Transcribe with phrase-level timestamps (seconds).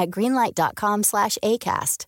[0.00, 2.06] at greenlight.com slash ACAST.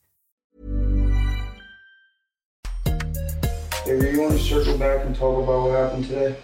[3.85, 6.37] Baby, you want to circle back and talk about what happened today?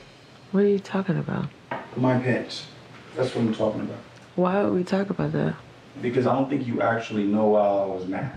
[0.50, 1.48] What are you talking about?
[1.96, 2.66] My pants.
[3.16, 3.98] That's what I'm talking about.
[4.34, 5.54] Why would we talk about that?
[6.02, 8.32] Because I don't think you actually know why I was mad.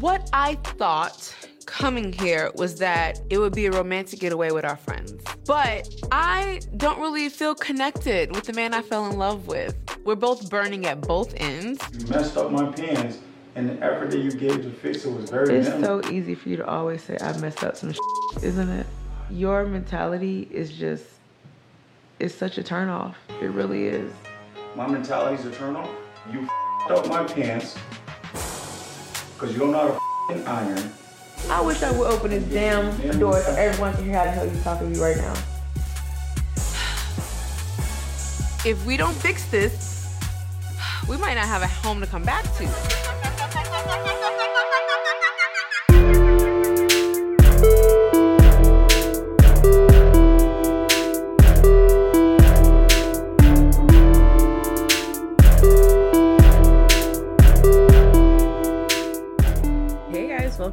[0.00, 1.34] What I thought
[1.66, 5.14] coming here was that it would be a romantic getaway with our friends.
[5.46, 9.74] But I don't really feel connected with the man I fell in love with.
[10.04, 11.80] We're both burning at both ends.
[11.98, 13.18] You messed up my pants,
[13.54, 16.02] and the effort that you gave to fix it was very It's minimal.
[16.02, 18.86] so easy for you to always say, I messed up some shit, isn't it?
[19.30, 21.04] Your mentality is just,
[22.18, 23.14] it's such a turnoff.
[23.40, 24.12] It really is.
[24.74, 25.90] My mentality's a turn off.
[26.32, 27.76] You f***ed up my pants
[29.42, 29.98] because you don't know
[30.28, 30.92] how to f***ing iron.
[31.50, 34.46] I wish I would open this damn door so everyone can hear how the hell
[34.46, 35.34] you talking to me right now.
[38.64, 40.16] If we don't fix this,
[41.08, 43.31] we might not have a home to come back to.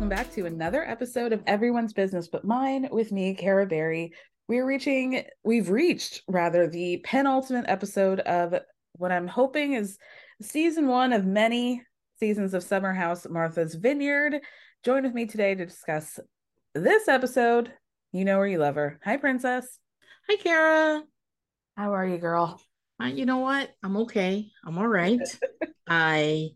[0.09, 4.11] Welcome back to another episode of Everyone's Business But Mine with me, Cara Berry.
[4.47, 8.55] We're reaching, we've reached rather the penultimate episode of
[8.93, 9.99] what I'm hoping is
[10.41, 11.83] season one of many
[12.19, 14.39] seasons of Summer House Martha's Vineyard.
[14.83, 16.19] Join with me today to discuss
[16.73, 17.71] this episode.
[18.11, 18.99] You know where you love her.
[19.03, 19.77] Hi, Princess.
[20.27, 21.03] Hi, Kara.
[21.77, 22.59] How are you, girl?
[22.99, 23.69] Uh, you know what?
[23.83, 24.49] I'm okay.
[24.65, 25.21] I'm all right.
[25.87, 26.49] I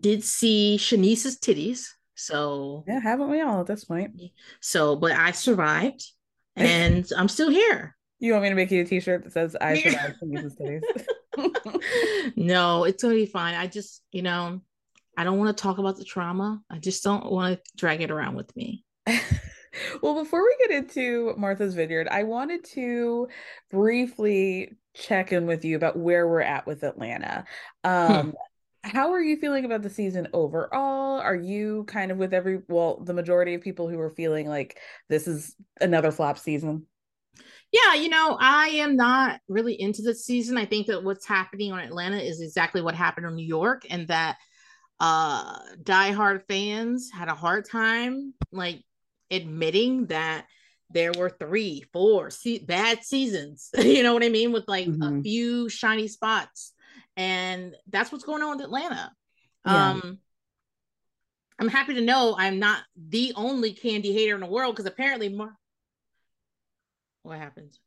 [0.00, 4.20] did see Shanice's titties, so Yeah, haven't we all at this point?
[4.60, 6.04] so, but I survived,
[6.56, 7.96] and I'm still here.
[8.18, 10.56] You want me to make you a t-shirt that says I survived from Mrs.
[10.58, 12.32] Titties?
[12.36, 13.54] no, it's gonna be fine.
[13.54, 14.62] I just, you know,
[15.16, 16.60] I don't want to talk about the trauma.
[16.70, 18.84] I just don't want to drag it around with me.
[20.02, 23.28] well, before we get into Martha's Vineyard, I wanted to
[23.70, 27.44] briefly check in with you about where we're at with Atlanta.
[27.84, 28.34] Um,
[28.86, 31.18] How are you feeling about the season overall?
[31.20, 34.78] Are you kind of with every, well, the majority of people who are feeling like
[35.08, 36.86] this is another flop season?
[37.72, 40.56] Yeah, you know, I am not really into this season.
[40.56, 44.08] I think that what's happening on Atlanta is exactly what happened in New York, and
[44.08, 44.36] that
[44.98, 48.82] uh diehard fans had a hard time like
[49.30, 50.46] admitting that
[50.90, 53.70] there were three, four se- bad seasons.
[53.78, 54.52] you know what I mean?
[54.52, 55.22] With like a Mhm.
[55.22, 56.72] few shiny spots.
[57.16, 59.12] And that's what's going on with Atlanta.
[59.66, 59.90] Yeah.
[59.90, 60.18] Um
[61.58, 65.28] I'm happy to know I'm not the only candy hater in the world because apparently
[65.30, 65.56] Mar-
[67.22, 67.80] what happens?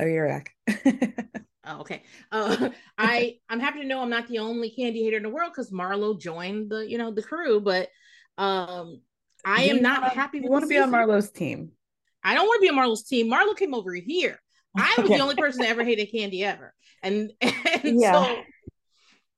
[0.00, 0.54] Oh, you're back.
[1.70, 2.02] Oh, okay.
[2.32, 5.52] Uh, I I'm happy to know I'm not the only candy hater in the world
[5.52, 7.88] because Marlo joined the you know the crew, but
[8.38, 9.02] um
[9.44, 10.90] I You am not wanna- happy You want to be on.
[10.90, 11.72] Marlo's team.
[12.24, 13.30] I don't want to be on Marlo's team.
[13.30, 14.40] Marlo came over here.
[14.78, 18.24] I was the only person that ever hated candy ever, and and Yeah.
[18.24, 18.44] so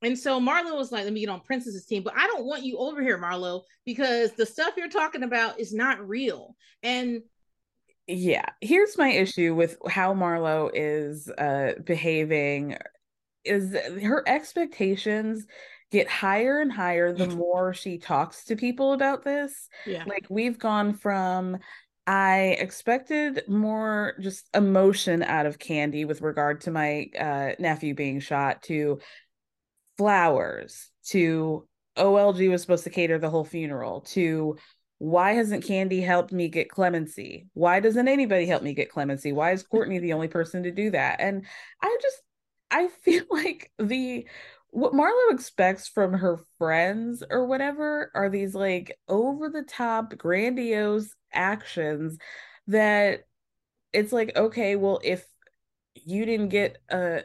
[0.02, 2.64] and so Marlo was like, "Let me get on Princess's team," but I don't want
[2.64, 6.56] you over here, Marlo, because the stuff you're talking about is not real.
[6.82, 7.22] And
[8.06, 12.76] Yeah, here's my issue with how Marlo is uh behaving
[13.44, 13.72] is
[14.02, 15.46] her expectations
[15.90, 19.68] get higher and higher the more she talks to people about this.
[19.86, 21.58] yeah, Like we've gone from
[22.06, 28.20] I expected more just emotion out of Kandi with regard to my uh nephew being
[28.20, 29.00] shot to
[29.96, 31.66] flowers to
[31.96, 34.56] OLG was supposed to cater the whole funeral to
[34.98, 37.48] why hasn't Kandi helped me get clemency?
[37.54, 39.32] Why doesn't anybody help me get clemency?
[39.32, 41.20] Why is Courtney the only person to do that?
[41.20, 41.46] And
[41.82, 42.22] I just
[42.70, 44.26] I feel like the
[44.72, 51.14] what Marlo expects from her friends or whatever are these like over the top, grandiose
[51.32, 52.18] actions
[52.68, 53.26] that
[53.92, 55.26] it's like, okay, well, if
[55.94, 57.22] you didn't get a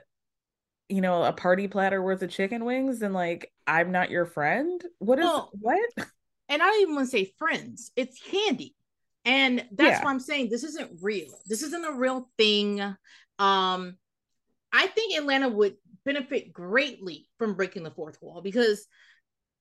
[0.89, 4.83] you know a party platter worth of chicken wings then like i'm not your friend
[4.99, 5.89] what is Well, what
[6.49, 7.91] and I don't even want to say friends.
[7.95, 8.75] It's candy.
[9.23, 10.03] And that's Yeah.
[10.03, 11.31] why I'm saying this isn't real.
[11.47, 12.79] This isn't a real thing.
[13.39, 13.97] Um,
[14.71, 15.75] I think Atlanta would
[16.05, 18.85] benefit greatly from breaking the fourth wall because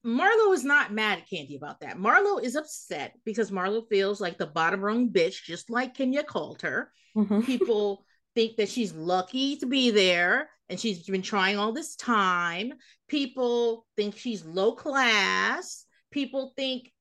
[0.05, 1.99] Marlo is not mad at Kandi about that.
[1.99, 6.63] Marlo is upset because Marlo feels like the bottom rung bitch, just like Kenya called
[6.63, 6.91] her.
[7.17, 7.41] Mm-hmm.
[7.47, 8.05] People
[8.35, 12.73] think that she's lucky to be there and she's been trying all this time.
[13.09, 15.87] People think she's low class.
[16.11, 16.93] People think,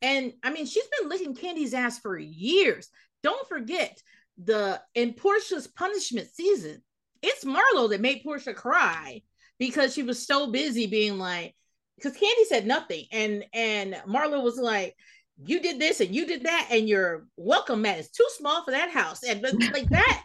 [0.00, 2.88] and I mean, she's been licking Kandi's ass for years.
[3.22, 4.00] Don't forget
[4.42, 6.82] the in Porsha's punishment season,
[7.22, 9.22] it's Marlo that made Porsha cry
[9.58, 11.54] because she was so busy being like,
[11.96, 14.96] because Kandi said nothing, and and Marlo was like,
[15.44, 18.70] "You did this and you did that, and your welcome mat is too small for
[18.72, 20.24] that house," and like that.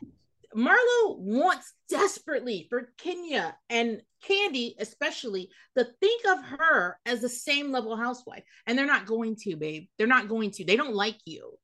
[0.56, 7.72] Marlo wants desperately for Kenya and Kandi, especially, to think of her as the same
[7.72, 9.88] level housewife, and they're not going to, babe.
[9.98, 10.66] They're not going to.
[10.66, 11.58] They don't like you.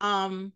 [0.00, 0.52] Um,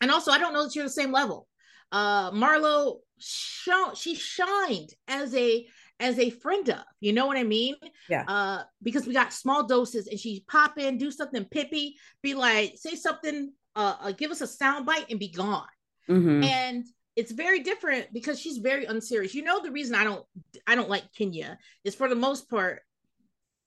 [0.00, 1.48] and also, I don't know that you're the same level.
[1.90, 5.66] Uh, Marlo, shone, she shined as a
[6.02, 6.84] as a friend of.
[7.00, 7.76] You know what I mean?
[8.08, 8.24] Yeah.
[8.26, 12.74] Uh, because we got small doses, and she pop in, do something pippy, be like,
[12.76, 15.66] say something, uh, uh give us a sound bite, and be gone
[16.08, 16.44] Mhm.
[16.44, 16.84] and
[17.14, 19.34] it's very different because she's very unserious.
[19.34, 20.24] You know the reason I don't
[20.66, 22.82] I don't like Kenya is for the most part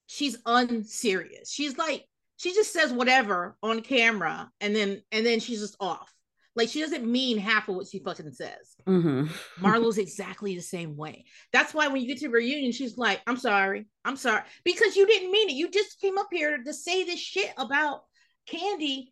[0.07, 1.51] she's unserious.
[1.51, 2.05] She's like
[2.37, 6.11] she just says whatever on camera and then and then she's just off.
[6.55, 8.75] Like she doesn't mean half of what she fucking says.
[8.87, 9.29] Mhm.
[9.59, 11.25] Marlo's exactly the same way.
[11.51, 13.87] That's why when you get to reunion, she's like, I'm sorry.
[14.05, 14.43] I'm sorry.
[14.63, 15.55] Because you didn't mean it.
[15.55, 18.03] You just came up here to say this shit about
[18.49, 19.07] Kandi.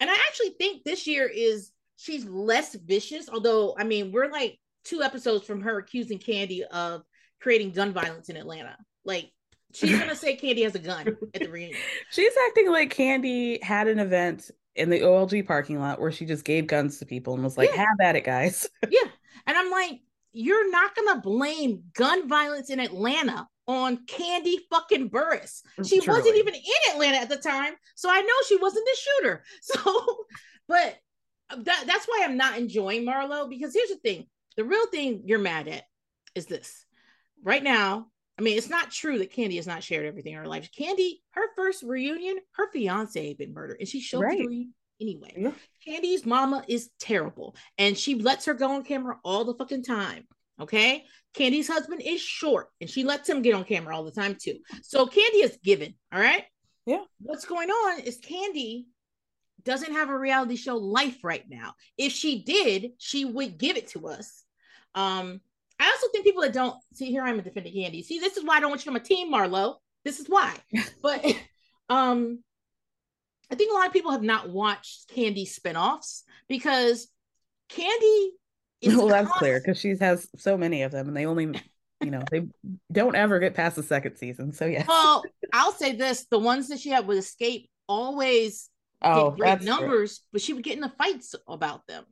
[0.00, 3.28] And I actually think this year is she's less vicious.
[3.28, 7.02] Although, I mean, we're like two episodes from her accusing Kandi of
[7.40, 8.76] creating gun violence in Atlanta.
[9.04, 9.30] Like
[9.74, 11.78] she's gonna say Kandi has a gun at the reunion.
[12.10, 16.44] She's acting like Kandi had an event in the OLG parking lot where she just
[16.44, 17.78] gave guns to people and was like, Yeah.
[17.78, 19.08] "Have at it, guys." Yeah.
[19.46, 20.00] And I'm like,
[20.32, 25.62] you're not gonna blame gun violence in Atlanta on Kandi fucking Burruss.
[25.84, 29.42] She wasn't even in Atlanta at the time, so I know she wasn't the shooter.
[29.62, 30.24] So,
[30.68, 30.96] but
[31.50, 34.26] um, that, that's why I'm not enjoying Marlo because here's the thing:
[34.56, 35.84] the real thing you're mad at
[36.34, 36.84] is this.
[37.42, 40.46] Right now, I mean, it's not true that Kandi has not shared everything in her
[40.46, 40.68] life.
[40.78, 44.38] Kandi, her first reunion, her fiance had been murdered, and she showed Right.
[44.38, 44.68] the
[45.00, 45.32] anyway.
[45.36, 45.52] Yeah.
[45.86, 50.26] Kandi's mama is terrible and she lets her go on camera all the fucking time.
[50.60, 51.04] Okay.
[51.34, 54.58] Kandi's husband is short and she lets him get on camera all the time too.
[54.82, 55.94] So Kandi is given.
[56.12, 56.44] All right.
[56.86, 57.04] Yeah.
[57.20, 58.86] What's going on is Kandi
[59.64, 61.74] doesn't have a reality show life right now.
[61.98, 64.44] If she did, she would give it to us.
[64.94, 65.40] Um,
[65.78, 68.04] I also think people that don't see here I'm a defending Kandi.
[68.04, 69.76] See, this is why I don't want you on my team, Marlo.
[70.04, 70.54] This is why.
[71.02, 71.24] but
[71.88, 72.40] um
[73.50, 77.08] I think a lot of people have not watched Kandi spinoffs because
[77.70, 78.28] Kandi
[78.80, 81.60] is well, that's clear because she has so many of them, and they only,
[82.02, 82.46] you know, they
[82.92, 84.52] don't ever get past the second season.
[84.52, 84.84] So yeah.
[84.86, 88.68] Well, I'll say this: the ones that she had with Xscape always
[89.02, 89.74] oh, great that's true.
[89.74, 92.04] numbers, but she would get in the fights about them,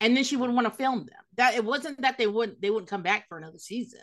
[0.00, 1.22] and then she wouldn't want to film them.
[1.36, 4.00] That it wasn't that they wouldn't they wouldn't come back for another season.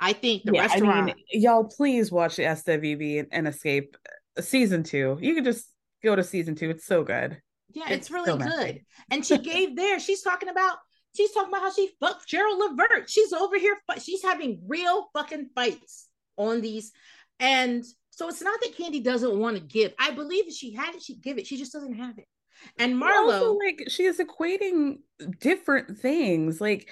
[0.00, 0.96] I think the yeah, restaurant.
[0.96, 3.94] I mean, y'all please watch the SWV and, and Xscape
[4.36, 5.18] uh, season two.
[5.20, 6.70] You can just go to season two.
[6.70, 7.40] It's so good.
[7.70, 8.80] Yeah, It's it's, really so good.
[9.10, 9.98] And she gave there.
[10.00, 10.78] She's talking about.
[11.16, 13.10] She's talking about how she fucked Gerald Levert.
[13.10, 13.76] She's over here.
[14.00, 16.92] She's having real fucking fights on these,
[17.40, 19.94] and so it's not that Kandi doesn't want to give.
[19.98, 21.46] I believe if she had it, she'd give it.
[21.46, 22.26] She just doesn't have it.
[22.78, 24.98] And Marlo, like she is equating
[25.40, 26.60] different things.
[26.60, 26.88] Like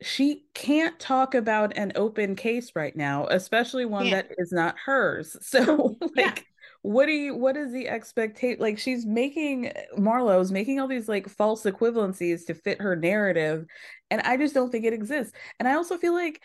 [0.00, 5.36] she can't talk about an open case right now, especially one that is not hers.
[5.42, 6.26] So Yeah.
[6.26, 6.46] like
[6.82, 11.28] what do you what is the expectation like she's making Marlo's making all these like
[11.28, 13.66] false equivalencies to fit her narrative
[14.12, 15.32] and I just don't think it exists.
[15.58, 16.40] And I also feel like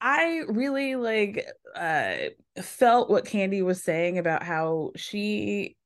[0.00, 2.14] I really like uh
[2.60, 5.76] felt what Kandi was saying about how she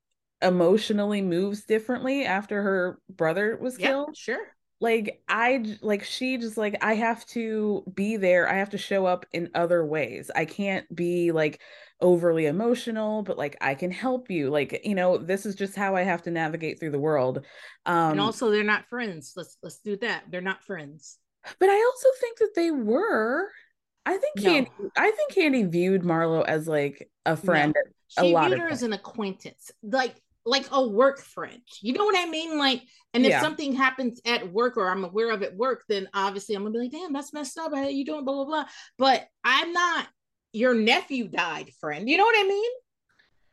[0.42, 4.46] emotionally moves differently after her brother was yeah, killed sure.
[4.80, 9.04] like I like she just like i have to be there i have to show
[9.04, 11.60] up in other ways i can't be like
[12.00, 15.96] overly emotional but like i can help you like you know this is just how
[15.96, 17.38] i have to navigate through the world
[17.86, 19.32] um and also, they're not friends.
[19.34, 20.24] Let's let's do that.
[20.30, 21.18] They're not friends.
[21.58, 23.50] but i also think that they were
[24.06, 24.50] I think No.
[24.50, 24.90] Kandi.
[24.96, 27.74] I think Kandi viewed Marlo as like a friend.
[27.76, 28.24] No.
[28.24, 30.14] a She viewed her as an acquaintance, like
[30.48, 31.60] like a work friend.
[31.82, 32.58] You know what I mean?
[32.58, 32.82] Like,
[33.14, 33.40] and if Yeah.
[33.40, 36.78] something happens at work or I'm aware of at work, then obviously I'm gonna be
[36.80, 37.74] like, damn, that's messed up.
[37.74, 38.24] How you doing?
[38.24, 38.64] Blah blah blah.
[38.98, 40.06] But I'm not
[40.52, 42.08] your nephew died friend.
[42.08, 42.70] You know what I mean?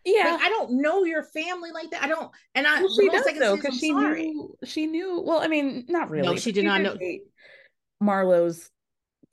[0.06, 2.04] Yeah, Like, I don't know your family like that.
[2.04, 2.32] I don't.
[2.54, 4.28] And I well, she does though because she sorry.
[4.28, 4.56] knew.
[4.64, 5.20] She knew.
[5.26, 6.28] Well, I mean, not really.
[6.28, 6.98] No, she did not know-
[8.00, 8.70] Marlo's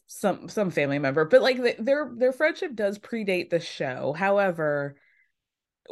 [0.06, 4.12] some some family member, but like th- their their friendship does predate the show.
[4.12, 4.96] However,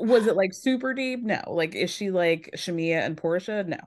[0.00, 1.22] was it like super deep?
[1.22, 1.42] No.
[1.48, 3.66] Like, is she like Shamea and Porsha?
[3.66, 3.78] No.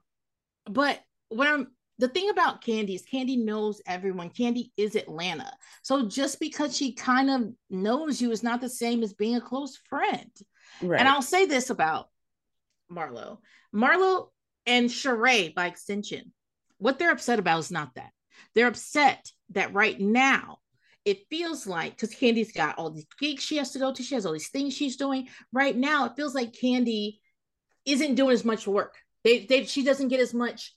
[0.66, 1.68] but what I'm
[2.00, 4.30] the thing about Kandi is Kandi knows everyone.
[4.30, 5.52] Kandi is Atlanta.
[5.84, 9.42] So just because she kind of knows you is not the same as being a
[9.42, 10.32] close friend.
[10.82, 11.00] Right.
[11.00, 12.10] And I'll say this about
[12.92, 13.38] Marlo.
[13.74, 14.30] Marlo
[14.66, 16.34] and Sheree, by extension,
[16.78, 18.12] what they're upset about is not that.
[18.56, 20.58] They're upset that right now
[21.06, 24.16] it feels like because Kandi's got all these gigs she has to go to, she
[24.16, 25.28] has all these things she's doing.
[25.52, 27.20] Right now, it feels like Kandi
[27.86, 28.96] isn't doing as much work.
[29.24, 30.74] They, they she doesn't get as much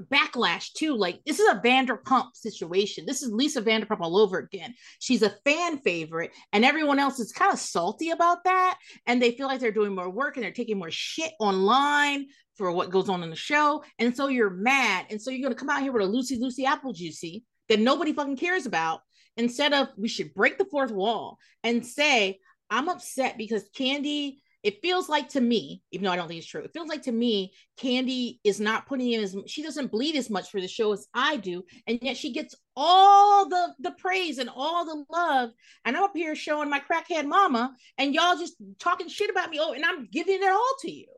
[0.00, 0.96] backlash too.
[0.96, 3.06] Like this is a Vanderpump situation.
[3.06, 4.74] This is Lisa Vanderpump all over again.
[4.98, 8.78] She's a fan favorite, and everyone else is kind of salty about that.
[9.06, 12.70] And they feel like they're doing more work and they're taking more shit online for
[12.70, 13.82] what goes on in the show.
[13.98, 15.06] And so you're mad.
[15.10, 18.12] And so you're gonna come out here with a Lucy Lucy Apple Juicy that nobody
[18.12, 19.00] fucking cares about.
[19.36, 22.38] Instead of we should break the fourth wall and say,
[22.70, 26.46] I'm upset because Kandi it feels like to me, even though I don't think it's
[26.46, 30.16] true, it feels like to me, Kandi is not putting in as she doesn't bleed
[30.16, 33.90] as much for the show as I do, and yet she gets all the the
[33.90, 35.50] praise and all the love.
[35.84, 39.58] And I'm up here showing my crackhead mama, and y'all just talking shit about me.
[39.60, 41.08] Oh, and I'm giving it all to you.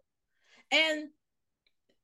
[0.73, 1.09] And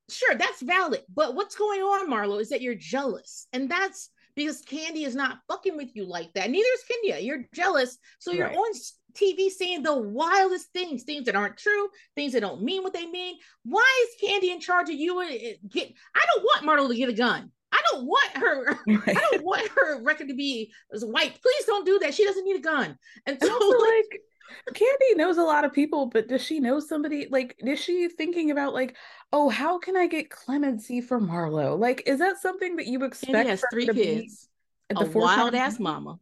[0.09, 1.03] sure, that's valid.
[1.13, 5.39] But what's going on, Marlo, is that you're jealous, and that's because Kandi is not
[5.49, 6.51] fucking with you like that.
[6.51, 7.21] Neither is Kenya.
[7.21, 8.57] You're jealous, so you're Right.
[8.57, 8.73] on
[9.15, 13.07] TV saying the wildest things, things that aren't true, things that don't mean what they
[13.07, 13.37] mean.
[13.65, 15.23] Why is Kandi in charge of you?
[15.69, 17.51] Get I don't want Marlo to get a gun.
[17.73, 18.79] I don't want her.
[19.07, 21.39] I don't want her record to be as white.
[21.43, 22.15] Please don't do that.
[22.15, 22.97] She doesn't need a gun.
[23.27, 24.21] And And so, like, like,
[24.71, 27.29] Kandi knows a lot of people, but does she know somebody?
[27.31, 28.97] Like, is she thinking about like,
[29.33, 31.79] oh, how can I get clemency for Marlo?
[31.79, 33.33] Like, is that something that you expect?
[33.33, 34.49] Kandi has three kids,
[34.91, 36.19] at a wild ass mama.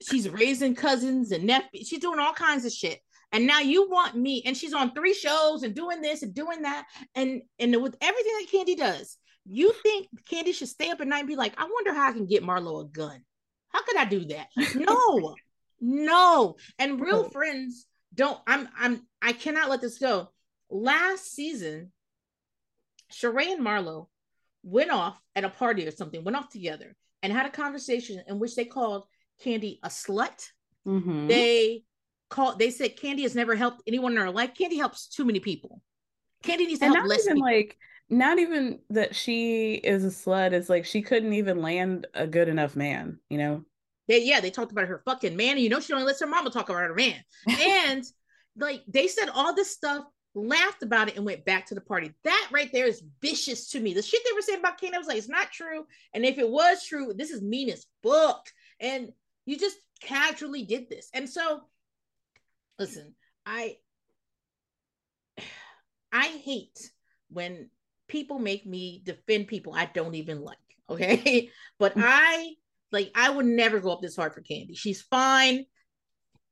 [0.00, 1.88] She's raising cousins and nephews.
[1.88, 3.00] She's doing all kinds of shit.
[3.32, 6.62] And now you want me, and she's on three shows and doing this and doing
[6.62, 11.06] that, and and with everything that Kandi does, you think Kandi should stay up at
[11.06, 13.22] night and be like, I wonder how I can get Marlo a gun.
[13.68, 14.48] How could I do that?
[14.74, 15.36] No,
[15.80, 16.56] no.
[16.78, 17.28] And real No.
[17.28, 18.38] friends don't.
[18.46, 20.28] I'm I'm I cannot let this go.
[20.70, 21.92] Last season,
[23.12, 24.08] Sheree and Marlo
[24.62, 28.38] went off at a party or something, went off together and had a conversation in
[28.38, 29.04] which they called
[29.44, 30.50] Kandi a slut.
[30.86, 31.28] Mhm.
[31.28, 31.84] They
[32.28, 34.52] called they said Kandi has never helped anyone in her life.
[34.54, 35.80] Kandi helps too many people.
[36.44, 37.48] Kandi needs to and help not less even people.
[37.48, 37.78] like
[38.10, 42.48] not even that she is a slut it's like she couldn't even land a good
[42.48, 43.64] enough man you know
[44.08, 45.52] They, yeah, they talked about her fucking man.
[45.52, 47.22] And you know, she only lets her mama talk about her man.
[47.60, 48.04] and
[48.56, 52.12] like they said all this stuff, laughed about it, and went back to the party.
[52.24, 53.94] That right there is vicious to me.
[53.94, 55.86] The shit they were saying about Kane, I was like, it's not true.
[56.14, 58.48] And if it was true, this is mean as fuck.
[58.80, 59.12] And
[59.46, 61.08] you just casually did this.
[61.14, 61.62] And so,
[62.78, 63.14] listen,
[63.46, 63.76] I
[66.12, 66.90] I hate
[67.30, 67.70] when
[68.08, 70.56] people make me defend people I don't even like.
[70.88, 71.50] Okay.
[71.78, 72.02] but mm.
[72.04, 72.54] I
[72.92, 74.76] like I would never go up this hard for Kandi.
[74.76, 75.66] She's fine.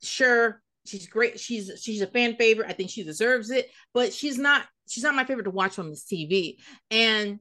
[0.02, 0.62] Sure.
[0.86, 1.40] She's great.
[1.40, 2.68] She's she's a fan favorite.
[2.68, 5.90] I think she deserves it, but she's not she's not my favorite to watch on
[5.90, 6.56] this TV.
[6.90, 7.40] And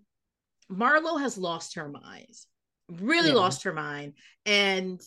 [0.71, 2.33] Marlo has lost her mind.
[2.89, 3.35] Really Yeah.
[3.35, 4.13] lost her mind.
[4.45, 5.01] And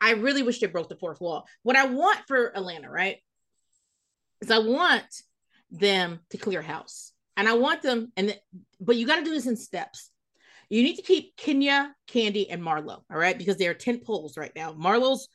[0.00, 1.46] I really wish they broke the fourth wall.
[1.62, 3.18] What I want for Atlanta, right?
[4.40, 5.06] Is I want
[5.70, 7.12] them to clear house.
[7.36, 8.38] And I want them, and
[8.78, 10.10] but you got to do this in steps.
[10.72, 14.38] You need to keep Kenya, Kandi, and Marlo, all right, because they are tent poles
[14.38, 14.72] right now.
[14.72, 15.28] Marlo's,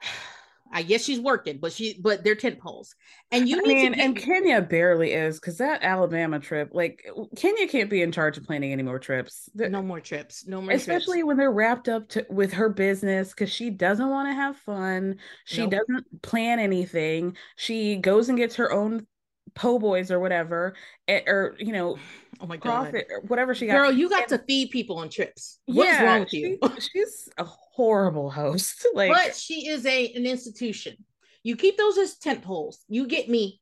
[0.70, 2.94] I guess she's working, but she, but they're tent poles,
[3.30, 7.02] and you I need mean, get, and Kenya barely is because that Alabama trip, like
[7.36, 9.48] Kenya can't be in charge of planning any more trips.
[9.54, 11.26] No more trips, no more especially trips.
[11.26, 15.16] when they're wrapped up to, with her business because she doesn't want to have fun.
[15.46, 15.70] She Nope.
[15.70, 17.36] doesn't plan anything.
[17.56, 19.06] She goes and gets her own
[19.54, 20.74] po' boys or whatever,
[21.08, 21.98] or you know,
[22.40, 23.72] Oh my god, or whatever she got.
[23.74, 25.58] girl, you got And- to feed people on trips.
[25.66, 26.58] What is Yeah, wrong with you?
[26.78, 28.86] she- she's a horrible host.
[28.94, 30.96] like, but she is a an institution.
[31.42, 32.84] You keep those as tent poles.
[32.88, 33.60] You get me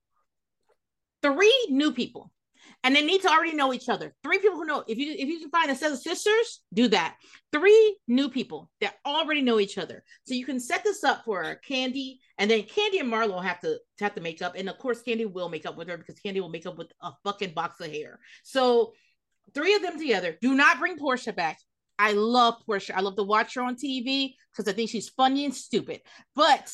[1.22, 2.32] three new people.
[2.84, 4.14] And they need to already know each other.
[4.22, 4.84] Three people who know.
[4.86, 7.16] If you if you can find a set of sisters, do that.
[7.52, 11.60] Three new people that already know each other, so you can set this up for
[11.68, 15.02] Kandi, and then Kandi and Marlo have to have to make up, and of course
[15.02, 17.80] Kandi will make up with her because Candy will make up with a fucking box
[17.80, 18.20] of hair.
[18.44, 18.92] So
[19.54, 20.36] three of them together.
[20.40, 21.58] Do not bring Porsha back.
[21.98, 22.92] I love Porsha.
[22.94, 26.02] I love to watch her on TV because I think she's funny and stupid,
[26.34, 26.72] but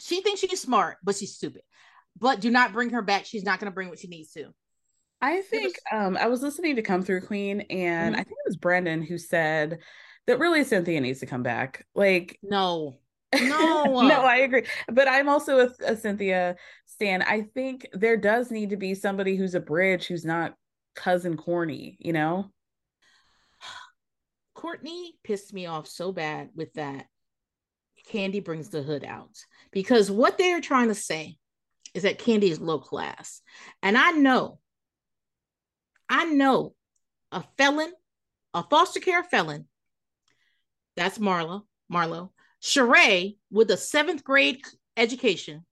[0.00, 1.62] she thinks she's smart, but she's stupid
[2.18, 3.26] but do not bring her back.
[3.26, 4.52] She's not going to bring what she needs to.
[5.20, 8.20] I think um, I was listening to Come Through Queen, and mm-hmm.
[8.20, 9.78] I think it was Brandon who said
[10.26, 11.86] that really Cynthia needs to come back.
[11.94, 12.98] Like, no,
[13.40, 14.64] no, no, I agree.
[14.90, 17.22] But I'm also a, a Cynthia Stan.
[17.22, 20.54] I think there does need to be somebody who's a bridge, who's not
[20.96, 21.96] cousin corny.
[22.00, 22.50] You know,
[24.54, 27.06] Courtney pissed me off so bad with that.
[28.10, 29.36] Kandi brings the hood out
[29.70, 31.36] because what they are trying to say
[31.94, 33.42] is that Kandi is low class.
[33.82, 34.58] And I know,
[36.08, 36.74] I know
[37.30, 37.92] a felon,
[38.54, 39.66] a foster care felon,
[40.96, 42.30] that's Marlo, Marlo,
[42.62, 44.60] Sheree with a seventh grade
[44.96, 45.64] education,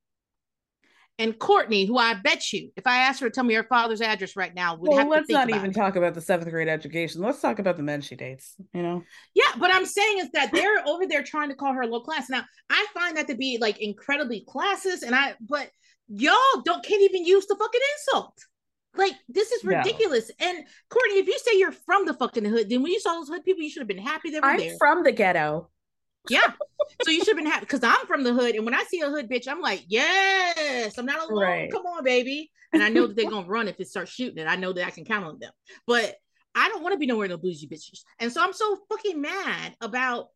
[1.20, 4.00] and Courtney, who I bet you, if I asked her to tell me her father's
[4.00, 5.74] address right now, would well, let's not even it.
[5.74, 7.20] talk about the seventh grade education.
[7.20, 8.54] Let's talk about the men she dates.
[8.72, 9.04] You know?
[9.34, 12.30] Yeah, but I'm saying is that they're over there trying to call her low class.
[12.30, 15.68] Now, I find that to be like incredibly classist, and I, but
[16.10, 18.44] y'all don't can't even use the fucking insult.
[18.96, 20.30] Like this is ridiculous.
[20.40, 20.48] No.
[20.48, 23.28] And Courtney, if you say you're from the fucking hood, then when you saw those
[23.28, 24.76] hood people, you should have been happy they were I'm there.
[24.78, 25.70] from the ghetto.
[26.28, 26.52] Yeah.
[27.02, 28.54] so you should have been happy because I'm from the hood.
[28.56, 31.42] And when I see a hood bitch, I'm like, yes, I'm not alone.
[31.42, 31.72] Right.
[31.72, 32.50] Come on, baby.
[32.72, 34.86] And I know that they're gonna run if it starts shooting, and I know that
[34.86, 35.52] I can count on them.
[35.86, 36.16] But
[36.54, 38.00] I don't want to be nowhere no bougie bitches.
[38.18, 40.28] And so I'm so fucking mad about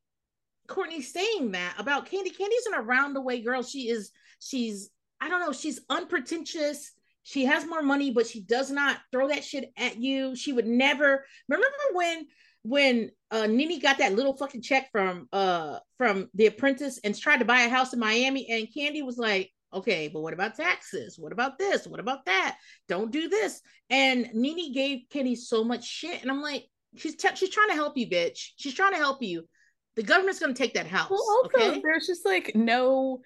[0.68, 2.36] Courtney saying that about Kandi.
[2.36, 3.62] Kandi's an around the way girl.
[3.62, 4.90] She is, she's
[5.24, 6.92] I don't know, she's unpretentious.
[7.22, 10.36] She has more money, but she does not throw that shit at you.
[10.36, 12.26] She would never remember when
[12.62, 17.38] when uh Nene got that little fucking check from uh from the apprentice and tried
[17.38, 21.18] to buy a house in Miami and Kandi was like, okay, but what about taxes?
[21.18, 21.86] What about this?
[21.86, 22.58] What about that?
[22.86, 23.62] Don't do this.
[23.88, 26.20] And Nene gave Kandi so much shit.
[26.20, 28.50] And I'm like, she's t- she's trying to help you, bitch.
[28.56, 29.48] She's trying to help you.
[29.96, 31.08] The government's gonna take that house.
[31.08, 31.80] Well, also, okay?
[31.82, 33.22] there's just like no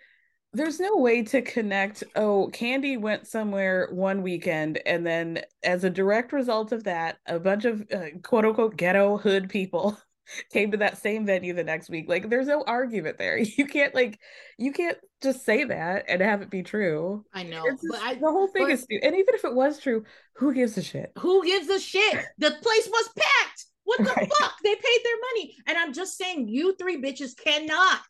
[0.53, 5.91] there's no way to connect oh candy went somewhere one weekend and then as a
[5.91, 9.99] direct result of that a bunch of uh, quote unquote ghetto hood people
[10.53, 12.09] came to that same venue the next week.
[12.09, 13.39] Like there's no argument there.
[13.59, 14.21] You can't like
[14.57, 17.25] you can't just say that and have it be true.
[17.33, 19.81] I know just, but I, the whole thing but, is and even if it was
[19.81, 20.05] true
[20.37, 21.13] who gives a shit?
[21.19, 22.25] Who gives a shit?
[22.39, 23.67] The place was packed.
[23.85, 24.33] What the right.
[24.39, 24.55] fuck?
[24.63, 25.57] They paid their money.
[25.67, 28.03] And i'm just saying you three bitches cannot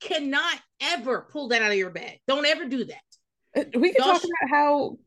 [0.00, 2.20] cannot ever pull that out of your bag.
[2.26, 3.02] Don't ever do that.
[3.56, 4.98] Uh, we can talk about how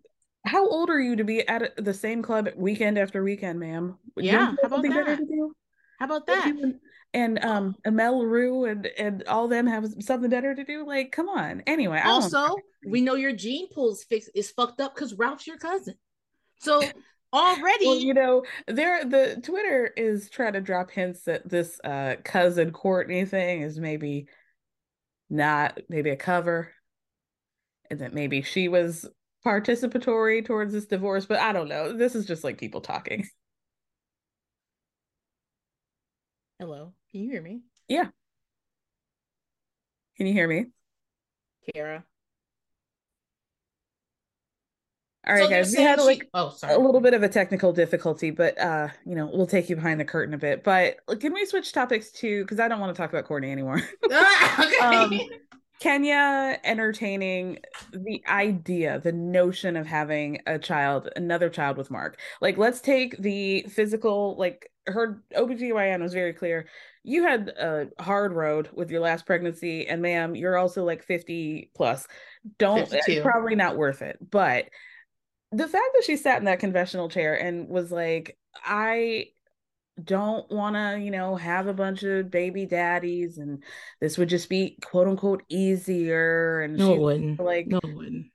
[0.45, 3.97] how old are you to be at the same club weekend after weekend, ma'am?
[4.15, 5.19] Yeah, how about that?
[5.99, 6.53] How about that?
[7.13, 10.85] And um, Amel Rue and and all them have something better to do.
[10.85, 11.63] Like, come on.
[11.67, 15.57] Anyway, also we know your gene pool is fixed is fucked up because Ralph's your
[15.57, 15.95] cousin.
[16.59, 16.81] So
[17.33, 22.15] already, well, you know, there the Twitter is trying to drop hints that this uh
[22.23, 24.27] cousin Courtney thing is maybe
[25.29, 26.71] not maybe a cover
[27.89, 29.05] and that maybe she was
[29.45, 31.93] participatory towards this divorce but i don't know.
[31.93, 33.27] This is just like people talking.
[36.59, 36.93] Hello.
[37.11, 37.61] Can you hear me?
[37.87, 38.09] Yeah.
[40.17, 40.65] Can you hear me?
[41.73, 42.03] Kara
[45.29, 45.75] all right, so guys.
[45.75, 46.73] We had like oh, sorry.
[46.73, 49.99] a little bit of a technical difficulty, but uh, you know, we'll take you behind
[49.99, 50.63] the curtain a bit.
[50.63, 53.81] But can we switch topics to because I don't want to talk about Courtney anymore.
[54.05, 54.77] okay.
[54.81, 55.19] um,
[55.79, 57.59] Kenya entertaining
[57.93, 62.19] the idea, the notion of having a child, another child with Mark.
[62.41, 66.67] Like, let's take the physical, like her OBGYN was very clear.
[67.03, 71.71] You had a hard road with your last pregnancy, and ma'am, you're also like 50
[71.75, 72.07] plus.
[72.57, 73.21] Don't 52.
[73.21, 74.17] probably not worth it.
[74.29, 74.65] But
[75.51, 79.27] the fact that she sat in that confessional chair and was like, I
[80.03, 83.63] don't want to, you know, have a bunch of baby daddies and
[83.99, 86.61] this would just be quote unquote easier.
[86.61, 88.31] And no, one Like, no, one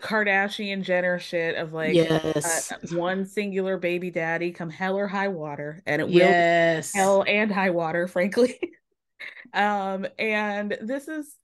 [0.00, 2.72] Kardashian Jenner shit of like yes.
[2.72, 5.82] uh, one singular baby daddy come hell or high water.
[5.86, 6.92] And it will yes.
[6.92, 8.58] hell and high water, frankly.
[9.54, 11.36] um, and this is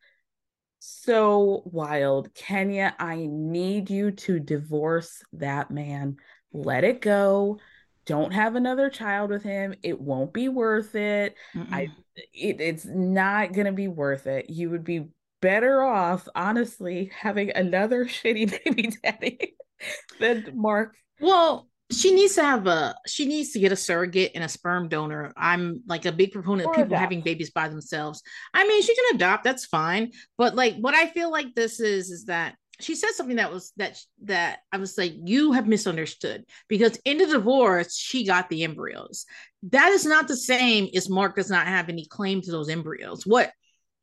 [0.88, 2.35] so wild.
[2.35, 6.16] Kenya, I need you to divorce that man.
[6.53, 7.59] Let it go.
[8.07, 9.74] Don't have another child with him.
[9.83, 11.35] It won't be worth it.
[11.55, 11.72] Mm-mm.
[11.72, 11.90] I
[12.35, 14.51] it, it's not going to be worth it.
[14.51, 15.09] You would be
[15.40, 19.57] better off honestly having another shitty baby daddy.
[20.20, 20.96] than Mark.
[21.20, 24.88] Well, she needs to have a she needs to get a surrogate and a sperm
[24.88, 25.33] donor.
[25.37, 27.01] I'm like a big proponent Or of people adopt.
[27.01, 28.22] having babies by themselves.
[28.53, 30.12] I mean, she can adopt, that's fine.
[30.37, 33.72] But like what I feel like this is is that she said something that was
[33.77, 38.64] that that I was like, you have misunderstood because in the divorce, she got the
[38.64, 39.24] embryos.
[39.64, 43.27] That is not the same as Mark does not have any claim to those embryos.
[43.27, 43.51] What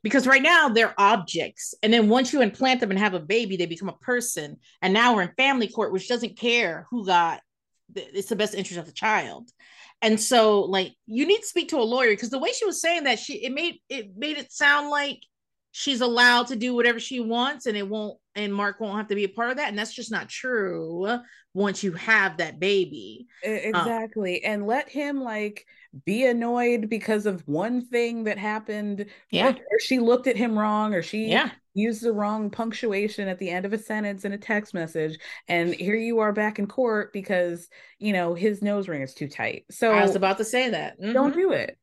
[0.02, 3.58] because right now they're objects and then once you implant them and have a baby
[3.58, 7.42] they become a person and now we're in family court which doesn't care who got
[7.94, 9.50] it's the best interest of the child.
[10.02, 12.82] And so like you need to speak to a lawyer because the way she was
[12.82, 15.20] saying that she it made it made it sound like
[15.72, 19.16] she's allowed to do whatever she wants and it won't and mark won't have to
[19.16, 19.70] be a part of that.
[19.70, 21.20] And that's just not true
[21.54, 23.28] once you have that baby.
[23.46, 24.44] E- um, Exactly.
[24.44, 25.66] and let him like
[26.04, 29.06] be annoyed because of one thing that happened.
[29.32, 29.50] Yeah.
[29.50, 33.38] Or, or she looked at him wrong or she yeah used the wrong punctuation at
[33.38, 35.20] the end of a sentence in a text message.
[35.50, 37.68] And here you are back in court because,
[38.00, 39.66] you know, his nose ring is too tight.
[39.72, 41.36] So i was about to say that don't Mhm.
[41.36, 41.78] do it.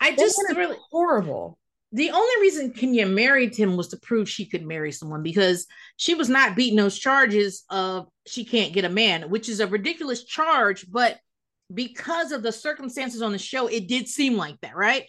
[0.00, 1.58] i That just is really horrible.
[1.92, 5.66] the only reason Kenya married him was to prove she could marry someone because
[5.98, 9.66] she was not beating those charges of she can't get a man, which is a
[9.66, 11.18] ridiculous charge, but
[11.74, 15.06] because of the circumstances on the show, it did seem like that, right?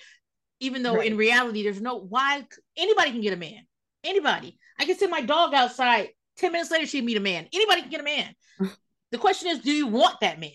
[0.59, 2.45] Even though in reality, there's no why
[2.77, 3.65] anybody can get a man.
[4.03, 4.57] Anybody.
[4.79, 6.09] I can send my dog outside.
[6.37, 7.47] 10 minutes later, she'd meet a man.
[7.53, 8.33] Anybody can get a man.
[9.11, 10.51] the question is, do you want that man?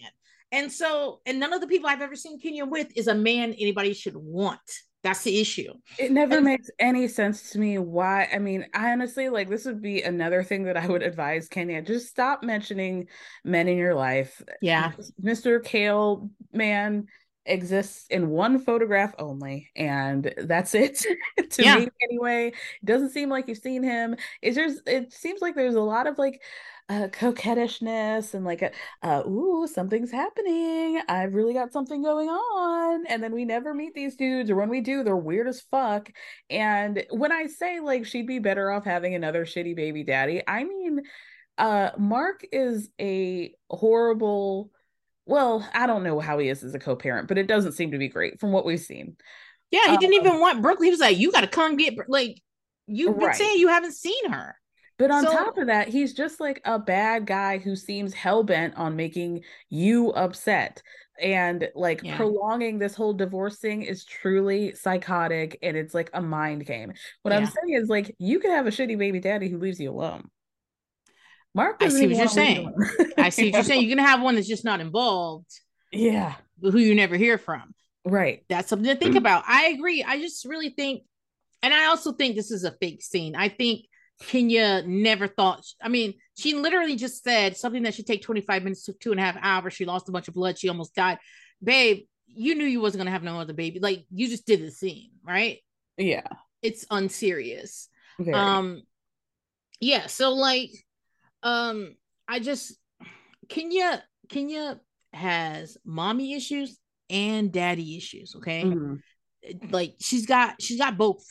[0.50, 3.52] And so, and none of the people I've ever seen Kenya with is a man
[3.52, 4.60] anybody should want.
[5.04, 5.72] That's the issue.
[5.98, 8.28] It never And- makes any sense to me why.
[8.32, 11.80] I mean, I honestly like this would be another thing that I would advise Kenya
[11.82, 13.06] just stop mentioning
[13.44, 14.42] men in your life.
[14.60, 14.92] Yeah.
[15.22, 15.62] Mr.
[15.64, 17.06] Kale man
[17.46, 20.96] exists in one photograph only, and that's it
[21.50, 21.76] to Yeah.
[21.78, 22.52] me anyway.
[22.84, 24.16] Doesn't seem like you've seen him.
[24.42, 26.42] It's just it seems like there's a lot of like
[26.88, 28.70] uh, coquettishness and like a
[29.02, 31.00] uh, ooh something's happening.
[31.08, 34.70] I've really got something going on, and then we never meet these dudes, or when
[34.70, 36.10] we do, they're weird as fuck.
[36.48, 40.64] And when I say like she'd be better off having another shitty baby daddy, I
[40.64, 41.02] mean
[41.58, 44.70] uh Mark is a horrible
[45.26, 47.98] well, I don't know how he is as a co-parent, but it doesn't seem to
[47.98, 49.16] be great from what we've seen.
[49.70, 50.86] Yeah, he didn't Um, even want Brooklyn.
[50.86, 52.40] He was like, "You got to come get like
[52.86, 53.34] you've been Right.
[53.34, 54.56] saying you haven't seen her."
[54.98, 58.76] But on So- top of that, he's just like a bad guy who seems hell-bent
[58.76, 60.82] on making you upset.
[61.20, 62.16] And like Yeah.
[62.16, 66.92] prolonging this whole divorce thing is truly psychotic and it's like a mind game.
[67.22, 69.90] What I'm saying is like you could have a shitty baby daddy who leaves you
[69.90, 70.28] alone.
[71.54, 73.12] Mark I see what you're wanna leave you alone.
[73.18, 73.82] I see what you're saying.
[73.82, 75.50] You can have one that's just not involved,
[75.90, 77.74] Yeah, who you never hear from.
[78.04, 78.44] right.
[78.48, 79.42] That's something to think about.
[79.48, 80.04] I agree.
[80.04, 81.02] I just really think,
[81.64, 83.34] and I also think this is a fake scene.
[83.34, 83.86] I think
[84.20, 85.64] Kenya never thought.
[85.82, 89.20] I mean, she literally just said something that should take 25 minutes to two and
[89.20, 89.74] a half hours.
[89.74, 90.58] She lost a bunch of blood.
[90.58, 91.18] She almost died.
[91.62, 93.78] Babe, you knew you wasn't gonna have no other baby.
[93.80, 95.58] Like you just did the scene, right?
[95.96, 96.26] Yeah.
[96.62, 97.88] It's unserious.
[98.18, 98.34] Very.
[98.36, 98.82] um
[99.80, 100.70] yeah so like
[101.44, 101.94] um
[102.26, 102.76] i just
[103.48, 104.80] kenya kenya
[105.12, 109.00] has mommy issues and daddy issues okay Mhm.
[109.70, 111.24] like she's got she's got both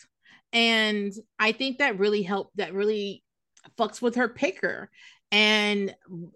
[0.57, 3.23] and i think that really helped that really
[3.77, 4.89] fucks with her picker
[5.31, 5.95] and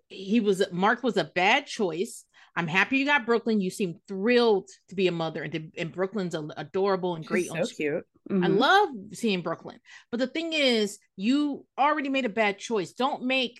[0.09, 4.69] he was mark was a bad choice i'm happy you got brooklyn you seem thrilled
[4.89, 8.03] to be a mother and, to, and brooklyn's a, adorable and great She's so cute.
[8.29, 8.59] I Mhm.
[8.59, 9.79] love seeing Brooklyn.
[10.11, 12.93] But the thing is, you already made a bad choice.
[12.93, 13.59] Don't make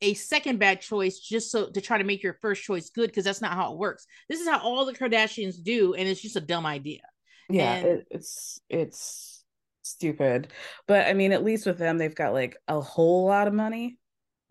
[0.00, 3.24] a second bad choice just so to try to make your first choice good because
[3.24, 4.06] that's not how it works.
[4.28, 7.00] This is how all the Kardashians do, and it's just a dumb idea.
[7.50, 9.35] yeah it, it's it's
[9.86, 10.48] stupid
[10.86, 13.98] but i mean at least with them they've got like a whole lot of money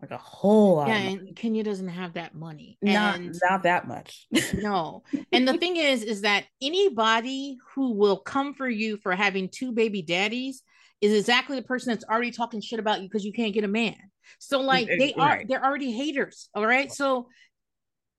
[0.00, 2.76] like a whole lot Yeah, and Kenya doesn't have that money.
[2.82, 5.02] not and not that much no.
[5.32, 9.72] And the thing is, is that anybody who will come for you for having two
[9.72, 10.62] baby daddies
[11.00, 13.68] is exactly the person that's already talking shit about you because you can't get a
[13.68, 13.96] man.
[14.38, 16.50] So like they are they're already haters.
[16.54, 16.92] All right.
[16.92, 17.28] So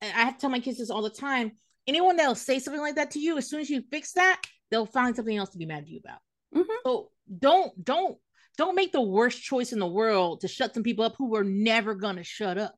[0.02, 1.52] I have to tell my kids this all the time.
[1.86, 4.86] Anyone that'll say something like that to you, as soon as you fix that, they'll
[4.86, 6.20] find something else to be mad at you about.
[6.58, 6.66] Mhm.
[6.86, 8.18] So don't don't
[8.58, 11.44] don't make the worst choice in the world to shut some people up who were
[11.44, 12.76] never gonna shut up.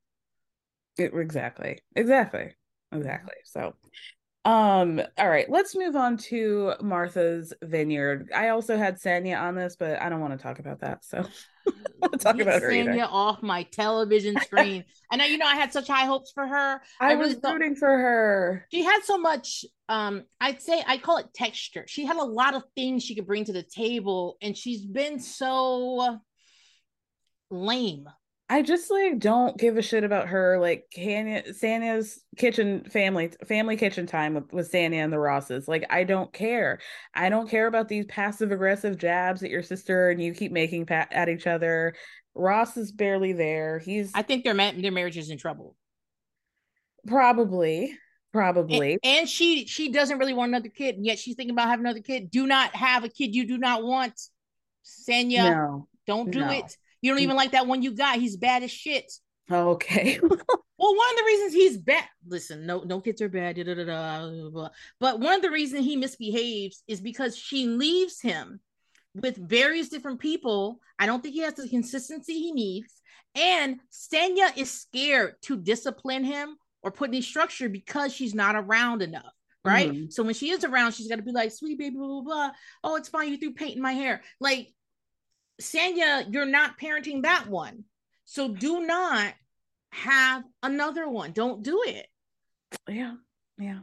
[0.98, 2.56] It- exactly exactly
[2.92, 3.76] exactly so
[4.46, 9.76] um all right let's move on to martha's vineyard i also had sanya on this
[9.78, 11.26] but i don't want to talk about that so
[12.02, 12.92] I'll talk Get about her either.
[12.92, 14.86] Sanya off my television screen.
[15.12, 16.82] I know you know I had such high hopes for her.
[17.00, 20.98] i, I was really rooting for her She had so much um I'd say I
[20.98, 21.86] call it texture.
[21.88, 25.20] She had a lot of things she could bring to the table and she's been
[25.20, 26.20] so
[27.52, 28.08] lame
[28.52, 30.60] I just like don't give a shit about her.
[30.60, 35.68] Like Sanya's kitchen family, family kitchen time with, with Sanya and the Rosses.
[35.68, 36.80] Like I don't care.
[37.14, 40.88] I don't care about these passive aggressive jabs at your sister and you keep making
[40.88, 41.94] pat at each other.
[42.34, 43.78] Ross is barely there.
[43.78, 44.12] He's.
[44.16, 45.76] I think their ma- their marriage is in trouble.
[47.06, 47.96] Probably,
[48.34, 48.94] probably.
[48.94, 51.86] And, and she she doesn't really want another kid, and yet she's thinking about having
[51.86, 52.32] another kid.
[52.32, 54.20] Do not have a kid you do not want,
[54.84, 55.52] Sanya.
[55.52, 56.50] No, don't do no.
[56.50, 56.76] it.
[57.02, 58.20] You don't even like that one you got.
[58.20, 59.12] He's bad as shit.
[59.52, 60.20] Okay.
[60.82, 62.06] Well, one of the reasons he's bad.
[62.26, 63.58] Listen, no, no kids are bad.
[63.58, 64.70] Da, da, da.
[65.02, 68.62] But one of the reasons he misbehaves is because she leaves him
[69.14, 70.80] with various different people.
[70.98, 72.94] I don't think he has the consistency he needs.
[73.36, 79.02] And Sanya is scared to discipline him or put any structure because she's not around
[79.02, 79.34] enough.
[79.66, 79.92] Right.
[79.92, 80.14] Mhm.
[80.14, 82.52] So when she is around, she's got to be like, sweetie baby, blah, blah, blah.
[82.86, 83.30] Oh, it's fine.
[83.32, 84.22] You threw paint in my hair.
[84.40, 84.74] Like,
[85.62, 87.84] Sanya, you're not parenting that one.
[88.26, 89.34] So do not
[89.92, 91.32] have another one.
[91.32, 92.08] Don't do it.
[92.88, 93.16] yeah,
[93.58, 93.80] yeah.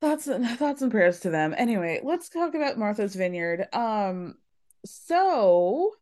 [0.00, 1.54] Thoughts and thoughts and prayers to them.
[1.56, 3.66] Anyway, let's talk about Martha's Vineyard.
[3.74, 4.36] Um,
[4.86, 5.92] so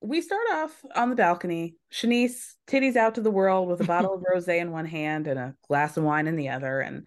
[0.00, 1.76] we start off on the balcony.
[1.92, 5.38] Shanice titties out to the world with a bottle of rosé in one hand and
[5.38, 7.06] a glass of wine in the other, and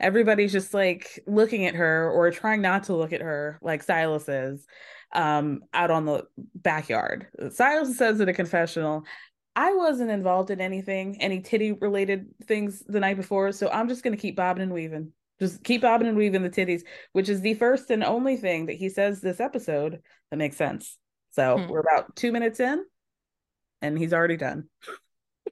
[0.00, 4.28] everybody's just like looking at her or trying not to look at her, like Silas
[4.28, 4.66] is,
[5.12, 7.28] um, out on the backyard.
[7.50, 9.04] Silas says in a confessional,
[9.56, 14.02] I wasn't involved in anything, any titty related things the night before, so I'm just
[14.02, 15.12] gonna keep bobbing and weaving.
[15.40, 18.74] Just keep bobbing and weaving the titties, which is the first and only thing that
[18.74, 20.98] he says this episode that makes sense.
[21.32, 21.68] So Hmm.
[21.68, 22.84] we're about two minutes in,
[23.82, 24.68] and he's already done.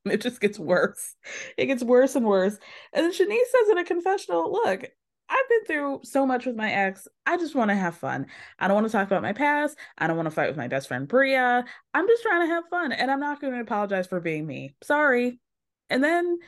[0.12, 1.14] it just gets worse.
[1.56, 2.56] It gets worse and worse.
[2.92, 4.84] And then Shanice says in a confessional, look,
[5.28, 7.08] I've been through so much with my ex.
[7.24, 8.26] I just want to have fun.
[8.58, 9.78] I don't want to talk about my past.
[9.96, 11.64] I don't want to fight with my best friend Bria.
[11.94, 12.92] I'm just trying to have fun.
[12.92, 14.74] And I'm not going to apologize for being me.
[14.82, 15.40] Sorry.
[15.88, 16.38] And then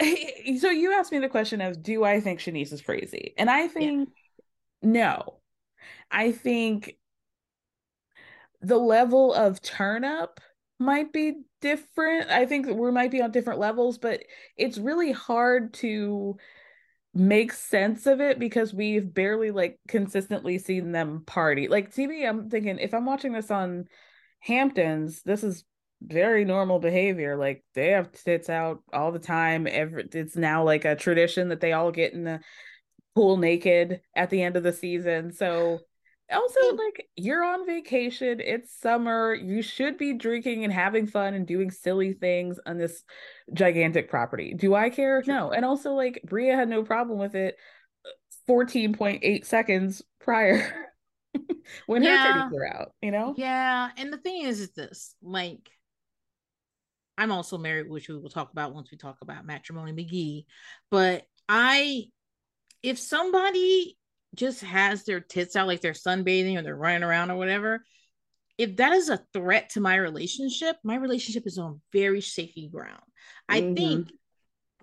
[0.58, 3.34] so you asked me the question of do I think Shanice is crazy?
[3.36, 4.10] And I think
[4.82, 5.40] no.
[6.10, 6.96] I think
[8.60, 10.40] the level of turn up
[10.78, 12.30] might be different.
[12.30, 14.22] I think we might be on different levels, but
[14.56, 16.36] it's really hard to
[17.14, 21.68] make sense of it because we've barely like consistently seen them party.
[21.68, 23.86] Like TV, I'm thinking if I'm watching this on
[24.40, 25.64] Hamptons, this is
[26.00, 27.36] very normal behavior.
[27.36, 29.66] Like they have tits out all the time.
[29.66, 32.40] Every it's now like a tradition that they all get in the
[33.14, 35.32] pool naked at the end of the season.
[35.32, 35.80] So
[36.32, 36.78] also mm.
[36.78, 41.70] like you're on vacation it's summer you should be drinking and having fun and doing
[41.70, 43.02] silly things on this
[43.54, 44.54] gigantic property.
[44.54, 45.22] Do i care?
[45.26, 45.50] No.
[45.50, 47.56] And also like bria had no problem with it
[48.04, 50.86] uh, 14.8 seconds prior
[51.86, 52.32] when her Yeah.
[52.32, 53.34] titties were out you know?
[53.36, 55.70] Yeah, and the thing is, is this like,
[57.16, 60.44] I'm also married, which we will talk about once we talk about matrimony McGee.
[60.90, 62.04] But I,
[62.82, 63.97] if somebody
[64.34, 67.84] just has their tits out, like they're sunbathing or they're running around or whatever,
[68.56, 73.02] if that is a threat to my relationship, my relationship is on very shaky ground.
[73.48, 73.76] I Mhm.
[73.76, 74.12] think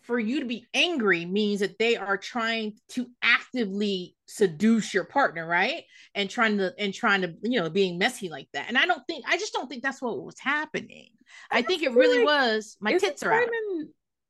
[0.03, 5.47] for you to be angry means that they are trying to actively seduce your partner,
[5.47, 5.83] right?
[6.13, 8.67] And trying to and trying to you know being messy like that.
[8.67, 11.09] And I don't think I just don't think that's what was happening.
[11.49, 13.49] I, think it really like- was my tits are out.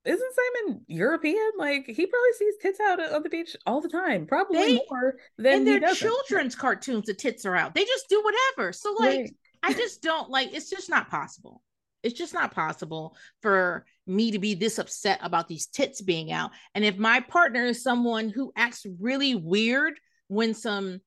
[0.05, 1.51] Isn't Simon European?
[1.57, 5.17] Like he probably sees tits out on the beach all the time, probably They- more
[5.37, 7.73] than he they're children's cartoons, the tits are out.
[7.73, 8.71] They just do whatever.
[8.73, 9.35] So like Right.
[9.63, 11.61] I just don't like it's just not possible.
[12.03, 16.51] It's just not possible for me to be this upset about these tits being out.
[16.75, 21.01] And if my partner is someone who acts really weird when some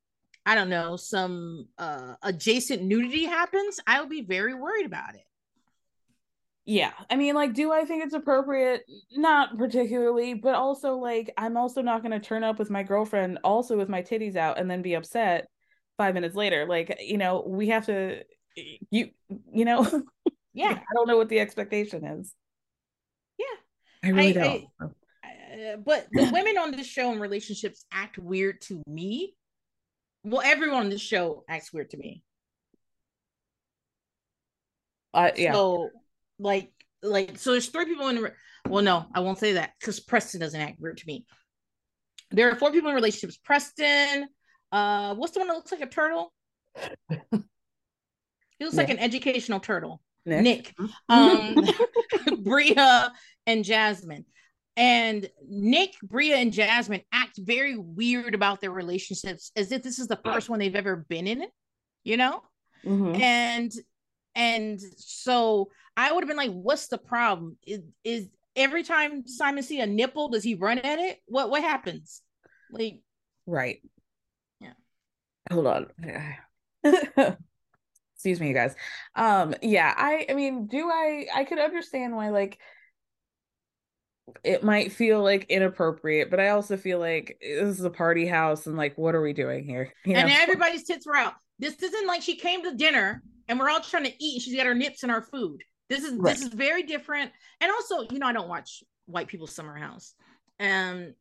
[0.44, 5.22] I don't know, some uh adjacent nudity happens, I will be very worried about it.
[6.70, 8.82] Yeah, I mean, like, do I think it's appropriate?
[9.12, 13.38] Not particularly, but also, like, I'm also not going to turn up with my girlfriend,
[13.42, 15.48] also with my titties out, and then be upset
[15.96, 16.66] five minutes later.
[16.68, 18.22] Like, you know, we have to,
[18.90, 19.08] you,
[19.50, 19.82] you know,
[20.52, 20.72] Yeah.
[20.72, 22.34] I don't know what the expectation is.
[23.38, 23.44] Yeah.
[24.04, 24.64] I really I- don't.
[24.82, 29.34] Uh, but the women on this show in relationships act weird to me.
[30.22, 32.22] Well, everyone on this show acts weird to me.
[35.14, 35.88] I yeah, So,
[36.38, 36.72] like,
[37.02, 38.16] like, so there's three people in.
[38.16, 38.32] the
[38.68, 41.24] Well, no, I won't say that because Preston doesn't act weird to me.
[42.30, 43.38] There are four people in relationships.
[43.42, 44.28] Preston,
[44.72, 46.32] uh, what's the one that looks like a turtle?
[48.58, 50.02] He looks like an educational turtle.
[50.26, 50.42] Nick.
[50.42, 50.74] Nick,
[51.08, 51.54] um,
[52.42, 53.12] Bria,
[53.46, 54.26] and Jasmine.
[54.76, 60.06] And Nick, Bria, and Jasmine act very weird about their relationships as if this is
[60.06, 61.46] the first one they've ever been in,
[62.04, 62.42] you know?
[62.84, 63.18] Mhm.
[63.20, 63.72] And
[64.34, 67.56] And so I would have been like, what's the problem?
[67.66, 71.18] Is, is every time Simon see a nipple, does he run at it?
[71.26, 72.22] What what happens?
[72.70, 73.00] Like
[73.46, 73.78] right.
[74.60, 74.74] Yeah.
[75.50, 75.86] Hold on.
[78.14, 78.76] Excuse me, you guys.
[79.16, 82.60] Um, yeah, I I mean, do I I could understand why like
[84.44, 88.66] it might feel like inappropriate, but I also feel like this is a party house
[88.68, 89.92] and like what are we doing here?
[90.04, 90.20] You know?
[90.20, 91.34] And everybody's tits were out.
[91.58, 94.54] This isn't like she came to dinner and we're all trying to eat and she's
[94.54, 95.64] got her nips in our food.
[95.88, 96.34] This is right.
[96.34, 97.32] this is very different.
[97.60, 100.14] And also, you know, I don't watch white people's summer house.
[100.58, 101.14] And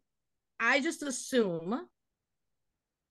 [0.59, 1.87] I just assume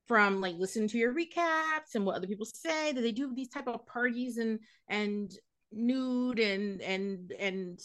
[0.06, 3.48] from like listening to your recaps and what other people say that they do these
[3.48, 5.32] type of parties and and
[5.72, 7.80] nude and and and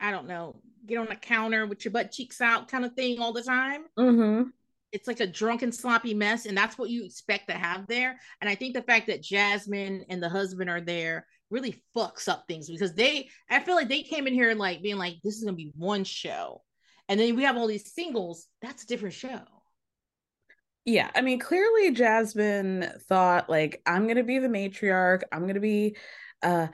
[0.00, 3.20] I don't know, get on a counter with your butt cheeks out kind of thing
[3.20, 3.84] all the time.
[3.98, 4.48] Mm-hmm.
[4.92, 8.18] It's like a drunken, sloppy mess, and that's what you expect to have there.
[8.40, 12.44] And I think the fact that Jasmine and the husband are there really fucks up
[12.48, 15.36] things because they, I feel like they came in here and like being like, this
[15.36, 16.62] is gonna be one show,
[17.08, 18.46] and then we have all these singles.
[18.62, 19.40] That's a different show.
[20.84, 25.22] Yeah, I mean, clearly Jasmine thought like I'm gonna be the matriarch.
[25.32, 25.96] I'm gonna be
[26.42, 26.68] uh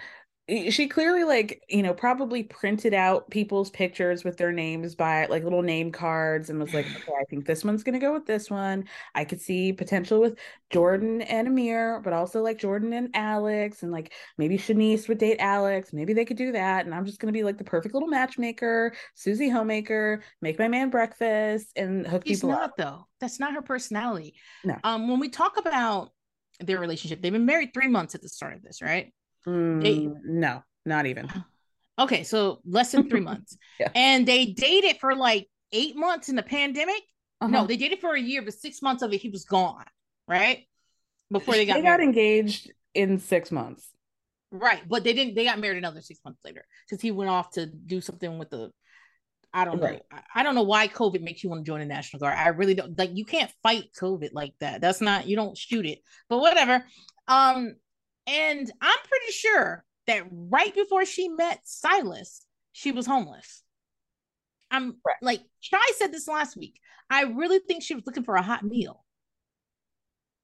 [0.70, 5.44] she clearly like you know probably printed out people's pictures with their names by like
[5.44, 8.26] little name cards and was like okay i think this one's going to go with
[8.26, 8.84] this one.
[9.14, 10.38] I could see potential with
[10.70, 15.38] jordan and amir but also like jordan and alex and like maybe shanice would date
[15.40, 15.92] alex.
[15.92, 18.08] Maybe they could do that and i'm just going to be like the perfect little
[18.08, 22.76] matchmaker susie homemaker make my man breakfast and hook He's people not up.
[22.76, 23.06] though.
[23.20, 24.34] That's not her personality.
[24.64, 24.76] No.
[24.84, 26.10] Um when we talk about
[26.60, 29.12] their relationship they've been married three months at the start of this right
[29.46, 31.30] Mm, they, no, not even.
[31.98, 33.56] Okay, so less than three months.
[33.78, 33.90] yeah.
[33.94, 37.02] And they dated for like eight months in the pandemic.
[37.40, 37.50] Uh-huh.
[37.50, 39.84] No, they dated for a year, but six months of it, he was gone,
[40.28, 40.66] right?
[41.30, 41.98] Before they got they married.
[41.98, 43.88] got engaged in six months.
[44.52, 45.36] Right, but they didn't.
[45.36, 48.50] They got married another six months later because he went off to do something with
[48.50, 48.72] the.
[49.52, 50.02] I don't right.
[50.12, 50.18] know.
[50.34, 52.36] I don't know why COVID makes you want to join the National Guard.
[52.36, 53.10] I really don't like.
[53.14, 54.80] You can't fight COVID like that.
[54.80, 55.28] That's not.
[55.28, 56.00] You don't shoot it.
[56.28, 56.84] But whatever.
[57.28, 57.76] Um,
[58.26, 63.62] and I'm pretty sure that right before she met Silas, she was homeless.
[64.70, 65.16] I'm right.
[65.22, 66.80] like, Chai said this last week.
[67.10, 69.04] I really think she was looking for a hot meal.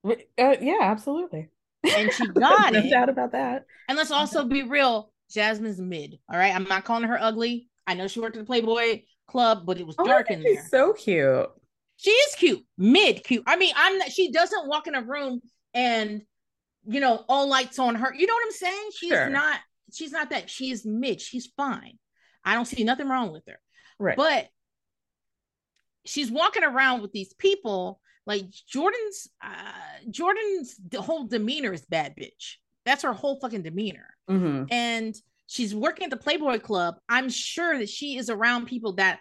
[0.05, 0.15] Uh,
[0.61, 1.49] yeah, absolutely.
[1.85, 2.91] And she got no it.
[2.91, 3.67] doubt about that.
[3.89, 6.19] And let's also be real Jasmine's mid.
[6.31, 6.55] All right.
[6.55, 7.69] I'm not calling her ugly.
[7.87, 10.55] I know she worked at the Playboy Club, but it was oh, dark in there.
[10.55, 11.47] She's so cute.
[11.99, 13.45] She is cute, mid cute.
[13.47, 15.41] I mean, I'm not, she doesn't walk in a room
[15.73, 16.23] and
[16.87, 18.15] you know, all lights on her.
[18.15, 18.89] You know what I'm saying?
[18.97, 19.31] She's sure.
[19.31, 19.59] not,
[19.93, 20.49] she's not that.
[20.51, 21.21] She's mid.
[21.21, 21.99] She's fine.
[22.45, 23.59] I don't see nothing wrong with her.
[23.99, 24.17] Right.
[24.17, 24.49] But
[26.05, 29.73] she's walking around with these people like Jordan's uh
[30.11, 32.55] Jordan's the whole demeanor is bad bitch.
[32.85, 34.09] That's her whole fucking demeanor.
[34.31, 34.65] Mm-hmm.
[34.71, 35.15] And
[35.47, 36.97] she's working at the Playboy Club.
[37.09, 39.19] I'm sure that she is around people that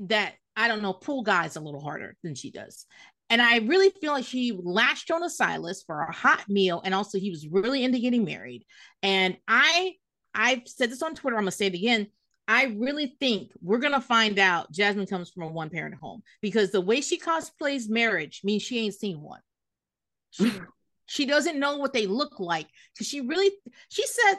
[0.00, 2.86] that I don't know, pull guys a little harder than she does.
[3.30, 6.82] And I really feel like she latched on to Silas for a hot meal.
[6.84, 8.64] And also he was really into getting married.
[9.02, 9.94] And I
[10.34, 12.08] I've said this on Twitter, I'm gonna say it again.
[12.46, 16.70] I really think we're gonna find out Jasmine comes from a one parent home because
[16.70, 19.40] the way she cosplays marriage means she ain't seen one.
[20.30, 20.52] She,
[21.06, 23.50] she doesn't know what they look like because she really
[23.88, 24.36] she said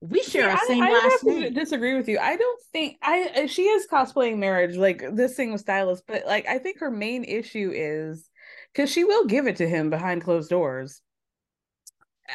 [0.00, 1.52] we share a same I, I last name.
[1.52, 2.18] Disagree with you.
[2.18, 6.24] I don't think I uh, she is cosplaying marriage like this thing with Silas, but
[6.26, 8.28] like I think her main issue is
[8.72, 11.02] because she will give it to him behind closed doors.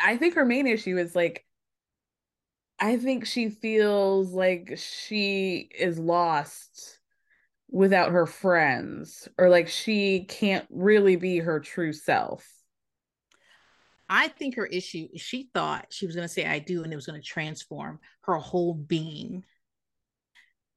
[0.04, 1.46] I think her main issue is like
[2.80, 7.00] I think she feels like she is lost
[7.70, 12.46] without her friends or like she can't really be her true self.
[14.16, 16.96] I think her issue she thought she was going to say I do and it
[16.96, 19.44] was going to transform her whole being.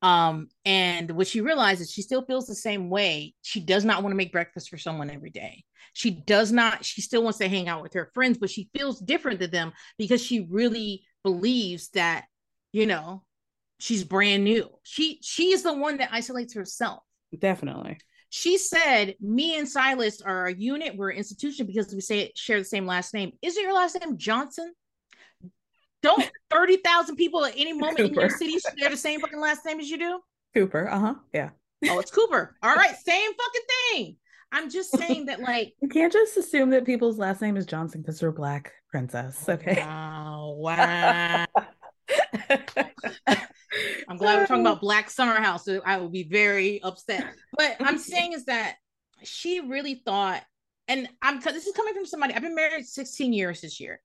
[0.00, 3.34] Um, and what she realizes, she still feels the same way.
[3.42, 5.64] She does not want to make breakfast for someone every day.
[5.92, 9.00] She does not, she still wants to hang out with her friends, but she feels
[9.00, 12.24] different than them because she really believes that,
[12.72, 13.22] you know,
[13.80, 14.70] she's brand new.
[14.82, 17.02] She she is the one that isolates herself.
[17.38, 17.98] Definitely.
[18.36, 20.94] She said, "Me and Silas are a unit.
[20.94, 23.32] We're an institution because we say share the same last name.
[23.40, 24.74] Isn't your last name Johnson?
[26.02, 28.12] Don't thirty thousand people at any moment Cooper.
[28.12, 30.20] in your city share the same fucking last name as you do?
[30.52, 30.86] Cooper.
[30.86, 31.14] Uh huh.
[31.32, 31.48] Yeah.
[31.88, 32.54] Oh, it's Cooper.
[32.62, 34.16] All right, same fucking thing.
[34.52, 38.02] I'm just saying that, like, you can't just assume that people's last name is Johnson
[38.02, 39.48] because they're black princess.
[39.48, 39.76] Okay.
[39.80, 40.56] Wow.
[40.58, 41.46] Wow.
[44.08, 44.70] I'm glad we're talking oh.
[44.70, 45.64] about Black Summer House.
[45.64, 47.26] So I would be very upset.
[47.56, 48.76] But I'm saying is that
[49.24, 50.42] she really thought,
[50.88, 52.34] and I'm this is coming from somebody.
[52.34, 54.00] I've been married 16 years this year.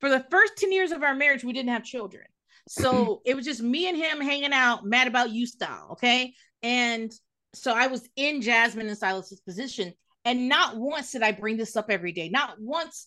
[0.00, 2.24] for the first 10 years of our marriage, we didn't have children.
[2.68, 5.88] So it was just me and him hanging out, mad about you style.
[5.92, 6.34] Okay.
[6.62, 7.12] And
[7.54, 9.94] so I was in Jasmine and Silas's position.
[10.24, 12.28] And not once did I bring this up every day.
[12.28, 13.06] Not once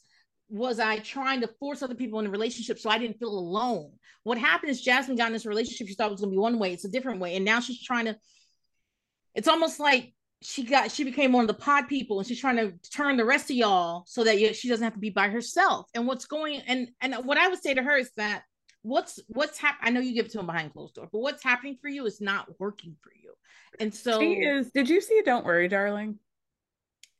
[0.49, 3.91] was I trying to force other people in a relationship so I didn't feel alone.
[4.23, 5.87] What happened is Jasmine got in this relationship.
[5.87, 6.73] She thought it was going to be one way.
[6.73, 7.35] It's a different way.
[7.35, 8.17] And now she's trying to,
[9.35, 12.57] it's almost like she got, she became one of the pod people and she's trying
[12.57, 15.87] to turn the rest of y'all so that she doesn't have to be by herself.
[15.93, 18.43] And what's going, and, and what I would say to her is that
[18.81, 19.87] what's, what's happening.
[19.87, 22.05] I know you give it to him behind closed door, but what's happening for you
[22.05, 23.33] is not working for you.
[23.79, 26.17] And so she is, did you see Don't Worry, Darling?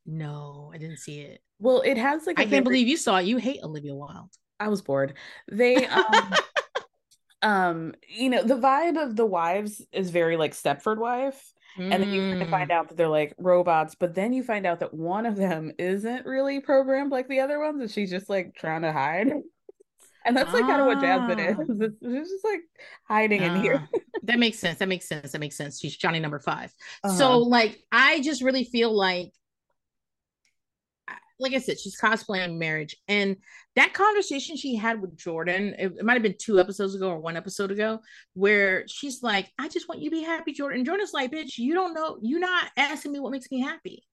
[0.06, 1.40] No, I didn't see it.
[1.58, 3.26] Well, it has like I can't very, believe you saw it.
[3.26, 4.30] You hate Olivia Wilde.
[4.58, 5.14] I was bored.
[5.50, 6.34] They um
[7.42, 11.52] um you know, the vibe of the wives is very like Stepford wife.
[11.78, 11.94] Mm.
[11.94, 14.92] And then you find out that they're like robots, but then you find out that
[14.92, 18.82] one of them isn't really programmed like the other ones, and she's just like trying
[18.82, 19.32] to hide.
[20.24, 20.66] And that's like ah.
[20.66, 21.56] kind of what Jasmine is.
[21.58, 21.62] Ah.
[21.62, 22.60] It's, it's just like
[23.04, 23.82] hiding in here.
[23.82, 23.98] Ah.
[24.24, 24.78] that makes sense.
[24.78, 25.32] That makes sense.
[25.32, 25.80] That makes sense.
[25.80, 26.74] She's Johnny number 5
[27.04, 27.14] uh-huh.
[27.14, 29.32] So like I just really feel like
[31.40, 32.94] like I said, she's cosplaying marriage.
[33.08, 33.36] And
[33.76, 37.18] that conversation she had with Jordan, it, it might have been two episodes ago or
[37.18, 38.00] one episode ago,
[38.34, 40.78] where she's like, I just want you to be happy, Jordan.
[40.78, 44.04] And Jordan's like, bitch, you don't know, you're not asking me what makes me happy.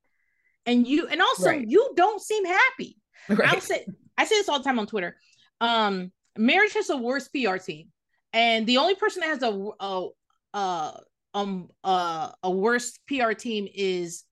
[0.66, 1.68] And you, and also right.
[1.68, 2.98] you don't seem happy.
[3.30, 3.54] Right.
[3.54, 3.86] I say,
[4.18, 5.18] I say this all the time on Twitter.
[5.60, 7.90] Um, marriage has the worst PR team.
[8.34, 10.08] And the only person that has a, a,
[10.54, 11.02] a
[11.34, 14.24] um uh, a worse PR team is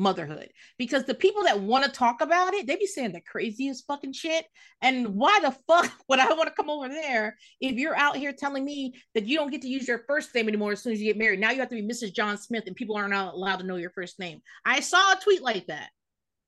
[0.00, 0.48] motherhood
[0.78, 4.12] because the people that want to talk about it, they be saying the craziest fucking
[4.12, 4.46] shit.
[4.82, 8.32] And why the fuck would I want to come over there if you're out here
[8.32, 11.00] telling me that you don't get to use your first name anymore as soon as
[11.00, 11.40] you get married?
[11.40, 12.14] Now you have to be Mrs.
[12.14, 14.40] John Smith and people aren't allowed to know your first name.
[14.64, 15.90] I saw a tweet like that.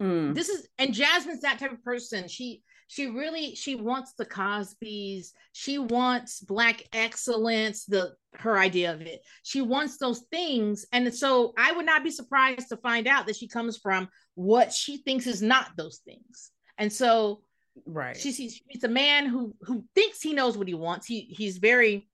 [0.02, 0.34] Mm.
[0.34, 2.26] This is and Jasmine's that type of person.
[2.26, 5.28] She she really she wants the cosbys.
[5.52, 9.20] She wants black excellence the her idea of it.
[9.42, 10.86] She wants those things.
[10.92, 14.72] And so i would not be surprised to find out that she comes from what
[14.72, 16.50] she thinks is not those things.
[16.78, 17.42] And so
[17.86, 18.16] right.
[18.16, 21.06] she sees it's a man who who thinks he knows what he wants.
[21.06, 22.08] He he's very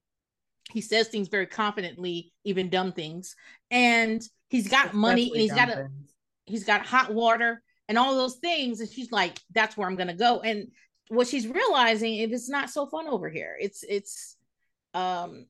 [0.71, 3.35] he says things very confidently even dumb things.
[3.71, 5.89] And he's got money and he's got a
[6.45, 8.81] he's got hot water and all those things.
[8.81, 10.41] And she's like, that's where I'm gonna go.
[10.41, 10.69] And
[11.09, 13.57] what she's realizing if it's not so fun over here.
[13.59, 14.37] It's it's
[14.95, 15.47] um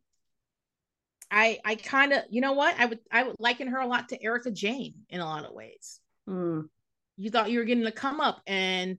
[1.30, 4.11] I I kind of you know what I would I would liken her a lot
[4.11, 6.01] to Erika Jayne in a lot of ways.
[6.28, 6.68] Mm.
[7.16, 8.99] You thought you were getting to come up and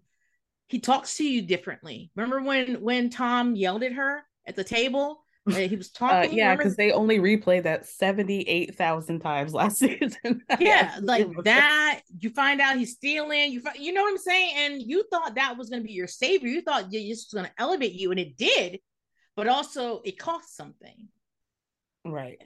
[0.67, 2.11] he talks to you differently.
[2.15, 5.23] Remember when when Tom yelled at her at the table
[5.55, 6.31] he was uh, talking.
[6.31, 10.41] Uh, yeah, because they only replayed that seventy eight thousand times last season.
[10.59, 12.01] yeah, like that.
[12.19, 13.51] You find out he's stealing.
[13.51, 14.53] You find, you know what I'm saying?
[14.57, 16.49] And you thought that was going to be your savior.
[16.49, 18.79] You thought this was going to elevate you, and it did.
[19.35, 21.07] But also, it cost something.
[22.05, 22.41] Right.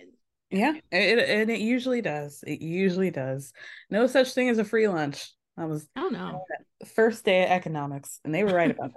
[0.51, 2.43] Yeah, it, and it usually does.
[2.45, 3.53] It usually does.
[3.89, 5.31] No such thing as a free lunch.
[5.57, 5.87] I was.
[5.95, 6.45] Oh no.
[6.93, 8.91] First day of economics, and they were right about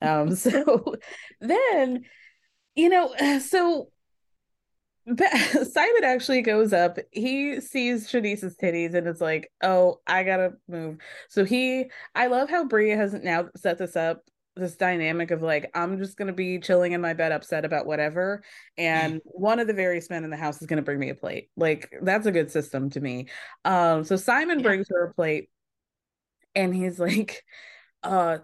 [0.00, 0.10] that.
[0.10, 0.36] Um.
[0.36, 0.96] So
[1.40, 2.04] then
[2.74, 3.90] you know, so
[5.16, 6.98] Simon actually goes up.
[7.10, 10.98] He sees Shanice's titties and it's like, "Oh, I gotta move."
[11.28, 14.22] So he, I love how Bria has now set this up,
[14.56, 18.44] this dynamic of like, I'm just gonna be chilling in my bed, upset about whatever,
[18.76, 21.50] and one of the various men in the house is gonna bring me a plate.
[21.56, 23.28] Like that's a good system to me.
[23.64, 24.64] Um, so Simon yeah.
[24.64, 25.48] brings her a plate,
[26.54, 27.42] and he's like,
[28.02, 28.38] uh, uh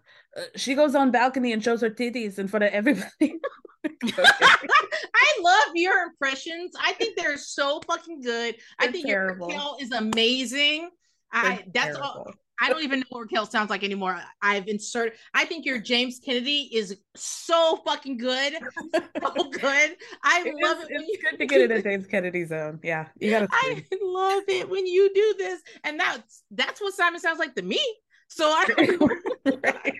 [0.54, 3.10] she goes on balcony and shows her titties in front of everybody.
[4.18, 6.72] I love your impressions.
[6.80, 8.54] I think they're so fucking good.
[8.54, 9.48] They're I think terrible.
[9.48, 10.90] your Raquel is amazing.
[11.32, 12.02] They're I that's terrible.
[12.02, 12.30] all.
[12.60, 14.18] I don't even know what Raquel sounds like anymore.
[14.40, 15.18] I've inserted.
[15.34, 18.54] I think your James Kennedy is so fucking good,
[18.92, 19.96] so good.
[20.22, 21.02] I it love is, it.
[21.06, 22.80] It's good to get in a James Kennedy zone.
[22.82, 23.48] Yeah, you gotta.
[23.52, 27.62] I love it when you do this, and that's that's what Simon sounds like to
[27.62, 27.80] me.
[28.28, 29.92] So I.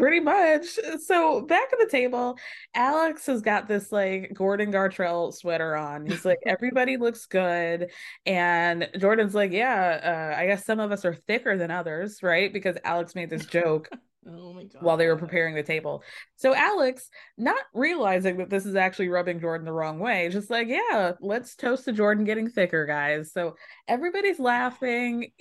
[0.00, 0.78] Pretty much.
[1.04, 2.38] So back at the table,
[2.74, 6.06] Alex has got this like Gordon Gartrell sweater on.
[6.06, 7.90] He's like, everybody looks good.
[8.26, 12.52] And Jordan's like, yeah, uh, I guess some of us are thicker than others, right?
[12.52, 13.88] Because Alex made this joke.
[14.28, 14.82] Oh my God.
[14.82, 16.04] While they were preparing the table.
[16.36, 20.68] So Alex, not realizing that this is actually rubbing Jordan the wrong way, just like,
[20.68, 23.32] yeah, let's toast to Jordan getting thicker, guys.
[23.32, 23.56] So
[23.88, 25.32] everybody's laughing.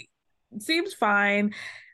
[0.59, 1.53] Seems fine.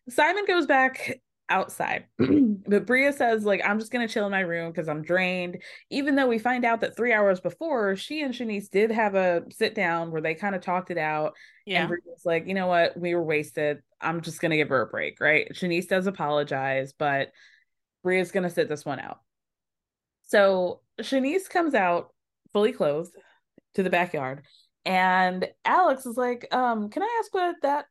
[0.09, 1.19] Simon goes back
[1.49, 2.05] outside.
[2.17, 5.61] but Bria says, like, I'm just gonna chill in my room because I'm drained.
[5.89, 9.43] Even though we find out that three hours before, she and Shanice did have a
[9.51, 11.33] sit down where they kind of talked it out.
[11.65, 11.81] Yeah.
[11.81, 13.81] And Bria's like, you know what, we were wasted.
[14.01, 15.47] I'm just gonna give her a break, right?
[15.53, 17.31] Shanice does apologize, but
[18.03, 19.19] Bria's gonna sit this one out.
[20.23, 22.09] So Shanice comes out
[22.53, 23.15] fully clothed
[23.75, 24.43] to the backyard,
[24.85, 27.85] and Alex is like, um, can I ask what that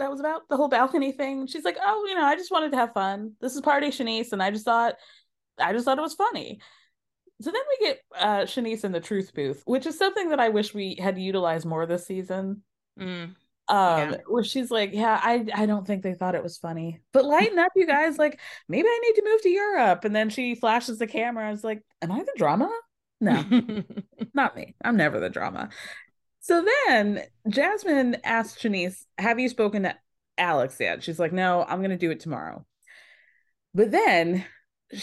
[0.00, 0.48] that was about?
[0.50, 1.46] The whole balcony thing.
[1.46, 3.34] She's like, Oh, you know, I just wanted to have fun.
[3.40, 4.96] This is party Shanice, and I just thought
[5.58, 6.60] I just thought it was funny.
[7.42, 10.50] So then we get uh Shanice in the truth booth, which is something that I
[10.50, 12.62] wish we had utilized more this season.
[12.98, 13.34] Mm.
[13.68, 14.16] Um, Yeah.
[14.26, 17.00] where she's like, Yeah, I I don't think they thought it was funny.
[17.12, 20.04] But lighten up, you guys, like maybe I need to move to Europe.
[20.04, 21.48] And then she flashes the camera.
[21.48, 22.70] I was like, Am I the drama?
[23.20, 23.44] No,
[24.34, 24.74] not me.
[24.82, 25.68] I'm never the drama.
[26.50, 29.94] So then Jasmine asked Shanice, Have you spoken to
[30.36, 31.00] Alex yet?
[31.00, 32.66] She's like, No, I'm going to do it tomorrow.
[33.72, 34.44] But then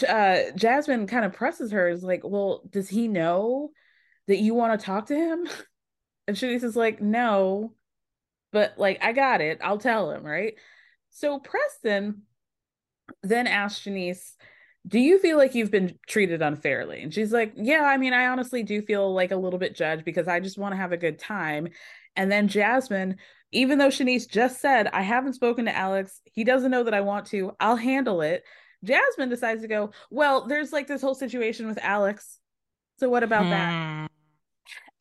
[0.06, 3.70] uh, Jasmine kind of presses her, is like, Well, does he know
[4.26, 5.48] that you want to talk to him?
[6.26, 7.72] And Shanice is like, No,
[8.52, 9.60] but like, I got it.
[9.62, 10.52] I'll tell him, right?
[11.08, 12.24] So Preston
[13.22, 14.32] then asked Shanice,
[14.86, 17.02] do you feel like you've been treated unfairly?
[17.02, 20.04] And she's like, Yeah, I mean, I honestly do feel like a little bit judged
[20.04, 21.68] because I just want to have a good time.
[22.16, 23.16] And then Jasmine,
[23.52, 27.00] even though Shanice just said, I haven't spoken to Alex, he doesn't know that I
[27.00, 28.44] want to, I'll handle it.
[28.84, 32.38] Jasmine decides to go, Well, there's like this whole situation with Alex.
[32.98, 33.72] So what about that?
[33.72, 34.06] Hmm.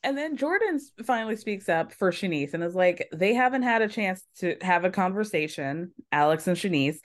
[0.04, 3.88] And then Jordan finally speaks up for Shanice and is like, they haven't had a
[3.88, 7.00] chance to have a conversation, Alex and Shanice.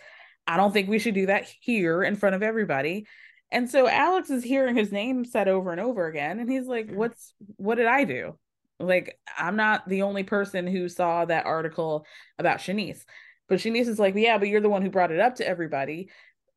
[0.47, 3.07] I don't think we should do that here in front of everybody.
[3.51, 6.41] And so Alex is hearing his name said over and over again.
[6.41, 8.39] And he's like, what's, what did I do?
[8.81, 12.07] Like, I'm not the only person who saw that article
[12.39, 13.05] about Shanice.
[13.49, 16.11] But Shanice is like, yeah, but you're the one who brought it up to everybody.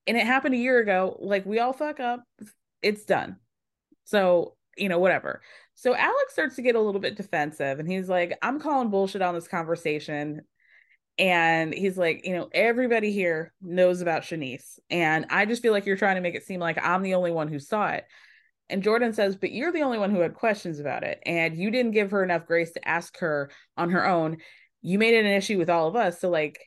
[0.07, 1.17] And it happened a year ago.
[1.19, 2.23] Like, we all fuck up.
[2.81, 3.37] It's done.
[4.05, 5.41] So, you know, whatever.
[5.75, 9.21] So Alex starts to get a little bit defensive and he's like, I'm calling bullshit
[9.21, 10.41] on this conversation.
[11.17, 14.79] And he's like, you know, everybody here knows about Shanice.
[14.89, 17.31] And I just feel like you're trying to make it seem like I'm the only
[17.31, 18.05] one who saw it.
[18.69, 21.19] And Jordan says, but you're the only one who had questions about it.
[21.25, 24.37] And you didn't give her enough grace to ask her on her own.
[24.81, 26.19] You made it an issue with all of us.
[26.19, 26.59] So, like,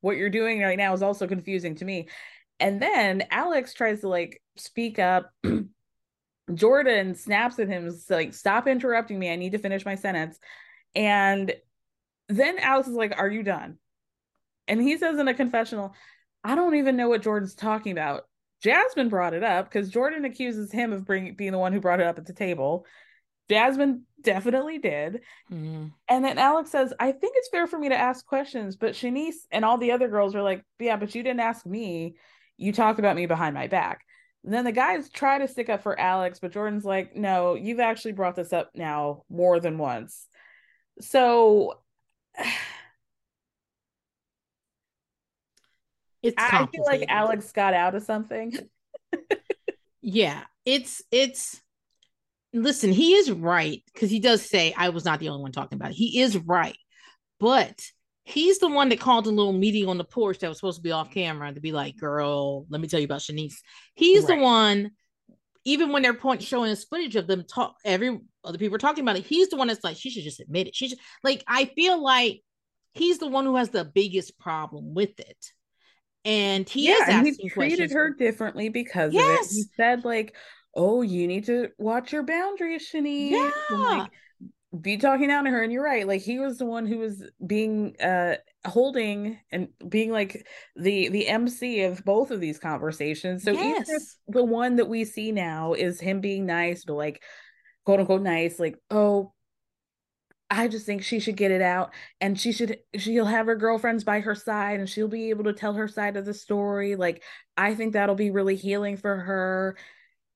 [0.00, 2.08] what you're doing right now is also confusing to me.
[2.60, 5.30] And then Alex tries to like speak up.
[6.54, 9.30] Jordan snaps at him, like, stop interrupting me.
[9.30, 10.38] I need to finish my sentence.
[10.94, 11.52] And
[12.28, 13.78] then Alex is like, Are you done?
[14.68, 15.94] And he says in a confessional,
[16.44, 18.24] I don't even know what Jordan's talking about.
[18.62, 22.00] Jasmine brought it up because Jordan accuses him of bringing being the one who brought
[22.00, 22.86] it up at the table.
[23.48, 25.22] Jasmine definitely did.
[25.50, 25.92] Mhm.
[26.08, 29.46] And then Alex says, I think it's fair for me to ask questions, but Shanice
[29.50, 32.16] and all the other girls are like, Yeah, but you didn't ask me.
[32.56, 34.04] You talked about me behind my back.
[34.44, 37.80] And then the guys try to stick up for Alex, but Jordan's like, No, you've
[37.80, 40.26] actually brought this up now more than once.
[41.00, 41.78] So
[46.22, 47.04] It's I feel like.
[47.08, 48.56] Alex got out of something.
[50.00, 51.60] Yeah, it's it's
[52.54, 55.76] listen, he is right because he does say I was not the only one talking
[55.76, 55.96] about it.
[55.96, 56.78] He is right,
[57.38, 57.78] but
[58.24, 60.82] he's the one that called a little meeting on the porch that was supposed to
[60.82, 63.56] be off camera to be like, girl, let me tell you about Shanice.
[63.94, 64.36] He's Right.
[64.38, 64.90] the one,
[65.64, 69.02] even when they're point showing us footage of them talk, every other people are talking
[69.04, 69.26] about it.
[69.26, 70.74] He's the one that's like, she should just admit it.
[70.74, 72.42] She should like, I feel like
[72.92, 75.52] he's the one who has the biggest problem with it.
[76.24, 79.24] And he is and he treated her differently because of it.
[79.24, 79.54] Yes.
[79.54, 80.34] He said, like,
[80.74, 83.32] oh, you need to watch your boundaries, Shanice.
[83.32, 83.76] and, Yeah.
[83.98, 84.10] like,
[84.78, 85.62] be talking down to her.
[85.62, 86.06] And you're right.
[86.06, 90.46] Like he was the one who was being uh holding and being like
[90.76, 93.44] the the MC of both of these conversations.
[93.44, 94.18] So even Yes.
[94.28, 97.22] the one that we see now is him being nice, but like
[97.86, 99.32] quote unquote nice, like, oh,
[100.50, 104.04] I just think she should get it out and she should she'll have her girlfriends
[104.04, 106.96] by her side and she'll be able to tell her side of the story.
[106.96, 107.22] Like
[107.56, 109.76] I think that'll be really healing for her.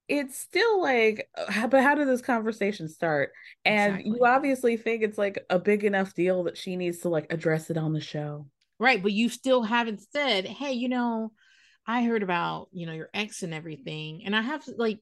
[0.09, 3.33] It's still like uh, but how did this conversation start?
[3.65, 4.19] And Exactly.
[4.19, 7.71] you obviously think it's like a big enough deal that she needs to like address
[7.71, 8.47] it on the show.
[8.79, 11.33] Right, but you still haven't said, "Hey, you know,
[11.87, 15.01] I heard about you know your ex and everything," and I have like,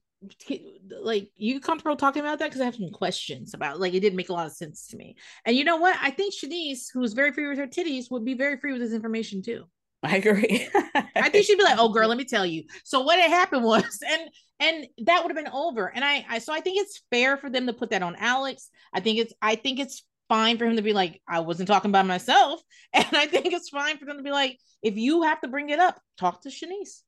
[1.01, 3.79] like you comfortable talking about that because I have some questions about.
[3.79, 5.15] Like, it didn't make a lot of sense to me.
[5.45, 5.97] And you know what?
[6.01, 8.93] I think Shanice, who's very free with her titties, would be very free with this
[8.93, 9.65] information too.
[10.03, 10.67] I agree.
[11.15, 13.63] I think she'd be like, "Oh, girl, let me tell you." So what had happened
[13.63, 15.91] was, and and that would have been over.
[15.93, 18.69] And I, I, so I think it's fair for them to put that on Alex.
[18.93, 21.91] I think it's, I think it's fine for him to be like, "I wasn't talking
[21.91, 22.61] about myself,"
[22.93, 25.69] and I think it's fine for them to be like, "If you have to bring
[25.69, 27.01] it up, talk to Shanice."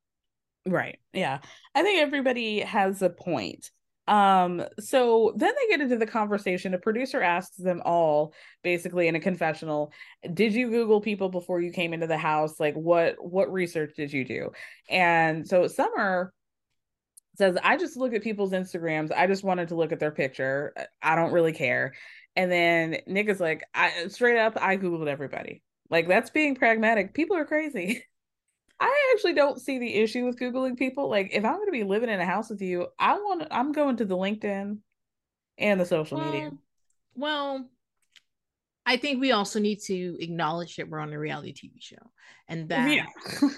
[0.66, 1.00] Right.
[1.12, 1.40] Yeah.
[1.76, 3.70] I think everybody has a point.
[4.08, 6.74] Um, so then they get into the conversation.
[6.74, 8.34] A producer asks them all,
[8.64, 9.94] basically in a confessional,
[10.34, 12.60] did you Google people before you came into the house?
[12.60, 14.52] Like what what research did you do?
[14.90, 16.34] And so Summer
[17.36, 19.12] says, I just look at people's Instagrams.
[19.12, 20.74] I just wanted to look at their picture.
[21.02, 21.94] I don't really care.
[22.36, 25.64] And then Nick is like, I straight up, I Googled everybody.
[25.90, 27.14] Like that's being pragmatic.
[27.14, 28.04] People are crazy.
[28.84, 31.10] I actually don't see the issue with Googling people.
[31.10, 33.96] Like if I'm gonna be living in a house with you, I want I'm going
[33.98, 34.78] to the LinkedIn
[35.58, 36.52] and the social well, media.
[37.16, 37.70] Well,
[38.86, 42.12] I think we also need to acknowledge that we're on a reality TV show
[42.50, 43.06] and that yeah.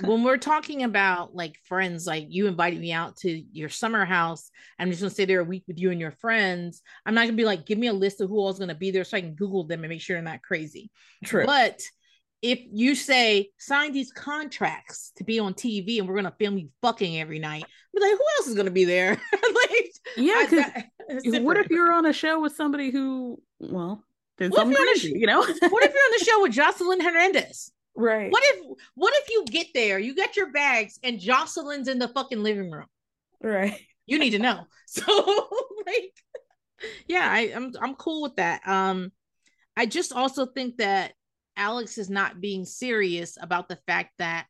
[0.07, 4.51] when we're talking about like friends, like you invited me out to your summer house,
[4.77, 6.83] I'm just gonna stay there a week with you and your friends.
[7.03, 9.03] I'm not gonna be like, give me a list of who all's gonna be there
[9.03, 10.91] so I can Google them and make sure they're not crazy.
[11.23, 11.47] True.
[11.47, 11.81] But
[12.45, 16.69] if you say sign these contracts to be on TV and we're gonna film you
[16.79, 19.09] fucking every night, be like, who else is gonna be there?
[19.33, 24.03] like, yeah, because what if you're on a show with somebody who, well,
[24.37, 25.39] did what something crazy, sh- you know?
[25.41, 27.71] what if you're on the show with Jocelyn Hernandez?
[27.95, 28.31] Right.
[28.31, 32.09] What if what if you get there, you get your bags, and Jocelyn's in the
[32.09, 32.85] fucking living room?
[33.41, 33.79] Right.
[34.05, 34.65] You need to know.
[34.87, 35.01] So
[35.85, 36.13] like,
[37.07, 38.65] yeah, I, I'm I'm cool with that.
[38.65, 39.11] Um,
[39.75, 41.13] I just also think that
[41.57, 44.47] Alex is not being serious about the fact that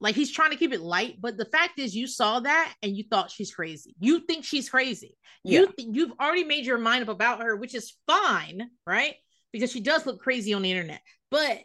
[0.00, 2.96] like he's trying to keep it light, but the fact is you saw that and
[2.96, 3.94] you thought she's crazy.
[4.00, 5.16] You think she's crazy.
[5.44, 5.60] Yeah.
[5.60, 9.14] You th- you've already made your mind up about her, which is fine, right?
[9.52, 11.00] Because she does look crazy on the internet.
[11.30, 11.60] But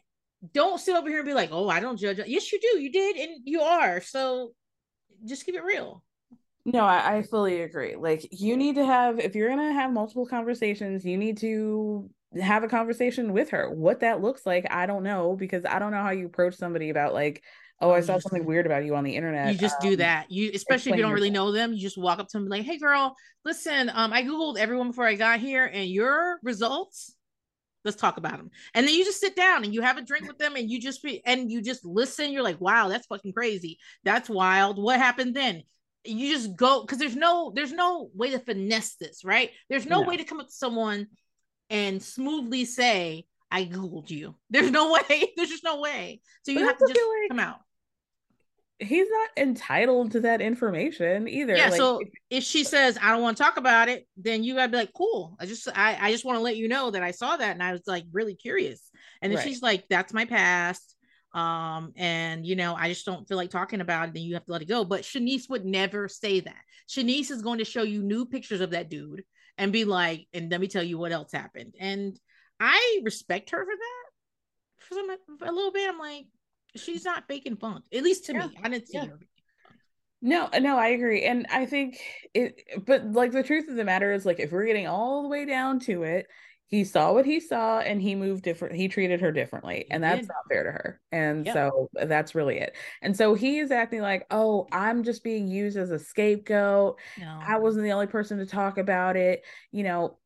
[0.53, 2.80] don't sit over here and be like, "Oh, I don't judge." Yes, you do.
[2.80, 4.01] You did and you are.
[4.01, 4.51] So
[5.26, 6.03] just keep it real.
[6.64, 7.95] No, I, I fully agree.
[7.95, 12.10] Like you need to have if you're gonna have multiple conversations, you need to
[12.40, 13.70] have a conversation with her.
[13.70, 16.90] What that looks like, I don't know because I don't know how you approach somebody
[16.90, 17.44] about like,
[17.80, 19.54] oh, I saw something weird about you on the internet.
[19.54, 20.32] You just um, do that.
[20.32, 22.64] You especially if you don't really know them, you just walk up to them like,
[22.64, 23.16] "Hey, girl,
[23.46, 27.14] listen, um, I googled everyone before I got here, and your results."
[27.86, 28.50] Let's talk about them.
[28.74, 30.82] And then you just sit down and you have a drink with them and you
[30.82, 32.34] just be and you just listen.
[32.34, 33.78] You're like, wow, that's fucking crazy.
[34.04, 34.78] That's wild.
[34.78, 35.64] What happened then?
[36.04, 39.52] You just go because there's no there's no way to finesse this, right?
[39.70, 40.08] There's no, no.
[40.08, 41.08] way to come up to someone
[41.70, 44.36] and smoothly say, I Googled you.
[44.49, 45.34] There's no way.
[45.38, 46.22] There's just no way.
[46.43, 47.59] So you but have to just like come out.
[48.80, 51.55] He's not entitled to that information either.
[51.55, 51.70] Yeah.
[51.70, 51.99] Like, so
[52.30, 54.93] if she says, I don't want to talk about it, then you gotta be like,
[54.93, 55.36] cool.
[55.39, 57.63] I just I, I just want to let you know that I saw that and
[57.63, 58.91] I was like really curious.
[59.24, 59.47] And if right.
[59.47, 60.95] she's like, that's my past.
[61.34, 64.45] Um, and you know, I just don't feel like talking about it, then you have
[64.45, 64.86] to let it go.
[64.86, 66.61] But Shanice would never say that.
[66.88, 69.24] Shanice is going to show you new pictures of that dude
[69.58, 71.76] and be like, and let me tell you what else happened.
[71.80, 72.20] And
[72.60, 74.86] I respect her for that.
[74.86, 76.26] For some a little bit, I'm like,
[76.76, 77.86] she's not faking funk.
[77.93, 78.47] At least to yeah.
[78.47, 79.05] me, I didn't see yeah.
[79.05, 79.20] her.
[80.22, 81.26] No, no, I agree.
[81.26, 81.99] And I think
[82.34, 85.30] it, but like the truth of the matter is, like, if we're getting all the
[85.30, 86.28] way down to it,
[86.68, 90.28] he saw what he saw and he moved different he treated her differently and that's
[90.28, 91.55] not fair to her and yep.
[91.55, 92.76] so uh, that's really it.
[93.01, 96.99] And so he is acting like oh i'm just being used as a scapegoat.
[97.20, 97.39] No.
[97.41, 99.43] i wasn't the only person to talk about it.
[99.72, 100.18] You know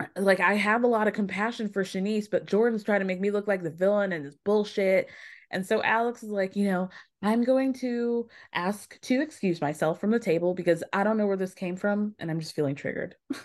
[0.00, 3.20] uh, like i have a lot of compassion for shanice but jordan's trying to make
[3.20, 5.08] me look like the villain and it's bullshit.
[5.50, 6.88] And so alex is like you know
[7.22, 11.36] i'm going to ask to excuse myself from the table because i don't know where
[11.36, 13.16] this came from and i'm just feeling triggered.
[13.32, 13.38] All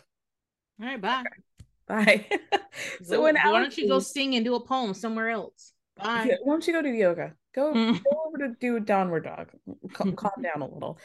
[0.80, 1.24] right bye
[1.88, 2.26] Bye.
[3.04, 5.74] so when why don't you go sing and do a poem somewhere else?
[5.98, 6.28] Bye.
[6.30, 7.34] Yeah, why don't you go do yoga?
[7.54, 8.04] Go, mm.
[8.04, 9.52] go over to do downward dog.
[9.94, 10.98] Calm, calm down a little.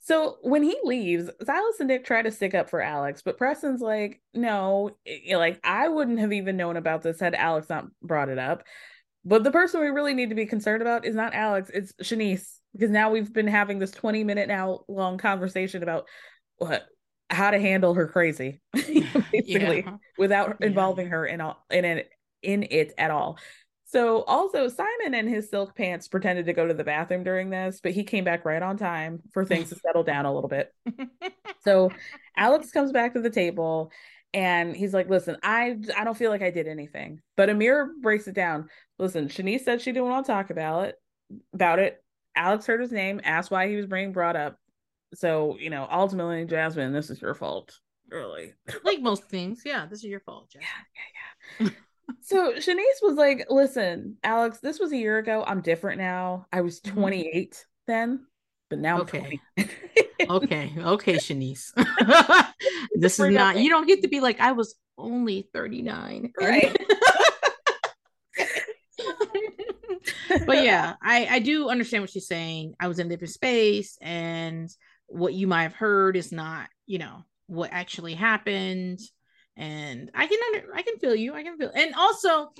[0.00, 3.80] So when he leaves, Silas and Nick try to stick up for Alex, but Preston's
[3.80, 4.96] like, no,
[5.30, 8.62] like I wouldn't have even known about this had Alex not brought it up.
[9.24, 12.46] But the person we really need to be concerned about is not Alex, it's Shanice,
[12.72, 16.06] because now we've been having this 20 minute now long conversation about
[16.56, 16.86] what
[17.30, 19.96] how to handle her crazy basically yeah.
[20.16, 21.12] without involving yeah.
[21.12, 22.10] her in all in it
[22.42, 23.38] in it at all.
[23.84, 27.80] So also simon and his silk pants pretended to go to the bathroom during this
[27.82, 30.72] but he came back right on time for things to settle down a little bit.
[31.64, 31.90] So
[32.36, 33.90] alex comes back to the table
[34.32, 37.20] and he's like listen i i don't feel like i did anything.
[37.36, 38.68] But amir breaks it down.
[38.98, 40.94] Listen shanice said she didn't want to talk about it
[41.52, 42.02] about it.
[42.34, 44.58] Alex heard his name asked why he was being brought up
[45.14, 47.78] so, you know, ultimately, Jasmine, this is your fault,
[48.10, 48.54] really.
[48.84, 49.62] like most things.
[49.64, 50.68] Yeah, this is your fault, Jasmine.
[50.94, 51.70] Yeah, yeah, yeah.
[52.20, 55.44] so Shanice was like, listen, Alex, this was a year ago.
[55.46, 56.46] I'm different now.
[56.52, 57.00] I was mm-hmm.
[57.00, 57.62] 28 mm-hmm.
[57.86, 58.26] then,
[58.70, 59.40] but now okay.
[60.28, 60.72] okay.
[60.78, 61.72] Okay, Shanice.
[62.94, 66.32] this is not, you don't get to be like, I was only 39.
[66.40, 66.76] Right.
[70.46, 72.74] but yeah, I I do understand what she's saying.
[72.80, 74.68] I was in a different space, and
[75.08, 78.98] what you might have heard is not you know, what actually happened.
[79.56, 81.34] And I can under I can feel you.
[81.34, 82.50] I can feel and also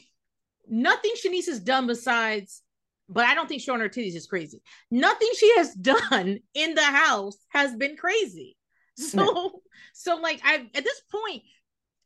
[0.69, 2.63] nothing Shanice has done besides
[3.11, 4.61] but I don't think showing her titties is crazy.
[4.91, 8.55] Nothing she has done in the house has been crazy.
[9.01, 9.53] So, no.
[9.95, 11.45] so like I at this point,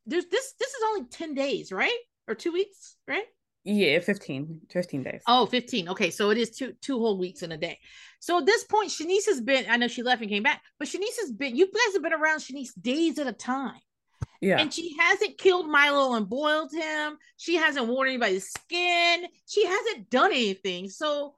[0.04, 1.96] there's this this is only 10 days, right?
[2.28, 3.24] Or two weeks, right?
[3.64, 5.22] Yeah, 15, 15 days.
[5.26, 5.90] Oh, 15.
[5.90, 6.10] Okay.
[6.10, 7.78] So it is two two whole weeks in a day.
[8.18, 10.88] So at this point, Shanice has been, I know she left and came back, but
[10.88, 13.80] Shanice has been, you guys have been around Shanice days at a time.
[14.40, 14.60] Yeah.
[14.60, 17.16] And she hasn't killed Milo and boiled him.
[17.36, 19.26] She hasn't worn anybody's skin.
[19.46, 20.88] She hasn't done anything.
[20.88, 21.36] So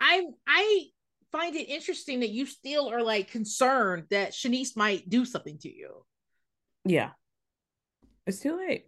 [0.00, 0.86] I I
[1.30, 5.72] find it interesting that you still are like concerned that Shanice might do something to
[5.72, 6.04] you.
[6.84, 7.10] Yeah.
[8.26, 8.86] It's too late.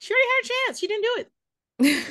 [0.00, 0.78] She already had a chance.
[0.80, 1.30] She didn't do it.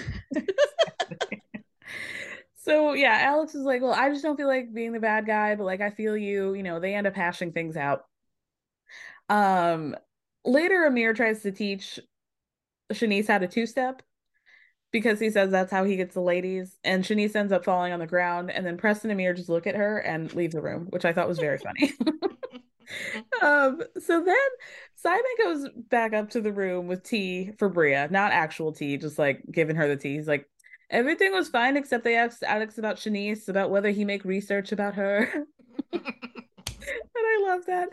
[2.55, 5.55] so yeah, Alex is like, well, I just don't feel like being the bad guy,
[5.55, 8.05] but like I feel you, you know, they end up hashing things out.
[9.27, 9.95] Um,
[10.45, 11.99] later, Amir tries to teach
[12.93, 14.03] Shanice how to two step
[14.91, 16.77] because he says that's how he gets the ladies.
[16.83, 19.65] And Shanice ends up falling on the ground, and then Preston and Amir just look
[19.65, 21.93] at her and leave the room, which I thought was very funny.
[23.41, 24.35] um, so then
[24.95, 29.19] Simon goes back up to the room with tea for Bria, not actual tea, just
[29.19, 30.15] like giving her the tea.
[30.15, 30.47] He's like,
[30.89, 34.95] everything was fine except they asked Alex about Shanice, about whether he make research about
[34.95, 35.45] her.
[37.19, 37.89] And I love that.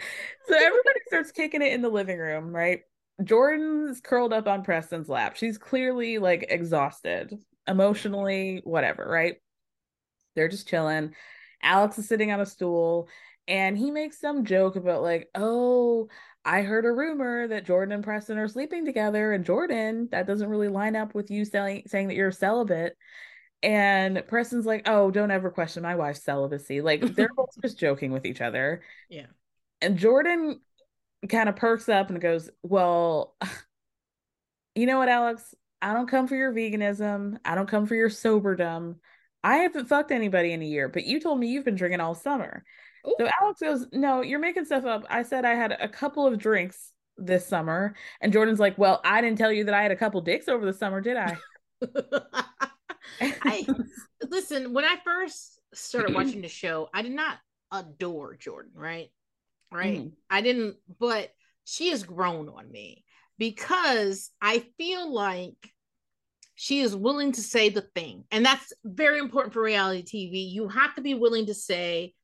[0.48, 2.80] So everybody starts kicking it in the living room, right?
[3.22, 5.36] Jordan's curled up on Preston's lap.
[5.36, 7.34] She's clearly like exhausted,
[7.66, 9.36] emotionally, whatever, right?
[10.34, 11.14] They're just chilling.
[11.62, 13.08] Alex is sitting on a stool
[13.48, 16.08] and he makes some joke about, like, oh,
[16.44, 19.32] I heard a rumor that Jordan and Preston are sleeping together.
[19.32, 22.96] And Jordan, that doesn't really line up with you saying, saying that you're celibate.
[23.62, 26.80] And Preston's like, oh, don't ever question my wife's celibacy.
[26.80, 28.82] Like they're both just joking with each other.
[29.10, 29.26] Yeah.
[29.80, 30.60] And Jordan
[31.28, 33.36] kind of perks up and goes, Well,
[34.74, 35.54] you know what, Alex?
[35.82, 37.38] I don't come for your veganism.
[37.44, 38.96] I don't come for your soberdom.
[39.42, 42.14] I haven't fucked anybody in a year, but you told me you've been drinking all
[42.14, 42.64] summer.
[43.06, 43.14] Ooh.
[43.18, 45.04] So Alex goes, No, you're making stuff up.
[45.08, 47.94] I said I had a couple of drinks this summer.
[48.20, 50.64] And Jordan's like, Well, I didn't tell you that I had a couple dicks over
[50.64, 51.36] the summer, did I?
[53.20, 53.66] I
[54.28, 57.38] listen, when I first started watching the show, I did not
[57.72, 59.08] adore Jordan, right?
[59.72, 59.98] Right.
[59.98, 60.12] Mm.
[60.30, 61.30] I didn't, but
[61.64, 63.04] she has grown on me
[63.38, 65.56] because I feel like
[66.54, 68.24] she is willing to say the thing.
[68.30, 70.50] And that's very important for reality TV.
[70.50, 72.14] You have to be willing to say,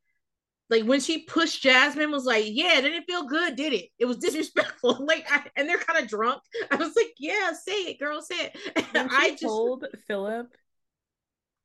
[0.72, 3.90] like when she pushed Jasmine was like, yeah, it didn't feel good, did it?
[3.98, 5.04] It was disrespectful.
[5.06, 6.42] like, I, and they're kind of drunk.
[6.70, 8.86] I was like, yeah, say it, girl, say it.
[8.94, 10.48] And I just told Philip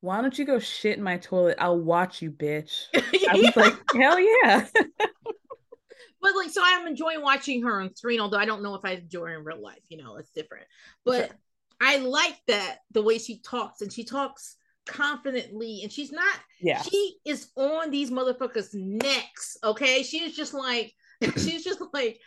[0.02, 1.58] why don't you go shit in my toilet?
[1.60, 2.86] I'll watch you, bitch.
[2.94, 4.68] I was like, hell yeah.
[6.22, 8.92] but like, so I'm enjoying watching her on screen, although I don't know if I
[8.92, 9.82] enjoy her in real life.
[9.90, 10.66] You know, it's different.
[11.04, 11.38] But sure.
[11.82, 14.57] I like that the way she talks, and she talks
[14.88, 16.36] confidently, and she's not.
[16.62, 16.82] Yeah.
[16.82, 19.58] She is on these motherfuckers' necks.
[19.64, 20.94] Okay, she is just like,
[21.38, 22.20] she's just like,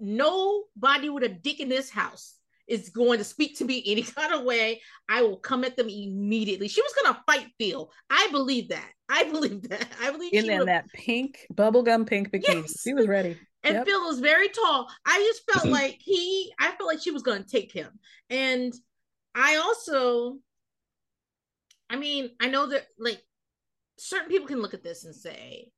[0.00, 2.38] nobody with a dick in this house
[2.68, 5.88] is going to speak to me any kind of way, I will come at them
[5.88, 6.68] immediately.
[6.68, 7.90] She was going to fight Phil.
[8.10, 8.90] I believe that.
[9.08, 9.88] I believe that.
[10.00, 12.62] I believe in, in that pink bubblegum pink bikini.
[12.62, 12.82] Yes.
[12.82, 13.36] She was ready.
[13.64, 13.86] And yep.
[13.86, 14.88] Phil was very tall.
[15.04, 17.90] I just felt like he, I felt like she was going to take him.
[18.30, 18.72] And
[19.34, 20.36] I also,
[21.90, 23.22] I mean, I know that like
[23.98, 25.70] certain people can look at this and say,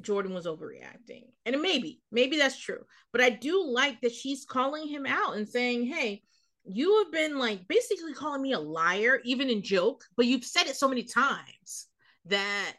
[0.00, 1.24] Jordan was overreacting.
[1.44, 2.84] And maybe, maybe that's true.
[3.12, 6.22] But I do like that she's calling him out and saying, hey,
[6.64, 10.66] you have been like basically calling me a liar, even in joke, but you've said
[10.66, 11.86] it so many times
[12.26, 12.74] that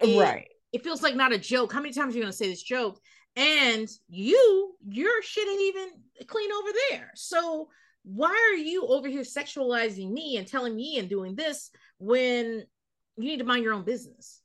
[0.00, 0.48] it, right.
[0.72, 1.72] It feels like not a joke.
[1.72, 2.98] How many times are you gonna say this joke?
[3.36, 5.88] And you, your shit ain't even
[6.26, 7.10] clean over there.
[7.14, 7.68] So
[8.04, 11.70] why are you over here sexualizing me and telling me and doing this
[12.04, 12.64] when
[13.16, 14.40] you need to mind your own business?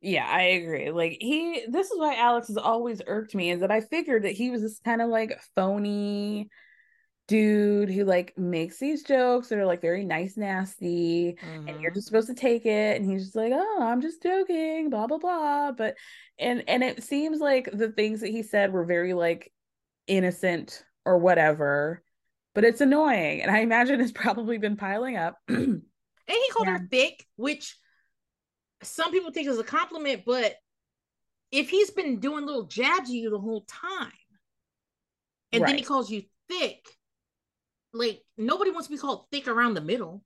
[0.00, 0.90] Yeah, I agree.
[0.90, 4.32] Like he this is why Alex has always irked me is that I figured that
[4.32, 6.48] he was this kind of like phony
[7.30, 11.68] dude who like makes these jokes that are like very nice nasty mm-hmm.
[11.68, 12.16] and you're just mm-hmm.
[12.16, 15.70] supposed to take it and he's just like oh i'm just joking blah blah blah
[15.70, 15.94] but
[16.40, 19.52] and and it seems like the things that he said were very like
[20.08, 22.02] innocent or whatever
[22.52, 25.36] but it's annoying and i imagine it's probably been piling up
[26.30, 26.78] and he called yeah.
[26.78, 27.76] her thick which
[28.82, 30.54] some people think is a compliment, but
[31.52, 34.10] if he's been doing little jabs at you the whole time,
[35.52, 35.70] and right.
[35.70, 36.86] then he calls you thick,
[37.92, 40.24] like nobody wants to be called thick around the middle.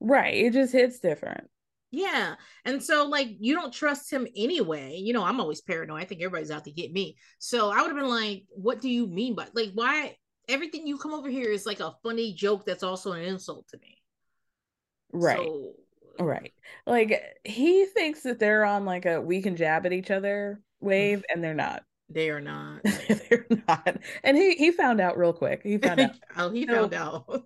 [0.00, 0.34] Right.
[0.34, 1.48] It just hits different.
[1.90, 2.34] Yeah.
[2.64, 4.96] And so, like, you don't trust him anyway.
[4.96, 6.02] You know, I'm always paranoid.
[6.02, 7.16] I think everybody's out to get me.
[7.38, 10.16] So I would have been like, what do you mean by like why
[10.48, 13.78] everything you come over here is like a funny joke that's also an insult to
[13.78, 13.97] me.
[15.12, 15.38] Right.
[15.38, 15.72] So,
[16.20, 16.52] uh, right.
[16.86, 21.24] Like he thinks that they're on like a we can jab at each other wave
[21.32, 21.84] and they're not.
[22.10, 22.80] They are not.
[23.28, 23.96] they're not.
[24.24, 25.62] And he he found out real quick.
[25.62, 26.16] He found out.
[26.36, 27.44] oh, he found out.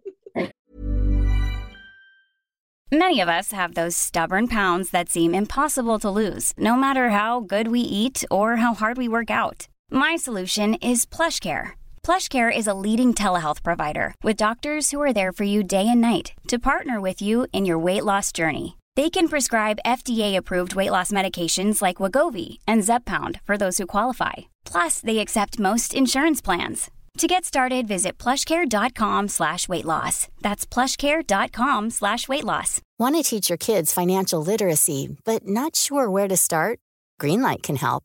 [2.92, 7.40] Many of us have those stubborn pounds that seem impossible to lose, no matter how
[7.40, 9.66] good we eat or how hard we work out.
[9.90, 11.72] My solution is PlushCare.
[12.05, 16.00] PlushCare is a leading telehealth provider with doctors who are there for you day and
[16.00, 18.76] night to partner with you in your weight loss journey.
[18.96, 24.32] They can prescribe FDA-approved weight loss medications like Wegovy and Zepbound for those who qualify.
[24.64, 26.90] Plus, they accept most insurance plans.
[27.18, 30.28] To get started, visit plushcare.com slash weight loss.
[30.40, 32.80] That's plushcare.com slash weight loss.
[32.98, 36.80] Want to teach your kids financial literacy, but not sure where to start?
[37.20, 38.05] Greenlight can help.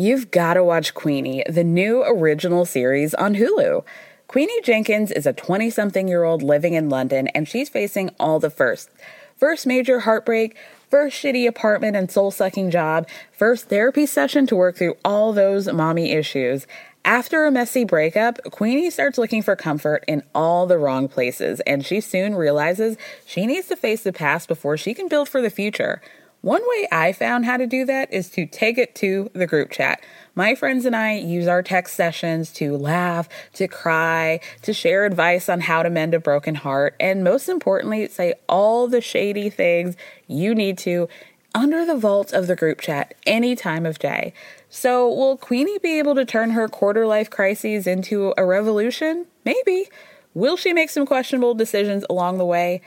[0.00, 3.84] You've got to watch Queenie, the new original series on Hulu.
[4.28, 8.90] Queenie Jenkins is a 20-something-year-old living in London and she's facing all the firsts.
[9.36, 10.56] First major heartbreak,
[10.88, 16.12] first shitty apartment and soul-sucking job, first therapy session to work through all those mommy
[16.12, 16.66] issues.
[17.04, 21.84] After a messy breakup, Queenie starts looking for comfort in all the wrong places, and
[21.84, 22.96] she soon realizes
[23.26, 26.00] she needs to face the past before she can build for the future.
[26.42, 29.70] One way I found how to do that is to take it to the group
[29.70, 30.02] chat.
[30.34, 35.50] My friends and I use our text sessions to laugh, to cry, to share advice
[35.50, 39.96] on how to mend a broken heart, and most importantly, say all the shady things
[40.26, 41.08] you need to
[41.54, 44.32] under the vault of the group chat any time of day.
[44.70, 49.26] So, will Queenie be able to turn her quarter life crises into a revolution?
[49.44, 49.88] Maybe.
[50.32, 52.82] Will she make some questionable decisions along the way?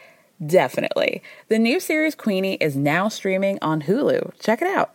[0.45, 1.21] Definitely.
[1.49, 4.39] The new series Queenie is now streaming on Hulu.
[4.39, 4.93] Check it out.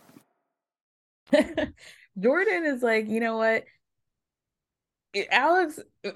[2.19, 3.63] Jordan is like, you know what?
[5.31, 6.11] Alex uh,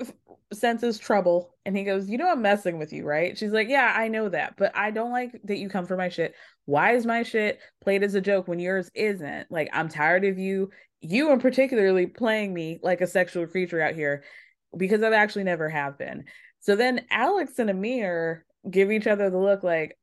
[0.53, 3.37] senses trouble and he goes, You know, I'm messing with you, right?
[3.37, 6.09] She's like, Yeah, I know that, but I don't like that you come for my
[6.09, 6.35] shit.
[6.65, 9.51] Why is my shit played as a joke when yours isn't?
[9.51, 10.69] Like, I'm tired of you,
[11.01, 14.23] you in particularly playing me like a sexual creature out here
[14.77, 16.25] because I've actually never have been.
[16.59, 19.97] So then Alex and Amir give each other the look like,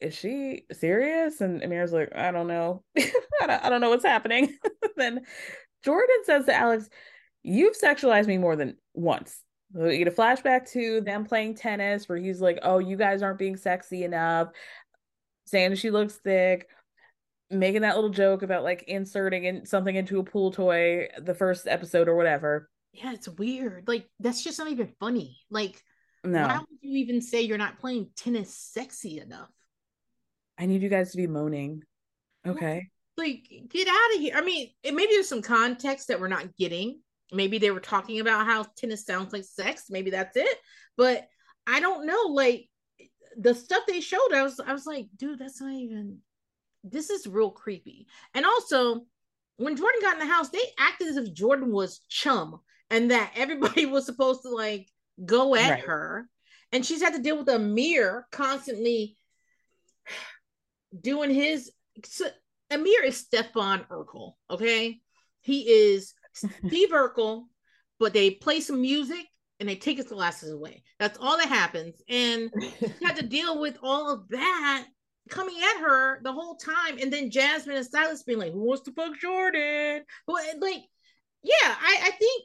[0.00, 1.40] Is she serious?
[1.40, 2.82] And Amir's like, I don't know.
[2.98, 4.56] I, don't, know what's happening.
[4.96, 5.24] then
[5.84, 6.88] Jordan says to Alex,
[7.42, 9.40] You've sexualized me more than once.
[9.72, 13.38] We get a flashback to them playing tennis where he's like, Oh, you guys aren't
[13.38, 14.48] being sexy enough,
[15.46, 16.68] saying she looks thick,
[17.50, 21.66] making that little joke about like inserting in something into a pool toy the first
[21.66, 22.68] episode or whatever.
[22.92, 23.86] Yeah, it's weird.
[23.86, 25.38] Like, that's just not even funny.
[25.50, 25.82] Like,
[26.26, 26.46] no.
[26.46, 29.50] why would you even say you're not playing tennis sexy enough?
[30.58, 31.82] I need you guys to be moaning.
[32.46, 32.88] Okay.
[33.16, 34.34] Like, get out of here.
[34.36, 37.00] I mean, maybe there's some context that we're not getting
[37.32, 40.58] maybe they were talking about how tennis sounds like sex maybe that's it
[40.96, 41.26] but
[41.66, 42.68] i don't know like
[43.38, 46.18] the stuff they showed i was i was like dude that's not even
[46.84, 49.04] this is real creepy and also
[49.56, 52.60] when jordan got in the house they acted as if jordan was chum
[52.90, 54.88] and that everybody was supposed to like
[55.24, 55.84] go at right.
[55.84, 56.28] her
[56.72, 59.16] and she's had to deal with Amir constantly
[61.00, 61.70] doing his
[62.04, 62.26] so
[62.70, 65.00] Amir is Stefan Urquelle, okay?
[65.42, 67.44] He is Steve Urkel,
[67.98, 69.24] but they play some music
[69.60, 70.82] and they take his glasses away.
[70.98, 72.02] That's all that happens.
[72.08, 74.86] And she had to deal with all of that
[75.30, 76.98] coming at her the whole time.
[77.00, 80.02] And then Jasmine and Silas being like, Who wants to fuck Jordan?
[80.26, 80.82] Well, like,
[81.42, 82.44] yeah, I, I think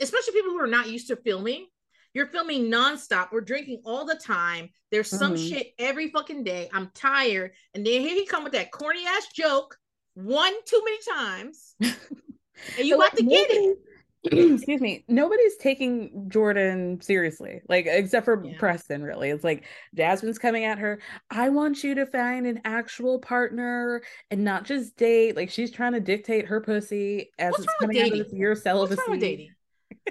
[0.00, 1.66] especially people who are not used to filming,
[2.14, 3.28] you're filming nonstop.
[3.30, 4.70] We're drinking all the time.
[4.90, 5.48] There's some mm-hmm.
[5.48, 6.70] shit every fucking day.
[6.72, 7.52] I'm tired.
[7.74, 9.76] And then here he come with that corny ass joke
[10.14, 11.74] one too many times.
[11.80, 13.78] and you got to get it.
[14.32, 18.58] excuse me nobody's taking jordan seriously like except for yeah.
[18.58, 19.64] preston really it's like
[19.94, 20.98] jasmine's coming at her
[21.30, 25.92] i want you to find an actual partner and not just date like she's trying
[25.92, 29.52] to dictate her pussy as What's it's coming out of this year celibacy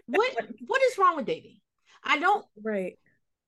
[0.08, 0.34] what
[0.68, 1.58] what is wrong with dating
[2.04, 2.98] i don't right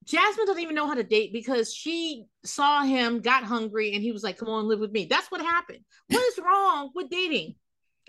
[0.06, 4.14] Jasmine doesn't even know how to date because she saw him, got hungry, and he
[4.14, 5.80] was like, "Come on, live with me." That's what happened.
[6.08, 7.56] What is wrong with dating?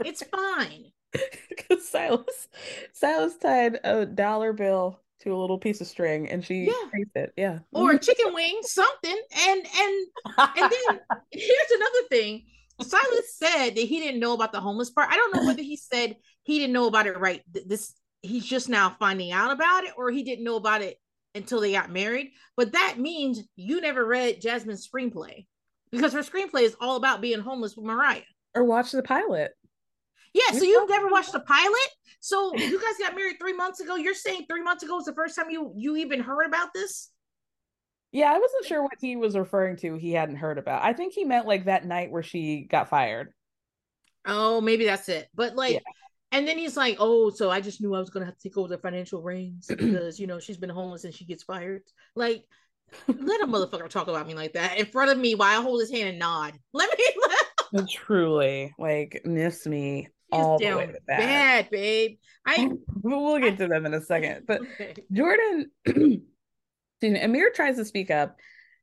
[0.04, 0.92] It's fine.
[1.48, 2.48] Because Silas,
[2.92, 7.00] Silas tied a dollar bill to a little piece of string, and she Yeah.
[7.16, 7.32] it.
[7.36, 9.20] Yeah, or a chicken wing, something.
[9.48, 10.06] And and
[10.38, 11.00] and then
[11.32, 12.44] here's another thing.
[12.80, 15.08] Silas said that he didn't know about the homeless part.
[15.10, 16.14] I don't know whether he said
[16.44, 17.42] he didn't know about it right.
[17.52, 20.96] th- This he's just now finding out about it, or he didn't know about it
[21.34, 22.30] until they got married.
[22.56, 25.46] But that means you never read Jasmine's screenplay
[25.92, 28.22] because her screenplay is all about being homeless with Mariah.
[28.54, 29.52] or watch the pilot.
[30.34, 31.88] Yeah, so you've never watched the pilot.
[32.20, 33.96] So you guys got married three months ago.
[33.96, 37.10] You're saying three months ago was the first time you you even heard about this?
[38.10, 39.96] Yeah, I wasn't sure what he was referring to.
[39.96, 40.82] He hadn't heard about.
[40.82, 43.32] I think he meant like that night where she got fired.
[44.26, 45.28] Oh, maybe that's it.
[45.34, 45.80] But like, Yeah.
[46.32, 48.56] And then he's like, "Oh, so I just knew I was gonna have to take
[48.56, 51.82] over the financial reins because you know she's been homeless and she gets fired."
[52.14, 52.44] Like,
[53.08, 55.80] let a motherfucker talk about me like that in front of me while I hold
[55.80, 56.54] his hand and nod.
[56.72, 57.86] Let me.
[57.90, 61.18] Truly, like miss me he's all the way to that.
[61.18, 62.18] bad, babe.
[62.46, 62.70] I
[63.02, 64.94] We'll get to them in a second, but okay.
[65.12, 65.70] Jordan,
[67.02, 68.36] Amir tries to speak up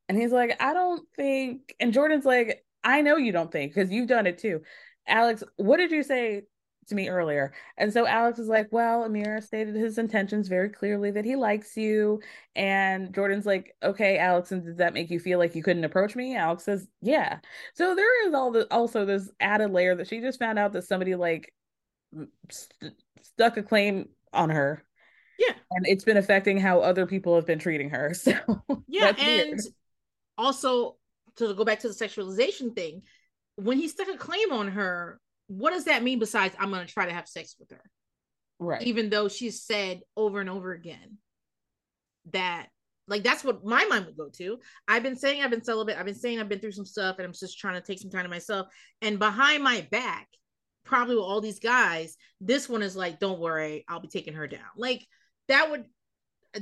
[0.07, 3.91] and he's like, I don't think, and Jordan's like, I know you don't think because
[3.91, 4.61] you've done it too.
[5.07, 6.43] Alex, what did you say
[6.87, 7.53] to me earlier?
[7.77, 11.75] And so Alex is like, Well, Amir stated his intentions very clearly that he likes
[11.77, 12.21] you.
[12.55, 16.15] And Jordan's like, Okay, Alex, and did that make you feel like you couldn't approach
[16.15, 16.35] me?
[16.35, 17.39] Alex says, Yeah.
[17.73, 20.83] So there is all the also this added layer that she just found out that
[20.85, 21.53] somebody like
[22.49, 24.83] st- stuck a claim on her
[25.39, 25.53] Yeah.
[25.71, 28.13] and it's been affecting how other people have been treating her.
[28.15, 28.33] So
[28.87, 29.59] Yeah, and weird.
[30.37, 30.97] also
[31.37, 33.01] to go back to the sexualization thing,
[33.57, 37.05] when he stuck a claim on her, what does that mean besides I'm gonna try
[37.05, 37.81] to have sex with her?
[38.59, 41.17] right, Even though she's said over and over again
[42.31, 42.67] that
[43.07, 44.57] like that's what my mind would go to.
[44.87, 47.25] I've been saying I've been celibate, I've been saying I've been through some stuff and
[47.25, 48.67] I'm just trying to take some time to myself.
[49.01, 50.27] And behind my back,
[50.83, 54.47] probably with all these guys, this one is like, don't worry, I'll be taking her
[54.47, 54.61] down.
[54.75, 55.05] Like
[55.47, 55.85] that would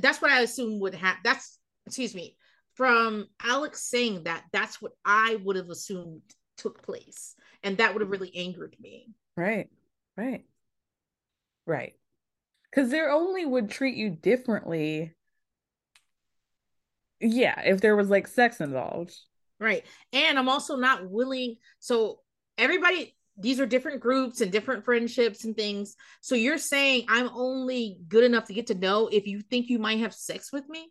[0.00, 1.20] that's what I assume would happen.
[1.24, 2.36] That's excuse me,
[2.74, 6.22] from Alex saying that, that's what I would have assumed
[6.56, 7.34] took place.
[7.64, 8.22] And that would have mm-hmm.
[8.22, 9.08] really angered me.
[9.36, 9.68] right,
[10.16, 10.44] right,
[11.66, 11.94] right.
[12.70, 15.14] Because they only would treat you differently.
[17.20, 19.14] Yeah, if there was like sex involved.
[19.60, 19.84] Right.
[20.12, 21.56] And I'm also not willing.
[21.78, 22.20] So
[22.58, 25.96] everybody, these are different groups and different friendships and things.
[26.20, 29.78] So you're saying I'm only good enough to get to know if you think you
[29.78, 30.90] might have sex with me?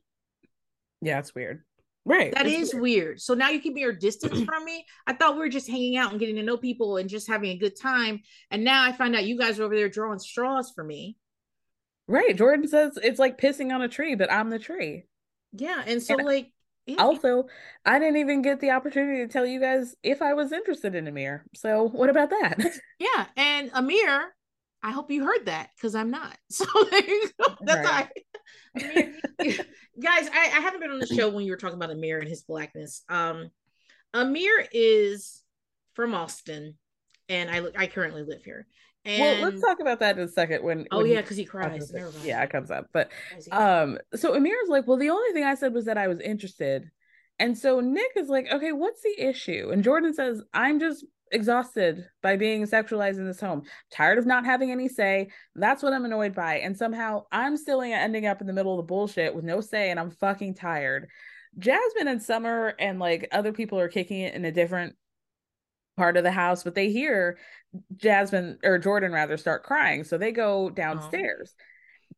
[1.02, 1.64] Yeah, it's weird.
[2.06, 2.34] Right.
[2.34, 3.22] That is weird.
[3.22, 4.86] So now you keep your distance from me.
[5.08, 7.52] I thought we were just hanging out and getting to know people and just having
[7.52, 8.22] a good time.
[8.52, 11.18] And now I find out you guys are over there drawing straws for me.
[12.08, 12.36] Right.
[12.36, 15.06] Jordan says it's like pissing on a tree, but I'm the tree.
[15.54, 15.82] Yeah.
[15.86, 16.52] And so And like
[16.86, 16.98] yeah.
[16.98, 17.46] Also,
[17.86, 21.08] I didn't even get the opportunity to tell you guys if I was interested in
[21.08, 21.46] Amir.
[21.56, 22.60] So what about that?
[23.00, 24.34] Yeah, and Amir,
[24.84, 26.38] I hope you heard that because I'm not.
[26.52, 27.56] So there you go.
[27.62, 28.10] That's Right.
[29.40, 29.66] Amir,
[30.02, 32.28] guys, I, I haven't been on the show when you were talking about Amir and
[32.28, 33.04] his blackness.
[33.08, 33.50] Um,
[34.14, 35.42] Amir is
[35.94, 36.76] from Austin,
[37.30, 38.68] and I I currently live here.
[39.06, 41.46] And well, let's talk about that in a second when oh when yeah, because he
[41.46, 41.94] cries.
[41.94, 42.02] up.
[42.02, 42.14] mind.
[42.24, 42.88] Yeah, it comes up.
[42.94, 45.98] But Cries, he- um so Amir's like, well, the only thing I said was that
[45.98, 46.90] I was interested.
[47.40, 49.70] And so Nick is like, okay, what's the issue?
[49.72, 51.04] And Jordan says, I'm just
[51.34, 53.64] exhausted by being sexualized in this home.
[53.92, 55.30] Tired of not having any say.
[55.56, 56.60] That's what I'm annoyed by.
[56.60, 59.92] And somehow I'm still ending up in the middle of the bullshit with no say
[59.92, 61.10] and I'm fucking tired.
[61.60, 64.96] Jasmine and Summer and like other people are kicking it in a different
[65.98, 67.38] part of the house, but they hear
[67.96, 70.04] Jasmine or Jordan rather start crying.
[70.04, 70.70] So they go oh.
[70.70, 71.54] downstairs.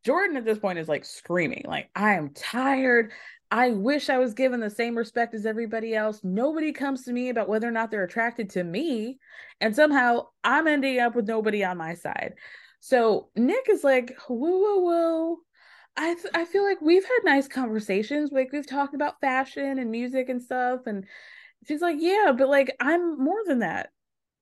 [0.04, 3.12] Jordan at this point is like screaming, like, I am tired.
[3.52, 6.22] I wish I was given the same respect as everybody else.
[6.24, 9.20] Nobody comes to me about whether or not they're attracted to me.
[9.62, 12.34] And somehow I'm ending up with nobody on my side.
[12.80, 15.38] So Nick is like, whoa, whoa, whoa.
[15.98, 18.32] I, th- I feel like we've had nice conversations.
[18.32, 20.82] Like we've talked about fashion and music and stuff.
[20.86, 21.06] And
[21.68, 23.90] she's like, yeah, but like I'm more than that.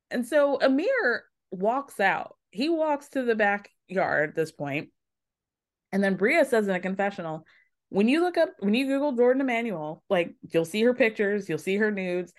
[0.10, 2.38] And so Amir walks out.
[2.52, 4.90] He walks to the backyard at this point.
[5.92, 7.46] And then Bria says in a confessional,
[7.94, 11.60] when you look up, when you Google Jordan Emanuel, like you'll see her pictures, you'll
[11.60, 12.34] see her nudes.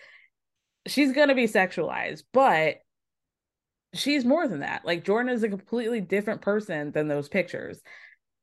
[0.89, 2.79] She's going to be sexualized, but
[3.95, 4.85] she's more than that.
[4.85, 7.81] Like Jordan is a completely different person than those pictures.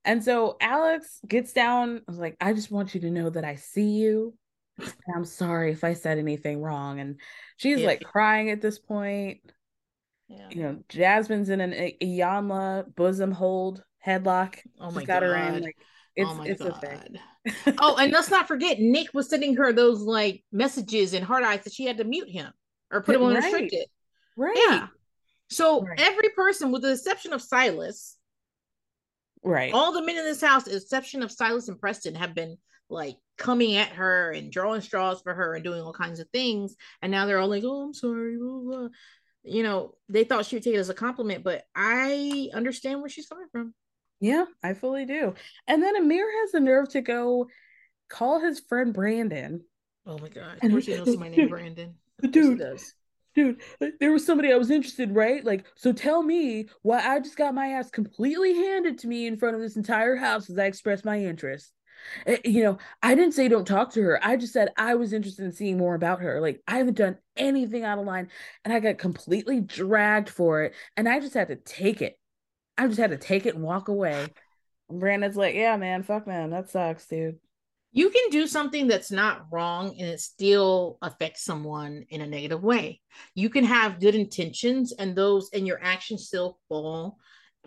[0.06, 1.98] And so Alex gets down.
[1.98, 4.34] I was like, I just want you to know that I see you.
[4.80, 7.02] And I'm sorry if I said anything wrong.
[7.02, 7.20] And
[7.58, 7.88] she's Yeah.
[7.88, 9.42] like crying at this point.
[10.30, 10.48] Yeah.
[10.50, 14.60] You know, Jasmine's in an I- Iyanla bosom hold headlock.
[14.80, 15.76] Oh my She's got her in like
[16.18, 16.84] Oh it's, oh my it's god.
[16.84, 17.76] a thing.
[17.80, 21.64] oh, and let's not forget Nick was sending her those like messages and hard eyes
[21.64, 22.52] that she had to mute him
[22.92, 23.44] or put him on Right.
[23.44, 23.86] restricted.
[24.36, 24.58] Right.
[24.70, 24.88] Yeah.
[25.50, 26.00] So Right.
[26.00, 28.18] every person, with the exception of Silas,
[29.44, 29.74] Right.
[29.74, 32.58] all the men in this house, exception of Silas and Preston, have been
[32.90, 36.76] like coming at her and drawing straws for her and doing all kinds of things.
[37.02, 38.88] And now they're all like, "Oh, I'm sorry." Blah, blah.
[39.44, 43.10] You know, they thought she would take it as a compliment, but I understand where
[43.10, 43.74] she's coming from.
[44.22, 45.34] Yeah, I fully do.
[45.68, 47.48] And then Amir has the nerve to go
[48.10, 49.62] call his friend Brandon.
[50.06, 50.64] Oh my god!
[50.64, 51.96] Of course, he knows my name, Brandon.
[52.30, 52.60] Dude.
[52.60, 52.94] does.
[53.34, 53.62] Dude,
[54.00, 55.44] there was somebody I was interested, in, right?
[55.44, 59.38] Like, so tell me why I just got my ass completely handed to me in
[59.38, 61.72] front of this entire house as I expressed my interest.
[62.26, 64.20] Eh, You know, I didn't say don't talk to her.
[64.22, 66.42] I just said I was interested in seeing more about her.
[66.42, 68.28] Like, I haven't done anything out of line,
[68.66, 72.20] and I got completely dragged for it, and I just had to take it.
[72.82, 74.34] I just had to take it and walk away.
[74.90, 77.40] And Brandon's like, yeah, man, fuck man, that sucks, dude.
[77.94, 82.64] you can do something that's not wrong and it still affects someone in a negative
[82.64, 83.02] way.
[83.36, 87.18] You can have good intentions and those and your actions still fall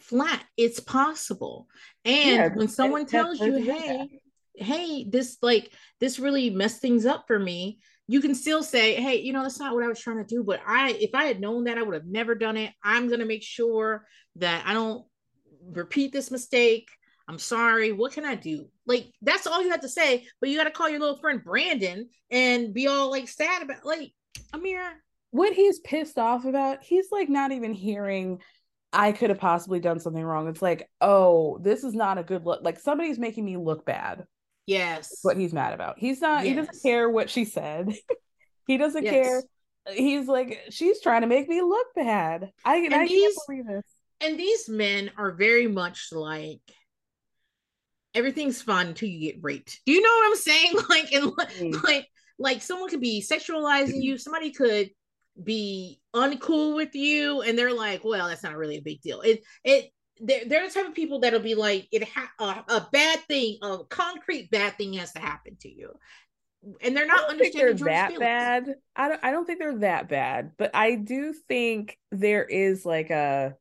[0.01, 0.43] flat.
[0.57, 1.69] It's possible.
[2.05, 4.21] And Yeah, when someone tells you, "Hey,
[4.55, 9.21] hey, this like this really messed things up for me," you can still say, "Hey,
[9.21, 11.41] you know, that's not what I was trying to do, but I if I had
[11.41, 12.73] known that, I would have never done it.
[12.83, 15.05] I'm going to make sure that I don't
[15.73, 16.89] repeat this mistake."
[17.27, 17.93] I'm sorry.
[17.93, 18.67] What can I do?
[18.87, 20.27] Like that's all you have to say.
[20.41, 23.85] But you got to call your little friend Brandon and be all like sad about
[23.85, 24.13] like
[24.53, 25.03] Amir.
[25.31, 28.41] what he's pissed off about, he's like not even hearing
[28.93, 30.49] I could have possibly done something wrong.
[30.49, 32.63] It's like, oh, this is not a good look.
[32.63, 34.25] Like somebody's making me look bad.
[34.67, 35.19] Yes.
[35.23, 35.99] What he's mad about.
[35.99, 37.93] He's not, he doesn't care what she said.
[38.67, 39.13] he doesn't Yes.
[39.13, 39.43] care.
[39.95, 42.51] He's like, she's trying to make me look bad.
[42.65, 43.85] I, And I these- can't believe this.
[44.21, 46.61] and these men are very much like
[48.15, 49.81] everything's fun until you get raped.
[49.87, 50.73] Do you know what I'm saying?
[50.89, 51.83] Like and Mm.
[51.85, 52.07] like
[52.39, 54.91] like someone could be sexualizing you, somebody could
[55.43, 59.21] be uncool with you, and they're like, well, that's not really a big deal.
[59.21, 59.91] It it
[60.21, 63.59] they're, they're the type of people that'll be like, it ha- a, a bad thing,
[63.63, 65.91] a concrete bad thing has to happen to you,
[66.81, 68.21] and they're not they're understanding Jordan's that feelings.
[68.21, 68.75] bad.
[68.97, 73.11] I don't I don't think they're that bad, but I do think there is like
[73.11, 73.57] a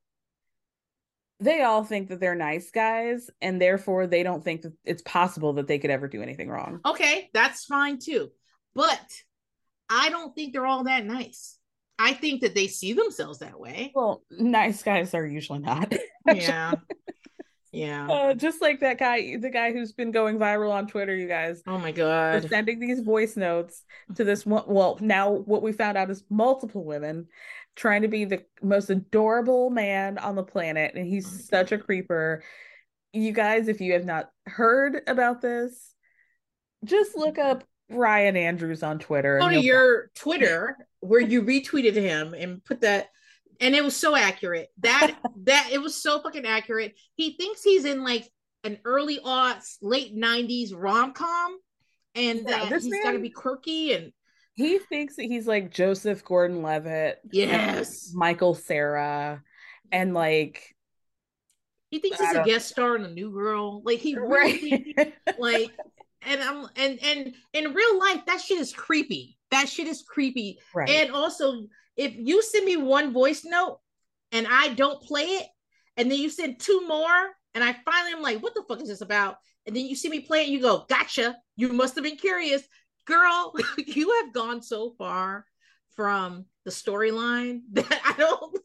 [1.39, 5.53] they all think that they're nice guys and therefore they don't think that it's possible
[5.53, 6.79] that they could ever do anything wrong.
[6.85, 8.31] Okay, that's fine too.
[8.73, 9.01] But
[9.89, 11.57] I don't think they're all that nice.
[11.99, 13.91] I think that they see themselves that way.
[13.95, 15.93] Well, nice guys are usually not.
[16.33, 16.75] Yeah.
[17.73, 18.07] Yeah.
[18.07, 21.63] Uh, just like that guy, the guy who's been going viral on Twitter, you guys.
[21.65, 22.47] Oh my god.
[22.47, 23.83] sending these voice notes
[24.15, 24.63] to this one.
[24.67, 27.27] Well, now what we found out is multiple women
[27.75, 31.79] trying to be the most adorable man on the planet, and he's Oh such a
[31.79, 32.43] creeper.
[33.11, 35.93] You guys, if you have not heard about this,
[36.85, 37.63] just look up
[37.93, 39.39] Ryan Andrews on Twitter.
[39.39, 43.09] Go to your Twitter where you retweeted him and put that
[43.59, 44.69] and it was so accurate.
[44.79, 46.95] That that it was so fucking accurate.
[47.15, 48.29] He thinks he's in like
[48.63, 51.59] an early aughts, late 90s rom-com
[52.15, 54.11] and Yeah, that he's got to be quirky and
[54.55, 58.11] he thinks that he's like Joseph Gordon-Levitt, yes.
[58.13, 59.41] Michael Cera,
[59.91, 60.75] and like
[61.89, 63.81] He thinks I he's a guest star in a new girl.
[63.83, 65.13] Like he really right.
[65.39, 65.71] like
[66.25, 69.37] and i'm and and in real life that shit is creepy.
[69.51, 70.59] That shit is creepy.
[70.73, 70.89] Right.
[70.89, 73.79] and also if you send me one voice note
[74.31, 75.47] and i don't play it
[75.97, 78.89] and then you send two more and i finally am like what the fuck is
[78.89, 79.37] this about?
[79.65, 81.37] And then you see me play it and you go gotcha.
[81.55, 82.63] You must have been curious.
[83.05, 85.45] Girl you have gone so far
[85.95, 88.57] from the storyline that i don't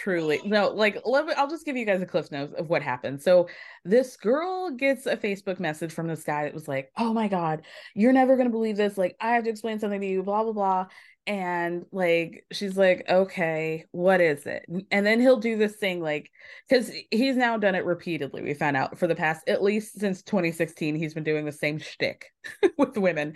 [0.00, 0.40] Truly.
[0.46, 3.20] No, like let me, I'll just give you guys a cliff notes of what happened.
[3.20, 3.48] So
[3.84, 7.66] this girl gets a Facebook message from this guy that was like, "Oh my god,
[7.94, 8.96] you're never to believe this.
[8.96, 10.86] Like I have to explain something to you, blah blah blah."
[11.26, 16.30] And like she's like, "Okay, what is it?" And then he'll do this thing like
[16.70, 18.40] cuz he's now done it repeatedly.
[18.40, 21.78] We found out for the past at least since 2016 he's been doing the same
[21.78, 22.32] shtick
[22.78, 23.34] with women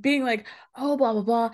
[0.00, 0.46] being like,
[0.76, 1.50] "Oh blah blah blah."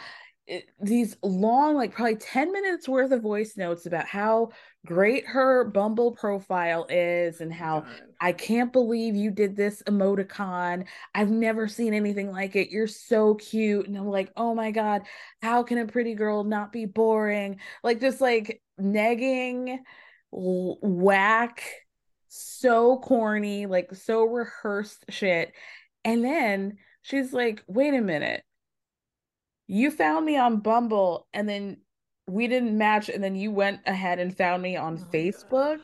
[0.47, 4.51] It- these long, like probably 10 minutes worth of voice notes about how
[4.85, 7.85] great her Bumble profile is and oh how
[8.21, 10.87] I can't believe you did this emoticon.
[11.15, 12.71] I've never seen anything like it.
[12.71, 13.87] You're so cute.
[13.87, 15.03] And I'm like, oh my God,
[15.43, 17.61] how can a pretty girl not be boring?
[17.83, 19.79] Like, just like negging,
[20.33, 21.63] w- whack,
[22.29, 25.53] so corny, like so rehearsed shit.
[26.05, 28.45] And then she's like, wait a minute
[29.67, 31.79] you found me on Bumble and then
[32.27, 35.11] we didn't match and then you went ahead and found me on Oh my God.
[35.13, 35.79] Facebook.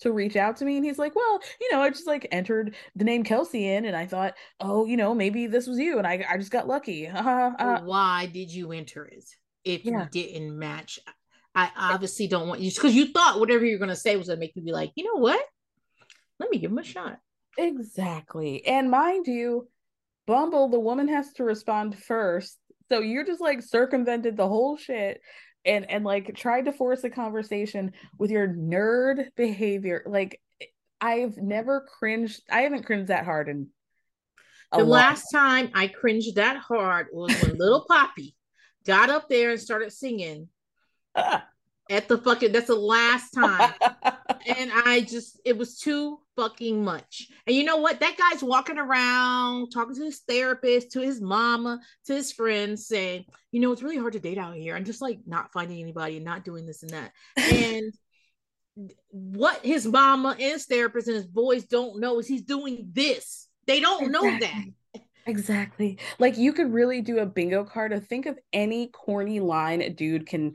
[0.00, 2.74] to reach out to me and he's like well you know i just like entered
[2.96, 6.06] the name kelsey in and i thought oh you know maybe this was you and
[6.06, 9.24] i, I just got lucky uh, uh, why did you enter it
[9.64, 10.02] if Yeah.
[10.02, 10.98] you didn't match
[11.54, 14.36] i obviously don't want you because you thought whatever you're going to say was going
[14.36, 15.40] to make you be like you know what
[16.40, 17.18] let me give him a shot
[17.56, 19.68] exactly and mind you
[20.26, 22.58] bumble the woman has to respond first
[22.90, 25.20] so you're just like circumvented the whole shit
[25.64, 30.02] and and like tried to force a conversation with your nerd behavior.
[30.06, 30.40] Like
[31.00, 33.66] i've never cringed i haven't cringed that hard in
[34.76, 38.34] the last time I cringed that hard was when little Poppy
[38.84, 40.48] got up there and started singing
[41.90, 42.52] at the fucking.
[42.52, 43.72] That's the last time,
[44.56, 47.28] and I just it was too fucking much.
[47.46, 48.00] And you know what?
[48.00, 53.24] That guy's walking around talking to his therapist, to his mama, to his friends, saying,
[53.52, 54.76] "You know, it's really hard to date out here.
[54.76, 57.92] I'm just like not finding anybody and not doing this and that." And
[59.10, 63.48] what his mama and his therapist and his boys don't know is he's doing this.
[63.66, 64.42] They don't know that.
[64.42, 64.74] Exactly.
[65.26, 65.98] Exactly.
[66.18, 69.88] Like you could really do a bingo card to think of any corny line a
[69.88, 70.52] dude can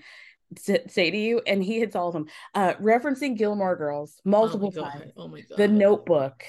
[0.57, 2.25] say to you, and he hits all of them.
[2.53, 5.11] Uh, referencing Gilmore Girls multiple oh times.
[5.17, 5.57] Oh my god.
[5.57, 6.43] The Notebook.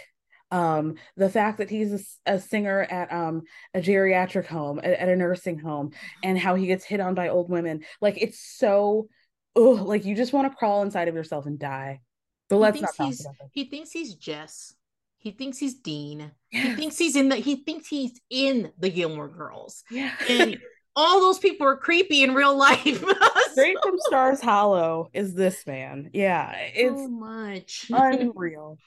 [0.52, 5.09] Um, the fact that he's a, a singer at um a geriatric home, at, at
[5.09, 5.93] a nursing home,
[6.24, 7.85] and how he gets hit on by old women.
[8.01, 9.09] Like it's so,
[9.55, 12.01] oh, like you just want to crawl inside of yourself and die.
[12.48, 13.27] But He let's not talk about this.
[13.52, 14.74] he thinks he's Jess.
[15.18, 16.32] He thinks he's Dean.
[16.48, 19.85] He thinks he's in the he thinks he's in the Gilmore Girls.
[19.90, 20.12] Yeah.
[20.28, 20.59] And
[20.97, 23.05] all those people are creepy in real life.
[23.52, 26.10] Straight from Stars Hollow is this man.
[26.12, 27.86] Yeah, it's so much.
[27.93, 28.78] unreal.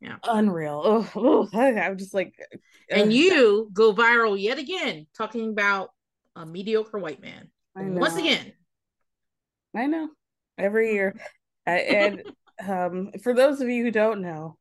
[0.00, 0.16] Yeah.
[0.22, 1.08] Unreal.
[1.14, 2.34] Oh, I'm just like,
[2.88, 5.90] and you go viral yet again talking about
[6.36, 7.50] a mediocre white man.
[7.74, 8.52] Once again.
[9.74, 10.08] I know
[10.56, 11.20] every year.
[11.66, 12.22] Uh, and
[12.66, 14.56] um, for those of you who don't know,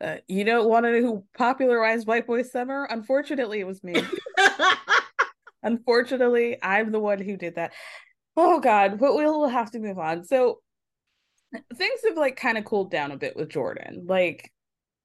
[0.00, 2.86] uh, you don't want to know who popularized White Boy Summer?
[2.88, 4.00] Unfortunately, it was me.
[5.62, 7.72] Unfortunately, I'm the one who did that.
[8.40, 10.24] Oh God, but we'll have to move on.
[10.24, 10.60] So
[11.74, 14.52] things have like kind of cooled down a bit with Jordan, like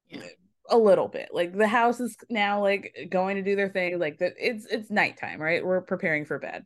[0.08, 0.22] Yeah.
[0.70, 1.30] a little bit.
[1.32, 3.98] Like the house is now like going to do their thing.
[3.98, 5.64] Like the, it's it's nighttime, right?
[5.66, 6.64] We're preparing for bed.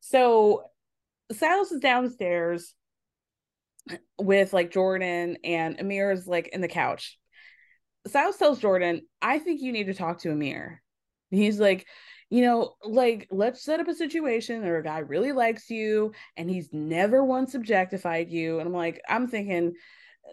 [0.00, 0.64] So
[1.32, 2.74] Silas is downstairs
[4.18, 7.18] with like Jordan and Amir is like in the couch.
[8.06, 10.82] Silas tells Jordan, I think you need to talk to Amir.
[11.30, 11.86] He's like,
[12.32, 16.48] you know, like, let's set up a situation where a guy really likes you and
[16.48, 18.58] he's never once objectified you.
[18.58, 19.74] And I'm like, I'm thinking,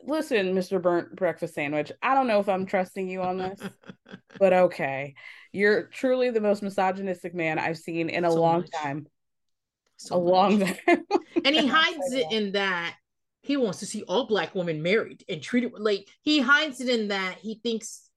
[0.06, 0.80] listen, Mr.
[0.80, 3.60] Burnt Breakfast Sandwich, I don't know if I'm trusting you on this,
[4.40, 5.14] but okay.
[5.52, 8.72] You're truly the most misogynistic man I've seen in a So long much.
[8.72, 9.06] time.
[9.98, 11.04] So a long time.
[11.44, 12.96] and he hides it in that
[13.42, 17.10] he wants to see all black women married and treated like he hides it in
[17.10, 18.10] that he thinks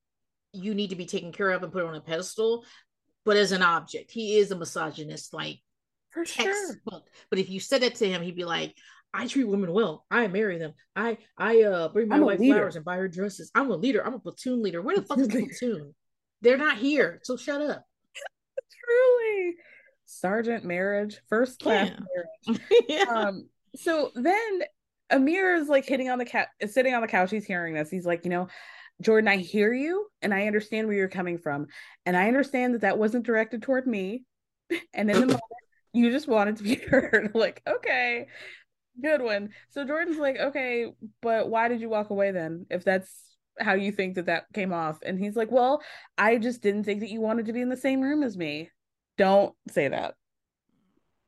[0.53, 2.65] you need to be taken care of and put on a pedestal
[3.24, 5.59] but as an object he is a misogynist like
[6.11, 6.81] For sure.
[7.31, 8.74] but if you said that to him he'd be like
[9.15, 12.55] i treat women well i marry them i i uh bring my wife leader.
[12.55, 15.19] flowers and buy her dresses i'm a leader i'm a platoon leader where the fuck
[15.19, 15.47] is leader.
[15.47, 15.94] platoon
[16.40, 17.85] they're not here so shut up
[18.85, 19.55] Truly.
[20.05, 22.01] Sergeant marriage, first class Yeah.
[22.47, 22.61] marriage.
[22.89, 23.05] yeah.
[23.09, 24.61] um so then
[25.11, 27.90] amir is like hitting on the cat is sitting on the couch he's hearing this
[27.90, 28.49] he's like you know
[29.01, 31.66] jordan i hear you and i understand where you're coming from.
[32.06, 34.24] And i understand that that wasn't directed toward me.
[34.94, 35.43] And in the moment
[35.93, 38.27] you just wanted to be heard like okay
[39.02, 39.51] good one.
[39.70, 40.86] So jordan's like okay
[41.20, 42.66] but why did you walk away then?
[42.70, 43.10] If that's
[43.60, 44.98] how you think that that came off.
[45.05, 45.82] And he's like well
[46.16, 48.70] i just didn't think that you wanted to be in the same room as me.
[49.19, 50.14] Don't say that.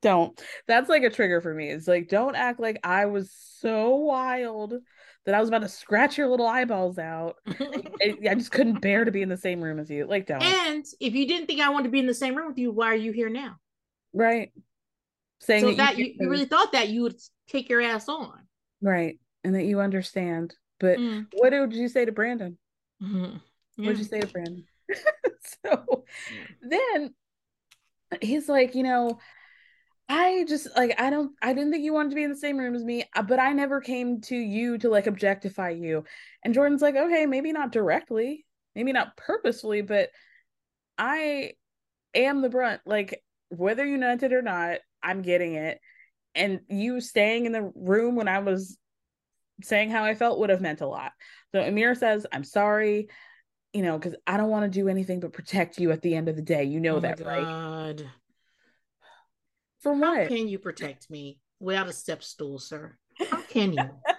[0.01, 0.39] Don't.
[0.67, 1.71] That's like a trigger for me.
[1.71, 4.75] It's like don't act like i was so wild
[5.27, 7.37] that i was about to scratch your little eyeballs out.
[7.49, 10.07] I, I just couldn't bear to be in the same room as you.
[10.07, 10.43] Like don't.
[10.43, 12.71] And if you didn't think i wanted to be in the same room with you
[12.71, 13.57] why are you here now?
[14.13, 14.53] Right.
[15.41, 18.39] Saying so that, that you, you, really thought that you would take your ass on.
[18.81, 19.19] Right.
[19.43, 20.55] And that you understand.
[20.81, 21.27] But Mm.
[21.33, 22.59] what did you say to brandon?
[23.03, 23.41] Mhm.
[23.77, 24.65] what did you say to brandon?
[25.63, 26.05] So
[26.63, 27.15] then
[28.21, 29.19] he's like you know
[30.09, 32.59] I just like I don't I didn't think you wanted to be in the same
[32.59, 36.05] room as me, uh, but I never came to you to like objectify you.
[36.45, 38.45] And Jordan's like, okay, maybe not directly,
[38.75, 40.11] maybe not purposefully, but
[40.99, 41.53] I
[42.15, 42.83] am the brunt.
[42.85, 45.81] Like whether you meant it or not, I'm getting it.
[46.35, 48.77] And you staying in the room when I was
[49.63, 51.13] saying how I felt would have meant a lot.
[51.53, 53.09] So Amir says, I'm sorry,
[53.73, 56.29] you know, because I don't want to do anything but protect you at the end
[56.29, 56.65] of the day.
[56.65, 57.47] You know oh that, right?
[59.85, 60.01] God.
[60.01, 62.97] For How can you protect me without a step stool, sir?
[63.31, 63.91] How can you?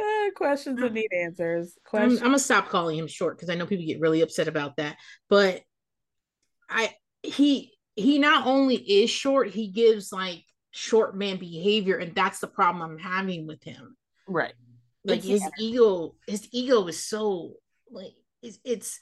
[0.00, 1.76] Uh, questions that need answers.
[1.92, 4.76] I'm, I'm gonna stop calling him short because I know people get really upset about
[4.78, 4.96] that.
[5.28, 5.60] But
[6.70, 12.38] I he he not only is short, he gives like short man behavior, and that's
[12.38, 13.96] the problem I'm having with him.
[14.26, 14.54] right.
[15.04, 17.54] Like his ego, his ego is so
[17.90, 18.98] like it's, it's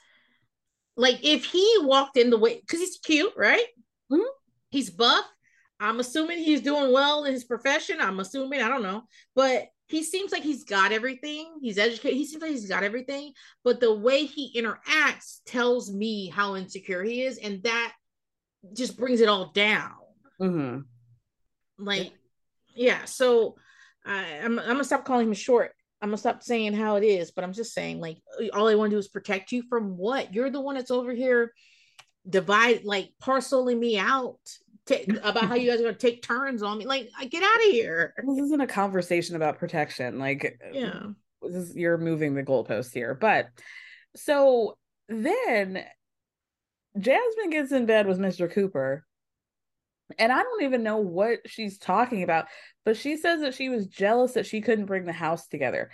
[0.96, 3.66] like if he walked in the way because he's cute, right?
[4.10, 4.24] Mhm.
[4.70, 5.24] He's buff.
[5.80, 8.00] I'm assuming he's doing well in his profession.
[8.00, 9.04] I'm assuming, I don't know,
[9.34, 11.58] but he seems like he's got everything.
[11.62, 12.16] He's educated.
[12.16, 13.32] He seems like he's got everything,
[13.64, 17.92] but the way he interacts tells me how insecure he is, and that
[18.74, 19.92] just brings it all down.
[20.40, 20.80] Mm-hmm.
[21.78, 22.12] Like,
[22.74, 23.04] yeah.
[23.06, 23.56] So
[24.04, 25.72] I, I'm I'm gonna stop calling him short.
[26.02, 28.18] I'm gonna stop saying how it is, but I'm just saying like
[28.52, 30.34] all I want to do is protect you from what?
[30.34, 31.52] You're the one that's over here
[32.28, 34.38] divide like parceling me out
[34.86, 36.86] ta- about how you guys are gonna take turns on me.
[36.86, 38.14] Like, I get out of here.
[38.26, 40.18] This isn't a conversation about protection.
[40.18, 41.08] Like, Yeah.
[41.42, 43.14] this is, you're moving the goalpost here.
[43.14, 43.48] But
[44.16, 44.76] so
[45.08, 45.84] then
[46.98, 48.50] Jasmine gets in bed with Mr.
[48.50, 49.04] Cooper.
[50.18, 52.46] And I don't even know what she's talking about,
[52.84, 55.90] but she says that she was jealous that she couldn't bring the house together.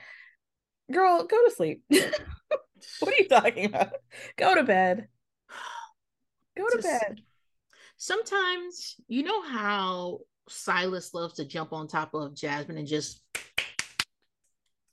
[0.92, 1.82] Girl, go to sleep.
[1.88, 3.90] what are you talking about?
[4.36, 5.08] Go to bed.
[6.56, 7.20] Go to Just- bed.
[7.96, 13.22] Sometimes you know how Silas loves to jump on top of Jasmine and just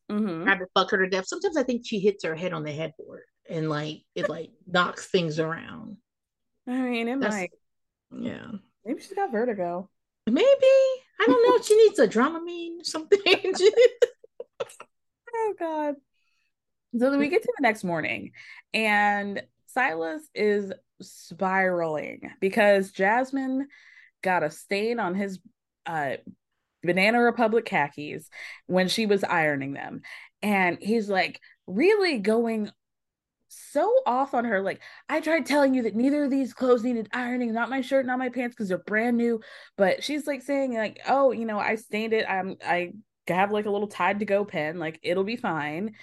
[0.10, 0.44] Mhm.
[0.44, 1.26] try to fuck her to death.
[1.28, 5.08] Sometimes I think she hits her head on the headboard and like it like knocks
[5.08, 5.98] things around.
[6.68, 7.52] I mean, it That's- might.
[8.24, 8.52] Yeah.
[8.86, 9.90] Maybe she's got vertigo.
[10.28, 10.46] Maybe.
[11.20, 11.62] I don't know.
[11.64, 13.20] She needs a Dramamine, or something.
[15.34, 15.96] Oh God.
[17.00, 18.34] So then we get to the next morning,
[18.74, 23.68] and Silas is spiraling because Jasmine
[24.22, 25.40] got a stain on his
[25.86, 26.18] uh
[26.84, 28.30] Banana Republic khakis
[28.66, 30.02] when she was ironing them.
[30.42, 32.72] And he's like really going
[33.50, 34.62] so off on her.
[34.62, 38.06] Like, I tried telling you that neither of these clothes needed ironing, not my shirt,
[38.06, 39.42] not my pants, because they're brand new.
[39.78, 42.26] But she's like saying, like, oh, you know, I stained it.
[42.28, 42.94] I'm I
[43.28, 45.96] have like a little Tide to Go pen, like it'll be fine.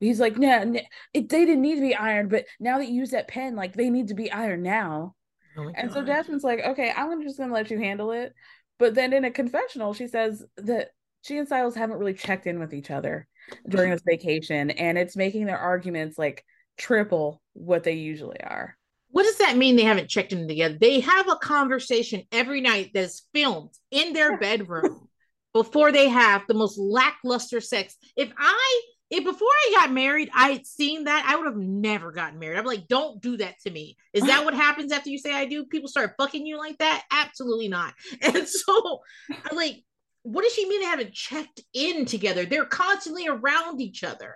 [0.00, 0.80] He's like, no, no
[1.12, 3.74] it, they didn't need to be ironed, but now that you use that pen, like
[3.74, 5.14] they need to be ironed now.
[5.56, 6.06] Oh my And so God.
[6.06, 8.32] Jasmine's like, okay, I'm just gonna let you handle it.
[8.78, 10.88] But then in a confessional, she says that
[11.22, 13.28] she and Silas haven't really checked in with each other
[13.68, 16.44] during this vacation, and it's making their arguments like
[16.78, 18.76] triple what they usually are.
[19.10, 20.78] What does that mean they haven't checked in together?
[20.80, 25.08] They have a conversation every night that's filmed in their bedroom
[25.52, 27.96] before they have the most lackluster sex.
[28.16, 28.80] If I
[29.10, 32.58] if before I got married, I had seen that, I would have never gotten married.
[32.58, 33.96] I'm like, don't do that to me.
[34.12, 35.64] Is that what happens after you say I do?
[35.64, 37.04] People start fucking you like that?
[37.10, 37.94] Absolutely not.
[38.22, 39.00] And so
[39.30, 39.82] I'm like,
[40.22, 42.44] what does she mean they haven't checked in together?
[42.44, 44.34] They're constantly around each other.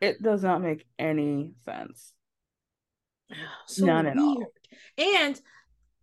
[0.00, 2.12] It does not make any sense.
[3.66, 4.44] So None at all.
[4.98, 5.40] And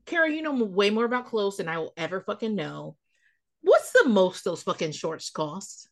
[0.05, 2.95] Kara, you know way more about clothes than I will ever fucking know.
[3.61, 5.88] What's the most those fucking shorts cost?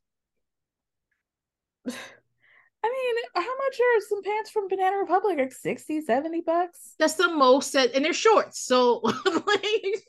[1.87, 5.37] I mean, how much are some pants from Banana Republic?
[5.37, 6.95] Like 60, 70 bucks?
[6.99, 8.59] That's the most that, and they're shorts.
[8.59, 10.03] So, like,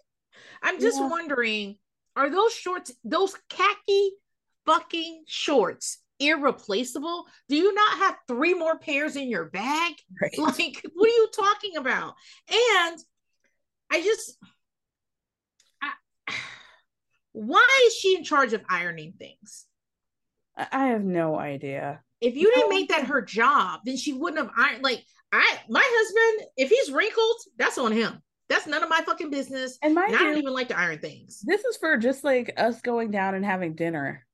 [0.63, 1.09] I'm just Yeah.
[1.09, 1.77] wondering,
[2.17, 4.13] are those shorts, those khaki
[4.67, 7.27] fucking shorts, irreplaceable?
[7.49, 9.95] Do you not have three more pairs in your bag?
[10.21, 10.33] Right.
[10.39, 12.15] Like, what are you talking about?
[12.51, 12.99] And
[13.91, 14.37] I just,
[15.83, 15.93] I,
[17.33, 19.65] why is she in charge of ironing things?
[20.73, 22.01] I have no idea.
[22.21, 24.83] If you didn't make that her job, then she wouldn't have ironed.
[24.83, 28.21] Like, I, my husband, if he's wrinkled, that's on him.
[28.49, 29.79] That's none of my fucking business.
[29.83, 31.41] And mind And I don't even like to iron things.
[31.45, 34.27] this is for just like us going down and having dinner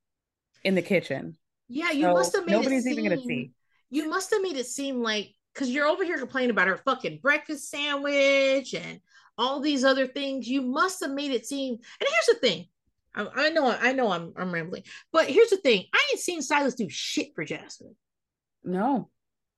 [0.62, 1.36] in the kitchen.
[1.68, 3.50] Yeah, you So must have made nobody's it even gonna seem- see.
[3.90, 7.18] You must have made it seem like because you're over here complaining about her fucking
[7.22, 9.00] breakfast sandwich and
[9.36, 10.48] all these other things.
[10.48, 11.74] You must have made it seem.
[11.74, 12.66] And here's the thing.
[13.14, 15.84] I, I know, I know, I'm I'm rambling, but here's the thing.
[15.92, 17.96] I ain't seen Silas do shit for Jasmine.
[18.64, 19.10] No.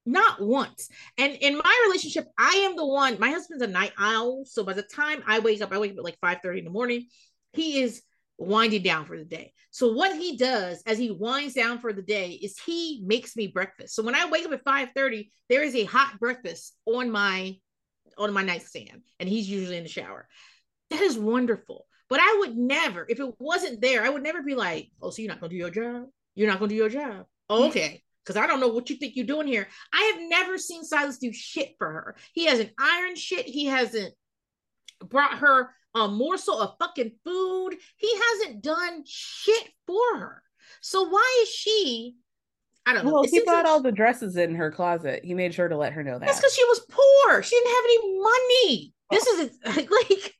[0.05, 0.89] not once.
[1.19, 3.19] And in my relationship, I am the one.
[3.19, 5.99] My husband's a night owl, so by the time I wake up, I wake up
[5.99, 7.09] at like five thirty in the morning.
[7.53, 8.03] He is
[8.39, 9.53] winding down for the day.
[9.71, 13.49] So what he does as he winds down for the day is he makes me
[13.49, 13.95] breakfast.
[13.95, 17.57] So when I wake up at five thirty, there is a hot breakfast on my
[18.17, 20.29] on my nightstand, and he's usually in the shower.
[20.91, 21.87] That is wonderful.
[22.09, 25.23] But I would never, if it wasn't there, I would never be like, "Oh, so
[25.23, 26.07] you're not gonna do your job?
[26.35, 27.27] You're not gonna do your job?
[27.51, 29.69] Oh, okay." because I don't know what you think you're doing here.
[29.93, 32.17] I have never seen Silas do shit for her.
[32.33, 33.47] He hasn't ironed shit.
[33.47, 34.13] He hasn't
[34.99, 37.77] brought her a morsel of fucking food.
[37.97, 40.43] He hasn't done shit for her.
[40.81, 42.17] So why is she
[42.85, 43.13] I don't know.
[43.15, 45.25] Well, It he bought like- all the dresses in her closet.
[45.25, 46.27] He made sure to let her know that.
[46.27, 47.43] That's because she was poor.
[47.43, 48.93] She didn't have any money.
[49.11, 49.59] This is
[49.91, 50.35] like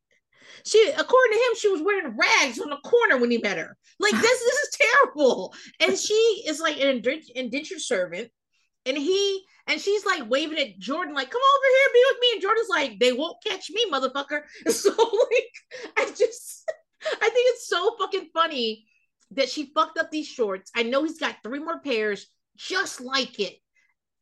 [0.67, 3.77] she, according to him, she was wearing rags on the corner when he met her.
[4.01, 5.55] Like this, this is terrible.
[5.81, 7.03] And she is like an
[7.35, 8.31] indentured, servant,
[8.85, 12.29] and he and she's like waving at Jordan, like, "Come over here, be with me."
[12.33, 16.71] And Jordan's like, "They won't catch me, motherfucker." So like, I just,
[17.05, 18.87] I think it's so fucking funny
[19.33, 20.71] that she fucked up these shorts.
[20.75, 22.27] I know he's got three more pairs
[22.57, 23.57] just like it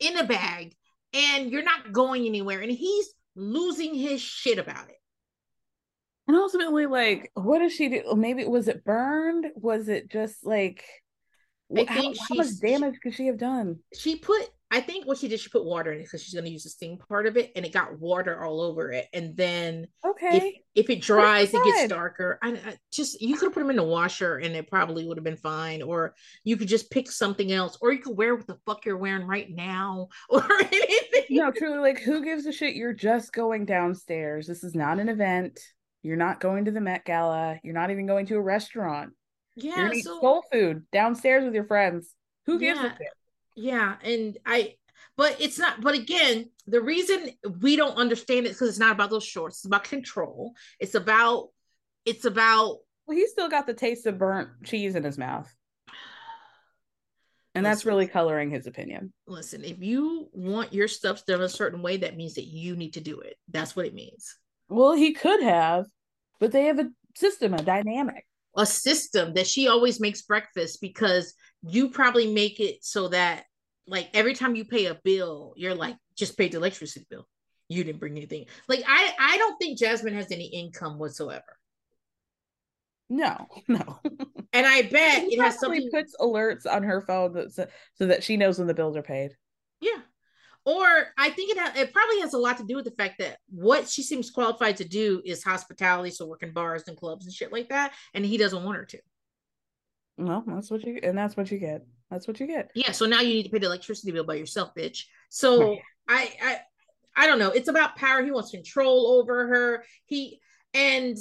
[0.01, 0.75] in a bag
[1.13, 4.97] and you're not going anywhere and he's losing his shit about it
[6.27, 8.15] And ultimately, like, what does she do?
[8.17, 9.47] Maybe was it burned?
[9.57, 10.85] Was it just like
[11.77, 13.79] I how, think how much damage could she have done?
[13.95, 16.45] she put i think what she did she put water in it because she's going
[16.45, 19.37] to use the steam part of it and it got water all over it and
[19.37, 20.63] then Okay.
[20.75, 23.71] if, if it dries it gets darker I, I just you could have put them
[23.71, 26.15] in the washer and it probably would have been fine or
[26.45, 29.27] you could just pick something else or you could wear what the fuck you're wearing
[29.27, 32.77] right now or anything no, truly, like, who gives a shit?
[32.77, 34.47] You're just going downstairs.
[34.47, 35.59] This is not an event.
[36.05, 37.59] You're not going to the Met Gala.
[37.65, 39.15] You're not even going to a restaurant.
[39.57, 42.13] You're yeah so soul food downstairs with your friends.
[42.47, 42.87] Who gives Yeah.
[42.87, 43.09] a shit?
[43.57, 44.75] Yeah, and I,
[45.17, 45.81] but it's not.
[45.81, 49.59] But again, the reason we don't understand it because it's not about those shorts.
[49.59, 50.53] It's about control.
[50.79, 51.49] It's about.
[52.05, 52.79] It's about.
[53.07, 55.53] Well, he's still got the taste of burnt cheese in his mouth.
[57.55, 59.13] And that's really coloring his opinion.
[59.29, 62.95] Listen, if you want your stuff done a certain way, that means that you need
[62.95, 63.37] to do it.
[63.49, 64.37] That's what it means.
[64.69, 65.87] Well, he could have,
[66.41, 68.27] but they have a system, a dynamic.
[68.57, 73.45] A system that she always makes breakfast because you probably make it so that,
[73.87, 77.27] like, every time you pay a bill, you're like, just pay the electricity bill.
[77.69, 78.47] You didn't bring anything.
[78.69, 81.43] Like, I, I don't think Jasmine has any income whatsoever.
[83.09, 83.99] No, no.
[84.53, 85.91] And I bet He it has something.
[85.91, 89.03] puts alerts on her phone that, so, so that she knows when the bills are
[89.03, 89.33] paid.
[89.81, 89.99] Yeah.
[90.67, 90.87] Or
[91.19, 93.39] I think it ha- it probably has a lot to do with the fact that
[93.51, 97.53] what she seems qualified to do is hospitality, so working bars and clubs and shit
[97.53, 98.99] like that, and he doesn't want her to.
[100.17, 101.85] Well, that's what you and that's what you get.
[102.11, 102.71] That's what you get.
[102.75, 105.05] Yeah, so now you need to pay the electricity bill by yourself, bitch.
[105.29, 105.81] So Right.
[106.09, 106.61] I I
[107.17, 107.51] I don't know.
[107.51, 108.25] It's about power.
[108.25, 109.85] He wants control over her.
[110.07, 110.41] He
[110.73, 111.17] and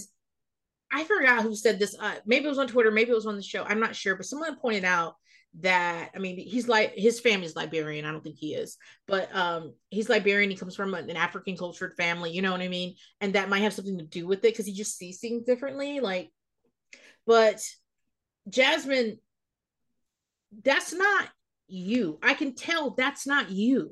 [0.91, 1.95] I forgot who said this.
[1.99, 3.63] Uh, maybe it was on Twitter, maybe it was on the show.
[3.63, 5.15] I'm not sure, but someone pointed out
[5.59, 8.05] that I mean he's like his family's Liberian.
[8.05, 8.77] I don't think he is,
[9.07, 10.49] but um he's Liberian.
[10.49, 12.31] He comes from an African cultured family.
[12.31, 12.95] You know what I mean?
[13.21, 15.99] And that might have something to do with it because he just sees things differently.
[15.99, 16.31] Like,
[17.27, 17.61] but
[18.49, 19.19] Jasmine,
[20.63, 21.29] that's not
[21.67, 22.19] you.
[22.23, 23.91] I can tell that's not you.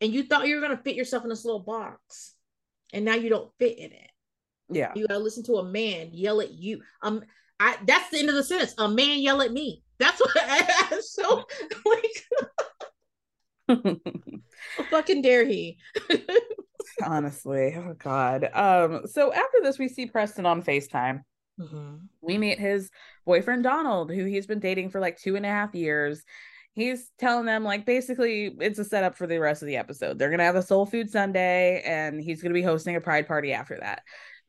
[0.00, 2.34] And you thought you were gonna fit yourself in this little box,
[2.94, 4.10] and now you don't fit in it.
[4.70, 4.92] Yeah.
[4.96, 6.80] You gotta listen to a man yell at you.
[7.02, 7.22] Um,
[7.60, 8.74] I that's the end of the sentence.
[8.78, 9.82] A man yell at me.
[9.98, 10.36] That's what.
[10.36, 11.44] I, so
[13.68, 13.96] like,
[14.90, 15.78] fucking dare he?
[17.04, 17.74] Honestly.
[17.76, 18.48] Oh God.
[18.52, 21.22] Um, so after this, we see Preston on FaceTime.
[21.60, 22.08] Mhm.
[22.22, 22.90] we meet his
[23.26, 26.24] boyfriend Donald, who he's been dating for like two and a half years.
[26.72, 30.18] He's telling them like basically it's a setup for the rest of the episode.
[30.18, 33.52] They're gonna have a soul food Sunday, and he's gonna be hosting a pride party
[33.52, 34.02] after that.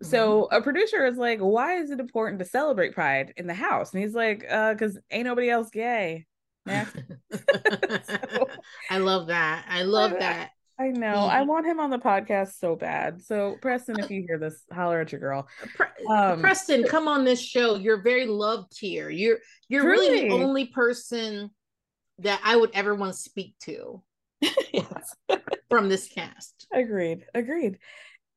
[0.04, 3.94] So a producer is like, "Why is it important to celebrate pride in the house?"
[3.94, 6.26] And he's like, "Uh, because ain't nobody else gay."
[6.66, 6.96] Next.
[7.32, 8.50] So-
[8.90, 9.66] I love that.
[9.70, 10.50] I love I- that.
[10.80, 11.28] I know.
[11.28, 11.48] I Mhm.
[11.48, 13.22] want him on the podcast so bad.
[13.22, 15.48] So Preston, if you hear this, holler at your girl.
[15.76, 17.76] Pre- Um, Preston, come on this show.
[17.76, 19.10] You're very loved here.
[19.10, 19.38] You're
[19.70, 21.52] you're really the only person
[22.20, 24.02] that I would ever want to speak to
[24.74, 25.16] yes.
[25.70, 26.66] from this cast.
[26.74, 27.26] Agreed.
[27.36, 27.78] Agreed.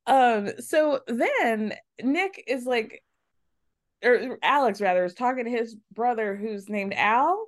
[0.06, 3.02] Um, so then Nick is like
[4.04, 7.46] or Alex rather is talking to his brother who's named Al,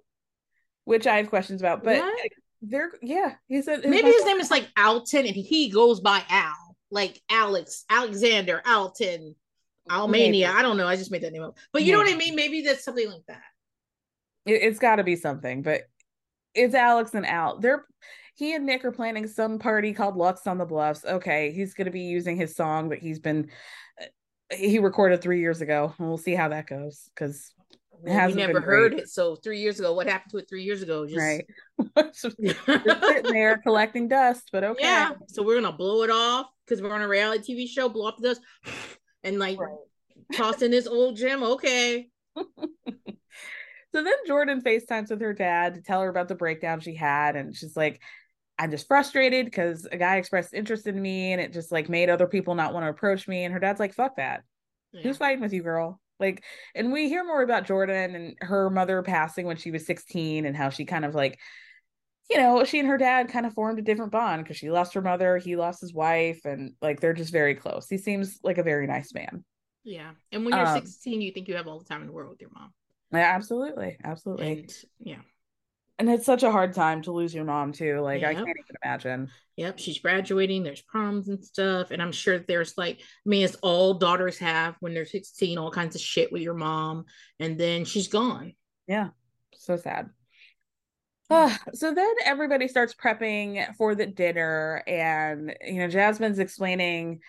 [0.85, 2.29] which I have questions about, but What?
[2.63, 6.77] they're yeah, he said Maybe his name is like Alton and he goes by Al,
[6.91, 9.37] like Alex, Alexander, Alton,
[9.89, 10.11] Almania.
[10.11, 10.47] Maybe.
[10.47, 10.89] I don't know.
[10.89, 11.57] I just made that name up.
[11.73, 12.35] But you know what I mean?
[12.35, 13.43] Maybe that's something like that.
[14.47, 15.83] it, has got to be something, but
[16.55, 17.61] it's Alex and Al.
[17.61, 17.85] They're
[18.39, 21.05] he and Nick are planning some party called Lux on the Bluffs.
[21.05, 23.51] Okay, he's going to be using his song that he's been
[24.01, 24.05] uh,
[24.57, 25.93] he recorded three years ago.
[25.99, 27.53] We'll see how that goes because
[27.91, 29.09] Well, we hasn't never heard it.
[29.09, 31.05] So three years ago, what happened to it three years ago?
[31.05, 31.45] Just, right.
[32.15, 34.85] Sitting there collecting dust, but okay.
[34.85, 35.11] Yeah.
[35.27, 38.19] So we're gonna blow it off because we're on a reality TV show, blow off
[38.19, 38.41] the dust
[39.25, 39.77] and like Right.
[40.35, 41.43] toss in this old gem.
[41.43, 42.09] Okay.
[43.95, 47.37] So then Jordan FaceTimes with her dad to tell her about the breakdown she had.
[47.37, 48.03] And she's like,
[48.59, 52.11] I'm just frustrated because a guy expressed interest in me and it just like made
[52.11, 53.45] other people not want to approach me.
[53.45, 54.43] And her dad's like, fuck that.
[54.93, 55.03] Yeah.
[55.03, 56.01] Who's fighting with you, girl?
[56.19, 56.43] Like,
[56.75, 60.57] and we hear more about Jordan and her mother passing when she was 16 and
[60.57, 61.39] how she kind of like
[62.31, 64.95] you know, she and her dad kind of formed a different bond because she lost
[64.95, 67.89] her mother, he lost his wife, and like they're just very close.
[67.89, 69.45] He seems like a very nice man.
[69.83, 70.11] Yeah.
[70.31, 72.31] And when you're Um, 16, you think you have all the time in the world
[72.31, 72.73] with your mom.
[73.13, 74.53] Yeah, absolutely, absolutely.
[74.53, 75.21] And yeah.
[76.01, 77.99] And it's such a hard time to lose your mom too.
[78.01, 79.31] Like I can't even imagine.
[79.57, 80.63] Yep, she's graduating.
[80.63, 84.77] There's proms and stuff, and I'm sure there's like, I mean, as all daughters have
[84.79, 87.07] when they're 16, all kinds of shit with your mom,
[87.41, 88.53] and then she's gone.
[88.87, 89.09] Yeah,
[89.55, 90.11] so sad.
[91.31, 97.21] Ah, so then everybody starts prepping for the dinner, and you know, Jasmine's explaining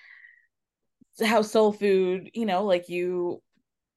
[1.26, 3.42] how soul food, you know, like you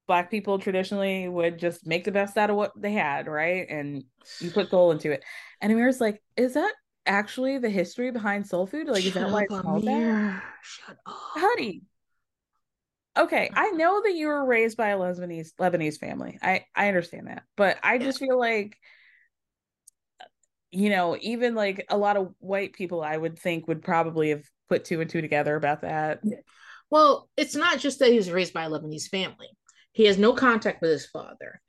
[0.06, 3.66] black people traditionally would just make the best out of what they had, right?
[3.68, 4.04] And
[4.40, 5.22] you put soul into it.
[5.60, 6.72] And Amir's like, is that
[7.06, 8.88] actually the history behind soul food?
[8.88, 10.42] Like, is that why it's Shut up, called that?
[10.62, 11.14] Shut up.
[11.14, 11.82] honey
[13.18, 17.26] okay i know that you were raised by a lebanese lebanese family i i understand
[17.26, 18.74] that but i just feel like
[20.70, 24.42] you know even like a lot of white people i would think would probably have
[24.70, 26.20] put two and two together about that
[26.90, 29.48] Well, it's not just that he was raised by a Lebanese family.
[29.92, 31.60] He has no contact with his father.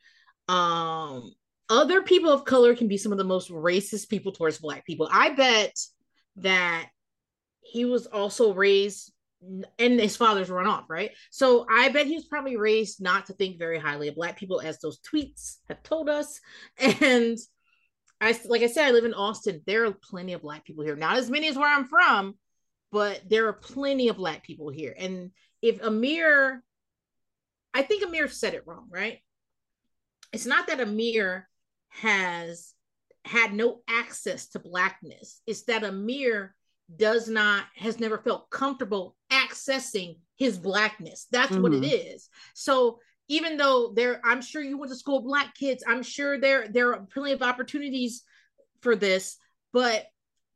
[0.47, 1.33] Um,
[1.69, 5.07] other people of color can be some of the most racist people towards black people.
[5.11, 5.75] I bet
[6.37, 6.89] that
[7.61, 9.11] he was also raised
[9.79, 11.11] and his father's run off, right?
[11.29, 14.61] So I bet he was probably raised not to think very highly of black people,
[14.61, 16.39] as those tweets have told us.
[16.79, 17.37] And
[18.21, 19.61] I, like I said, I live in Austin.
[19.65, 22.35] There are plenty of black people here, not as many as where I'm from,
[22.91, 24.95] but there are plenty of black people here.
[24.97, 25.31] And
[25.61, 26.63] if Amir,
[27.73, 29.19] I think Amir said it wrong, right?
[30.31, 31.47] It's not that Amir
[31.89, 32.73] has
[33.25, 35.41] had no access to blackness.
[35.47, 36.55] It's that Amir
[36.95, 41.27] does not has never felt comfortable accessing his blackness.
[41.31, 41.61] That's mm-hmm.
[41.61, 42.29] what it is.
[42.53, 45.83] So even though there, I'm sure you went to school with black kids.
[45.87, 48.23] I'm sure there there are plenty of opportunities
[48.81, 49.37] for this,
[49.71, 50.05] but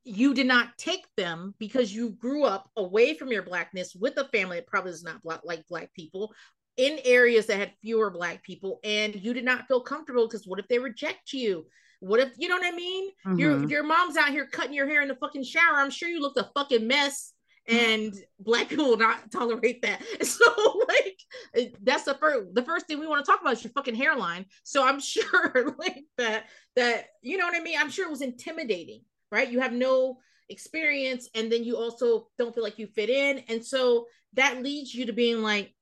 [0.04, 4.28] you did not take them because you grew up away from your blackness with a
[4.30, 6.34] family that probably is not black like black people
[6.78, 10.60] in areas that had fewer black people and you did not feel comfortable because what
[10.60, 11.66] if they reject you?
[12.00, 13.10] What if you know what i mean?
[13.26, 13.40] Mm-hmm.
[13.40, 15.78] your your mom's out here cutting your hair in the fucking shower.
[15.78, 17.34] I'm sure you looked a fucking mess
[17.68, 20.02] and black people will not tolerate that.
[20.24, 20.46] So
[20.88, 23.96] like that's the first the first thing we want to talk about is your fucking
[23.96, 24.46] hairline.
[24.64, 26.46] So i'm sure like that
[26.76, 27.78] that you know what i mean?
[27.80, 29.02] I'm sure it was intimidating
[29.32, 29.52] right?
[29.52, 33.40] You have no experience, and then you also don't feel like you fit in.
[33.50, 35.74] And so that leads you to being like,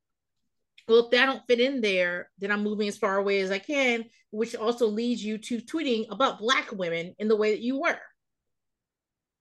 [0.88, 3.60] well, if that don't fit in there, then I'm moving as far away as I
[3.60, 7.80] can, which also leads you to tweeting about Black women in the way that you
[7.80, 8.00] were.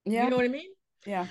[0.04, 0.24] Yeah.
[0.24, 0.70] You know what I mean?
[1.06, 1.26] Yeah.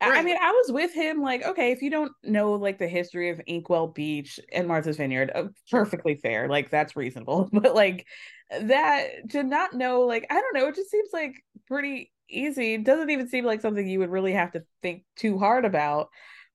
[0.00, 0.18] Right.
[0.18, 3.30] I mean, I was with him like, okay, if you don't know like the history
[3.30, 6.48] of Inkwell Beach and Martha's Vineyard, uh, perfectly fair.
[6.48, 7.48] Like that's reasonable.
[7.52, 8.06] But like
[8.60, 11.34] that to not know, like, I don't know, it just seems like
[11.66, 12.74] pretty easy.
[12.74, 16.08] It doesn't even seem like something you would really have to think too hard about.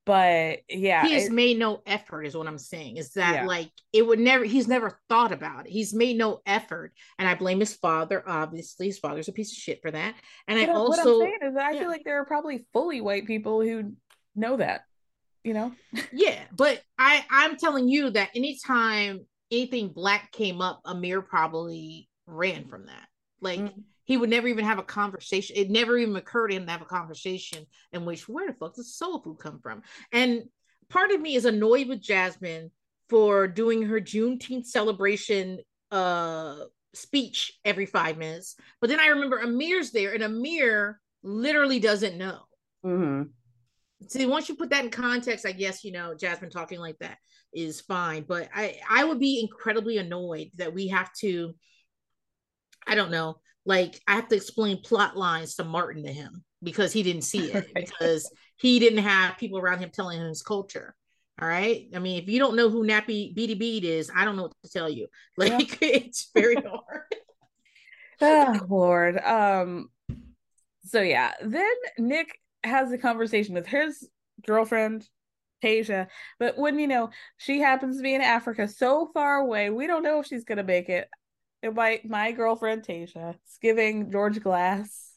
[0.10, 2.98] But yeah, he has it, made no effort, is what I'm saying.
[2.98, 3.46] Is that yeah.
[3.46, 5.72] like it would never, he's never thought about it.
[5.72, 6.94] He's made no effort.
[7.20, 8.88] And I blame his father, obviously.
[8.88, 10.16] His father's a piece of shit for that.
[10.48, 11.80] And I also, what I'm saying is that I yeah.
[11.82, 13.94] feel like there are probably fully white people who
[14.36, 14.82] know that,
[15.44, 15.74] you know?
[16.12, 16.40] yeah.
[16.56, 22.88] But I, I'm telling you that anytime anything black came up, Amir probably ran from
[22.88, 23.06] that.
[23.42, 25.56] Like, mm-hmm he would never even have a conversation.
[25.56, 28.74] It never even occurred to him to have a conversation in which where the fuck
[28.74, 29.84] does soul food come from?
[30.12, 30.46] And
[30.90, 32.72] part of me is annoyed with Jasmine
[33.08, 35.60] for doing her Juneteenth celebration
[35.92, 36.56] uh
[36.96, 38.56] speech every five minutes.
[38.82, 42.40] But then I remember Amir's there, and Amir literally doesn't know.
[42.84, 43.30] Mm-hmm.
[44.08, 47.20] See, once you put that in context, I guess you know Jasmine talking like that
[47.54, 48.26] is fine.
[48.28, 51.54] But I I would be incredibly annoyed that we have to.
[52.88, 53.36] I don't know
[53.70, 57.52] like I have to explain plot lines to Martin to him because he didn't see
[57.52, 60.96] it because he didn't have people around him telling him his culture.
[61.40, 61.88] All right.
[61.96, 64.54] I mean, if you don't know who Nappy Beady Bead is, I don't know what
[64.66, 65.08] to tell you.
[65.38, 65.90] Like yeah.
[65.90, 67.04] it's very hard.
[68.20, 69.20] oh Lord.
[69.20, 69.90] Um
[70.84, 74.10] so yeah, then Nick has a conversation with his
[74.48, 75.08] girlfriend,
[75.64, 76.08] Tayshia.
[76.40, 80.04] But when you know she happens to be in Africa so far away, we don't
[80.04, 81.08] know if she's gonna make it
[81.64, 85.14] my my girlfriend Tayshia is giving George Glass.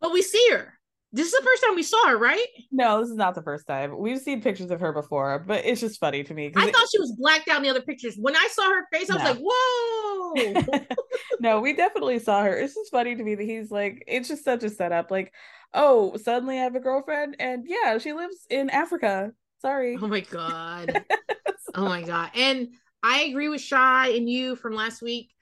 [0.00, 0.74] but we see her.
[1.12, 2.44] This is the first time we saw her, right?
[2.72, 3.96] No, this is not the first time.
[3.96, 6.52] We've seen pictures of her before, but it's just funny to me.
[6.56, 8.16] I it, thought she was blacked out in the other pictures.
[8.18, 10.96] When I saw her face, I was like, "Whoa!"
[11.40, 12.56] no, we definitely saw her.
[12.56, 15.12] It's just funny to me that he's like, it's just such a setup.
[15.12, 15.32] Like,
[15.72, 19.30] oh, suddenly I have a girlfriend, and yeah, she lives in Africa.
[19.62, 19.96] Sorry.
[20.00, 21.04] Oh my god.
[21.76, 22.32] oh my god.
[22.34, 22.70] And
[23.04, 25.33] I agree with Shy and you from last week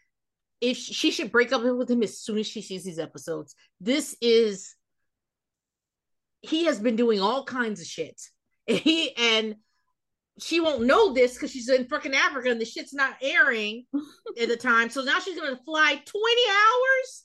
[0.63, 3.57] if she should break up with him as soon as she sees these episodes.
[3.81, 4.77] This is
[6.41, 8.21] he has been doing all kinds of shit.
[8.69, 9.57] And he and
[10.39, 13.87] she won't know this because she's in freaking Africa and the shit's not airing
[14.41, 14.89] at the time.
[14.89, 17.25] So now she's gonna fly 20 hours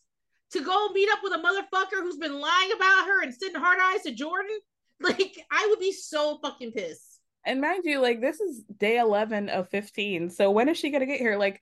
[0.53, 3.77] to go meet up with a motherfucker who's been lying about her and sending hard
[3.79, 4.57] eyes to Jordan.
[4.99, 7.06] Like, I would be so fucking pissed.
[7.47, 10.29] And mind you, like this is day 11 of 15.
[10.29, 11.37] So when is she going to get here?
[11.37, 11.61] Like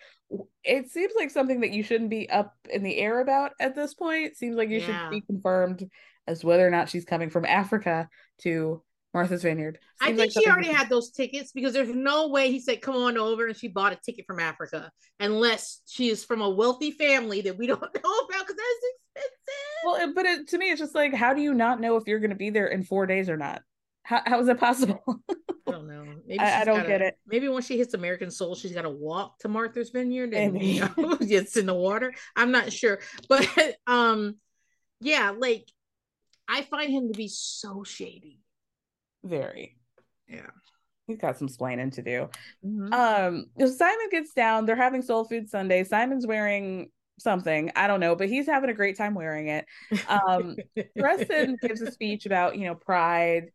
[0.63, 3.93] it seems like something that you shouldn't be up in the air about at this
[3.93, 4.25] point.
[4.25, 4.85] It seems like you Yeah.
[4.87, 5.87] should be confirmed
[6.27, 8.09] as whether or not she's coming from Africa
[8.39, 8.81] to
[9.13, 9.77] Martha's Vineyard.
[10.01, 12.95] I think like she already had those tickets because there's no way he said, come
[12.95, 16.91] on over and she bought a ticket from Africa unless she is from a wealthy
[16.91, 19.85] family that we don't know about because that's expensive.
[19.85, 22.19] Well, but it, to me, it's just like, how do you not know if you're
[22.19, 23.61] going to be there in four days or not?
[24.05, 25.03] How, how is it possible?
[25.67, 26.05] I don't know.
[26.27, 27.17] Maybe I- I don't gotta- get it.
[27.25, 30.81] Maybe when she hits American Soul, she's got to walk to Martha's Vineyard and you
[30.97, 32.13] know, gets in the water.
[32.35, 33.47] I'm not sure, but
[33.87, 34.35] um,
[35.01, 35.67] yeah, like
[36.47, 38.39] I find him to be so shady.
[39.23, 39.75] Very.
[40.27, 40.51] Yeah.
[41.07, 42.29] He's got some splaining to do.
[42.63, 42.93] Mhm.
[42.93, 44.65] Um, so Simon gets down.
[44.65, 45.83] They're having soul food Sunday.
[45.83, 49.65] Simon's wearing something I don't know, but he's having a great time wearing it.
[50.07, 50.57] Um,
[50.99, 53.51] Preston gives a speech about you know pride,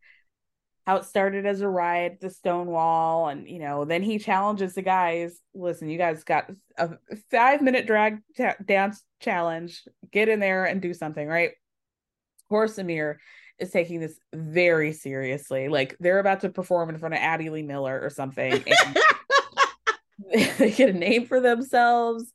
[0.87, 4.83] how it started as a riot, the Stonewall, and you know then he challenges the
[4.83, 5.41] guys.
[5.55, 6.91] Listen, you guys got a
[7.31, 8.19] five minute drag
[8.65, 9.83] dance challenge.
[10.11, 11.51] Get in there and do something, right?
[11.51, 13.21] Of course, Amir
[13.59, 15.69] is taking this very seriously.
[15.69, 18.65] Like they're about to perform in front of Abby Lee Miller or something.
[20.33, 22.33] they get a name for themselves.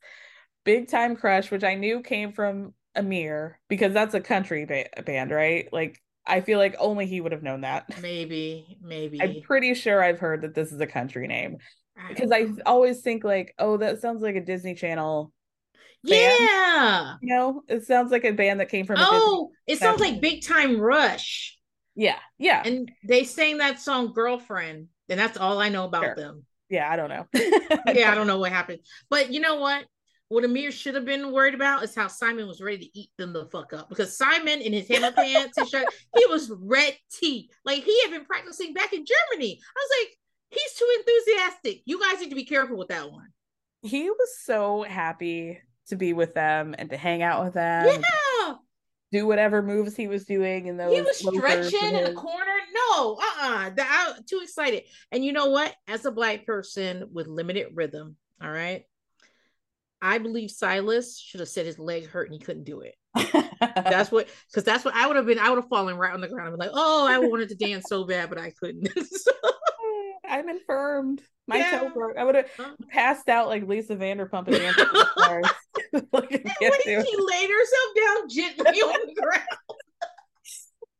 [0.64, 5.30] Big Time Crush, which I knew came from Amir because that's a country ba- band,
[5.30, 5.68] right?
[5.72, 8.00] Like I feel like only he would have known that.
[8.02, 9.20] maybe, maybe.
[9.22, 11.58] I'm pretty sure I've heard that this is a country name
[11.96, 15.32] I because I always think like, oh, that sounds like a Disney Channel.
[16.04, 16.36] band.
[16.40, 17.14] yeah.
[17.22, 18.96] You know, it sounds like a band that came from.
[18.98, 21.56] Oh, it sounds like Big Time Rush.
[21.94, 24.88] yeah, yeah, And they sang that song Girlfriend.
[25.08, 26.14] And that's all I know about Sure.
[26.16, 26.44] them.
[26.68, 26.90] yeah.
[26.90, 27.26] I don't know.
[27.94, 28.80] Yeah, I don't know what happened.
[29.08, 29.84] But you know what?
[30.28, 33.32] What Amir should have been worried about is how Simon was ready to eat them
[33.32, 33.88] the fuck up.
[33.88, 35.86] Because Simon in his hammer pants and shirt,
[36.16, 37.48] he was red tea.
[37.64, 39.60] Like he had been practicing back in Germany.
[39.60, 40.18] I was like,
[40.50, 41.82] he's too enthusiastic.
[41.84, 43.28] You guys need to be careful with that one.
[43.82, 47.86] he was so happy to be with them and to hang out with them.
[47.86, 48.54] Yeah.
[49.12, 50.92] Do whatever moves he was doing in those.
[50.92, 52.52] he was stretching in the corner.
[52.74, 53.70] No, uh-uh.
[53.70, 54.82] That I too excited.
[55.12, 55.72] And you know what?
[55.86, 58.82] As a black person with limited rhythm, all right.
[60.06, 62.94] I believe Silas should have said his leg hurt and he couldn't do it.
[63.60, 65.38] That's what because that's what I would have been.
[65.38, 67.54] I would have fallen right on the ground and been like, oh, I wanted to
[67.54, 68.88] dance so bad, but I couldn't.
[69.06, 69.30] So,
[70.28, 71.22] I'm infirmed.
[71.46, 71.78] My Yeah.
[71.80, 72.16] toe broke.
[72.18, 72.46] I would have
[72.90, 75.46] passed out like Lisa Vanderpump at the end of the stars.
[76.12, 79.42] Like, and when she laid herself down gently on the ground.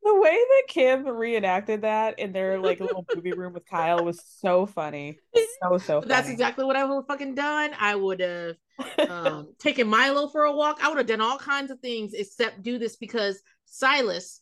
[0.07, 4.21] The way that Kim reenacted that in their like little movie room with Kyle was
[4.39, 5.19] so funny.
[5.61, 6.07] So so funny.
[6.07, 7.71] That's exactly what I would have fucking done.
[7.79, 8.55] I would have
[9.09, 10.79] um, taken Milo for a walk.
[10.81, 14.41] I would have done all kinds of things except do this because Silas,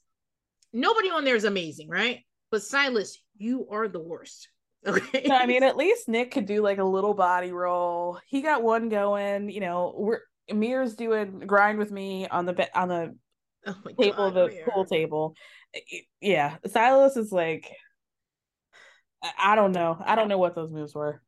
[0.72, 2.20] nobody on there is amazing, right?
[2.52, 4.50] But Silas, you are the worst.
[4.88, 5.28] Okay.
[5.32, 8.20] I mean, at least Nick could do like a little body roll.
[8.28, 9.50] He got one going.
[9.50, 13.16] You know, we're Amir's doing grind with me on the be- on the
[13.68, 14.68] oh my table, God, the Amir.
[14.70, 15.36] pool table.
[15.74, 17.72] Eh, eh, yeah, Silas is like,
[19.40, 19.98] I- don't know.
[20.04, 21.22] I don't know what those moves were.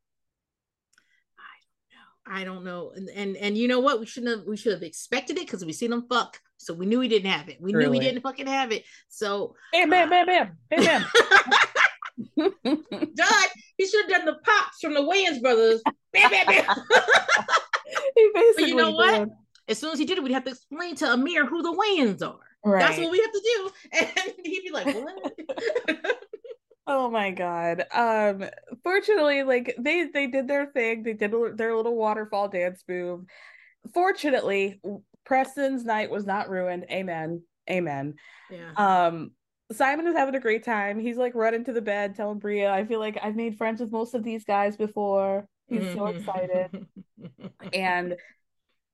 [1.40, 2.40] I don't know.
[2.40, 2.92] I don't know.
[2.96, 4.00] And and and you know what?
[4.00, 6.40] We shouldn't have we should have expected it because we seen him fuck.
[6.58, 7.58] So we knew he didn't have it.
[7.62, 8.84] We knew he didn't fucking have it.
[9.10, 11.06] So Bam, bam, bam, bam, bam, bam.
[12.66, 13.48] Done.
[13.78, 15.82] He should have done the pops from the Wayans brothers.
[16.14, 16.66] Bam, bam, bam.
[18.16, 19.30] he basically but you know what?
[19.68, 22.22] As soon as he did it, we'd have to explain to Amir who the Wayans
[22.28, 22.40] are.
[22.64, 22.80] Right.
[22.80, 23.72] That's what we have to do.
[24.00, 25.34] And he'd be like, what?
[26.90, 27.86] Oh my god.
[27.94, 28.46] Um
[28.84, 31.04] fortunately like they they did their thing.
[31.04, 33.26] They did their little waterfall dance move.
[33.94, 34.80] Fortunately,
[35.26, 36.86] Preston's night was not ruined.
[36.92, 37.44] Amen.
[37.70, 38.16] Amen.
[38.50, 38.72] yeah.
[38.78, 39.32] Um
[39.74, 40.98] Simon is having a great time.
[41.00, 43.92] He's like running to the bed telling Bria, I feel like I've made friends with
[43.92, 45.48] most of these guys before.
[45.68, 46.18] He's so Mm-hmm.
[46.18, 46.88] excited.
[47.74, 48.16] And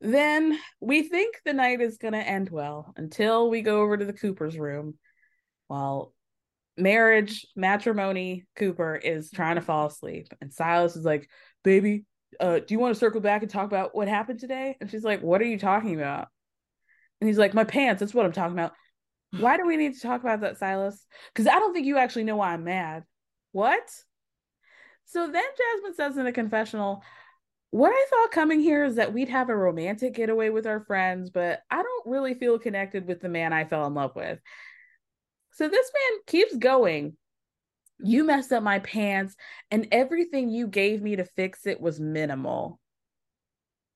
[0.01, 4.05] then we think the night is going to end well until we go over to
[4.05, 4.95] the Cooper's room
[5.67, 6.13] while
[6.77, 10.27] marriage, matrimony, Cooper is trying to fall asleep.
[10.41, 11.29] And Silas is like,
[11.63, 12.05] Baby,
[12.39, 14.75] uh, do you want to circle back and talk about what happened today?
[14.81, 16.27] And she's like, What are you talking about?
[17.21, 18.73] And he's like, My pants, that's what I'm talking about.
[19.39, 21.05] Why do we need to talk about that, Silas?
[21.33, 23.03] Because I don't think you actually know why I'm mad.
[23.51, 23.89] What?
[25.05, 27.01] So then Jasmine says in the confessional,
[27.73, 31.31] what I thought coming here is that we'd have a romantic getaway with our friends,
[31.31, 34.37] but I don't really feel connected with the man I fell in love with.
[35.53, 37.17] So this man keeps going.
[37.97, 39.35] You messed up my pants,
[39.71, 42.79] and everything you gave me to fix it was minimal.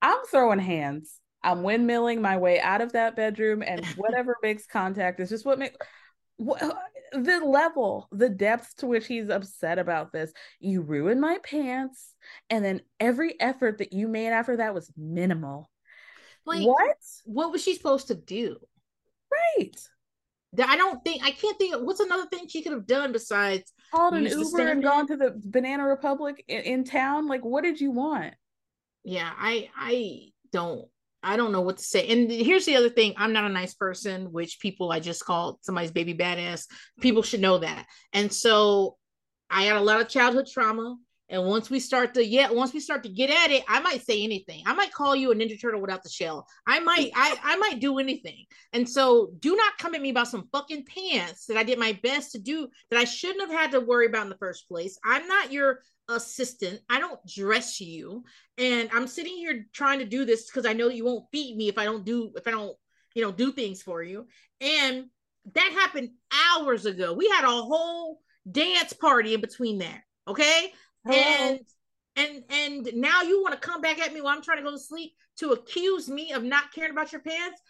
[0.02, 1.20] I'm throwing hands.
[1.44, 5.60] I'm windmilling my way out of that bedroom, and whatever makes contact is just what
[5.60, 5.78] makes
[6.40, 6.74] Uh,
[7.14, 10.32] the level, the depth to which he's upset about this.
[10.60, 12.14] You ruined my pants,
[12.50, 15.70] and then every effort that you made after that was minimal.
[16.46, 16.98] Like, what?
[17.26, 18.58] What was she supposed to do?
[19.32, 19.76] Right.
[20.64, 23.74] I don't think I can't think of what's another thing she could have done besides
[23.92, 27.28] called an Uber and gone to the Banana Republic in, in town.
[27.28, 28.34] Like, what did you want?
[29.04, 30.88] Yeah, I I don't
[31.24, 32.08] I don't know what to say.
[32.08, 35.58] And here's the other thing I'm not a nice person, which people I just called
[35.62, 36.66] somebody's baby badass.
[37.02, 37.86] People should know that.
[38.14, 38.98] And so
[39.50, 40.98] I had a lot of childhood trauma.
[41.30, 44.06] And once we start to yeah, once we start to get at it, I might
[44.06, 44.64] say anything.
[44.66, 46.48] I might call you a Ninja Turtle without the shell.
[46.66, 48.46] I might, I, I might do anything.
[48.74, 52.00] And so do not come at me about some fucking pants that I did my
[52.02, 54.98] best to do that I shouldn't have had to worry about in the first place.
[55.04, 56.80] I'm not your assistant.
[56.90, 58.24] I don't dress you.
[58.58, 61.68] And I'm sitting here trying to do this because I know you won't feed me
[61.68, 62.76] if I don't do if I don't,
[63.14, 64.28] you know, do things for you.
[64.62, 65.06] And
[65.54, 67.14] that happened hours ago.
[67.14, 70.06] We had a whole dance party in between there.
[70.28, 70.72] Okay.
[71.14, 71.60] And
[72.16, 74.72] and and now you want to come back at me while I'm trying to go
[74.72, 77.62] to sleep to accuse me of not caring about your pants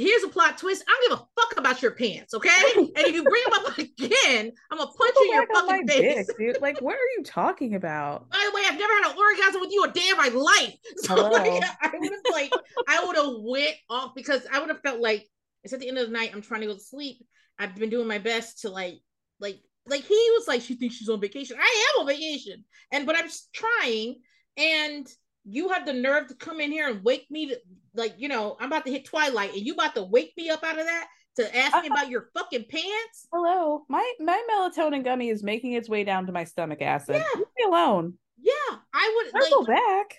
[0.00, 0.84] here's a plot twist.
[0.88, 2.50] I don't give a fuck about your pants, okay?
[2.76, 6.26] and if you bring them up again, I'm gonna punch you in your fucking face.
[6.26, 6.60] Dick, dude.
[6.60, 8.28] Like, what are you talking about?
[8.30, 10.74] By the way, I've never had an orgasm with you a day in my life.
[11.00, 11.30] So oh.
[11.30, 12.52] like, I would have like,
[12.86, 15.26] I would have went off because I would have felt like
[15.64, 16.30] it's at the end of the night.
[16.32, 17.24] I'm trying to go to sleep.
[17.58, 19.00] I've been doing my best to like,
[19.38, 19.60] like,
[19.90, 21.58] like he was like, she thinks she's on vacation.
[21.60, 24.20] I am on vacation, and but I'm just trying
[24.56, 25.06] and
[25.44, 27.56] you have the nerve to come in here and wake me to
[27.94, 30.62] like you know i'm about to hit twilight and you about to wake me up
[30.62, 33.26] out of that to ask me uh, about your fucking pants?
[33.32, 33.84] Hello.
[33.88, 37.16] My my melatonin gummy is making its way down to my stomach acid.
[37.16, 37.24] Yeah.
[37.36, 38.14] leave me alone.
[38.38, 38.76] Yeah.
[38.92, 40.16] I would circle like, back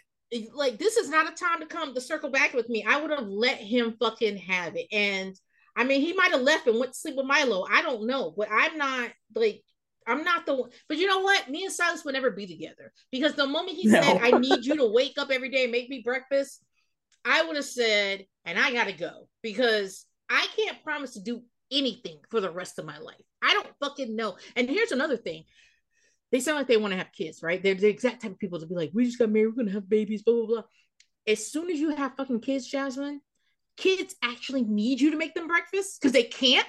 [0.54, 2.86] like this is not a time to come to circle back with me.
[2.88, 5.36] I would have let him fucking have it and
[5.76, 8.34] i mean he might have left and went to sleep with milo i don't know
[8.36, 9.64] but i'm not like
[10.08, 11.50] I'm not the one, but you know what?
[11.50, 14.02] Me and Silas would never be together because the moment he no.
[14.02, 16.64] said, I need you to wake up every day and make me breakfast,
[17.24, 22.20] I would have said, and I gotta go because I can't promise to do anything
[22.30, 23.22] for the rest of my life.
[23.42, 24.38] I don't fucking know.
[24.56, 25.44] And here's another thing.
[26.32, 27.62] They sound like they want to have kids, right?
[27.62, 29.74] They're the exact type of people to be like, we just got married, we're gonna
[29.74, 30.64] have babies, blah blah blah.
[31.28, 33.22] As soon as you have fucking kids, Jasmine,
[33.78, 36.68] kids actually need you to make them breakfast because they can't.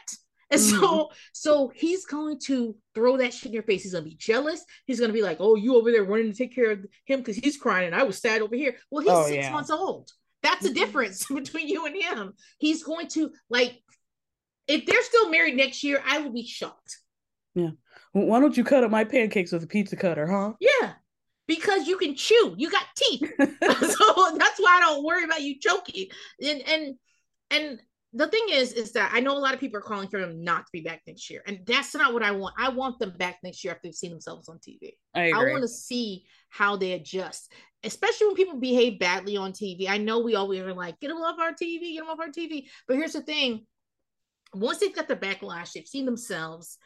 [0.50, 0.80] And mm-hmm.
[0.80, 3.82] so, so he's going to throw that shit in your face.
[3.82, 4.62] He's gonna be jealous.
[4.86, 7.36] He's gonna be like, "Oh, you over there running to take care of him because
[7.36, 9.52] he's crying, and I was sad over here." Well, he's oh, six yeah.
[9.52, 10.10] months old.
[10.42, 10.78] That's the mm-hmm.
[10.78, 12.34] difference between you and him.
[12.58, 13.78] He's going to like,
[14.68, 16.98] if they're still married next year, I will be shocked.
[17.54, 17.70] Yeah.
[18.12, 20.52] Why don't you cut up my pancakes with a pizza cutter, huh?
[20.60, 20.92] Yeah.
[21.54, 22.54] Because you can chew.
[22.56, 23.30] You got teeth.
[23.38, 26.06] so that's why I don't worry about you choking.
[26.42, 26.94] And and
[27.50, 27.80] and
[28.14, 30.42] the thing is, is that I know a lot of people are calling for them
[30.42, 32.54] not to be back next year, and that's not what I want.
[32.58, 34.92] I want them back next year after they've seen themselves on TV.
[35.14, 37.52] I, I want to see how they adjust,
[37.84, 39.88] especially when people behave badly on TV.
[39.88, 42.28] I know we always are like, get them off our TV, get them off our
[42.28, 42.66] TV.
[42.88, 43.66] But here's the thing:
[44.54, 46.78] once they've got the backlash, they've seen themselves.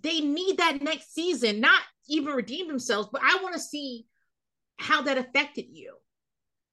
[0.00, 4.06] They need that next season, not even redeem themselves, but I want to see
[4.78, 5.94] how that affected you.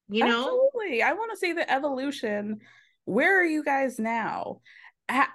[0.10, 0.43] You know,
[0.73, 1.01] absolutely.
[1.01, 2.60] I want to see the evolution.
[3.05, 4.61] Where are you guys now?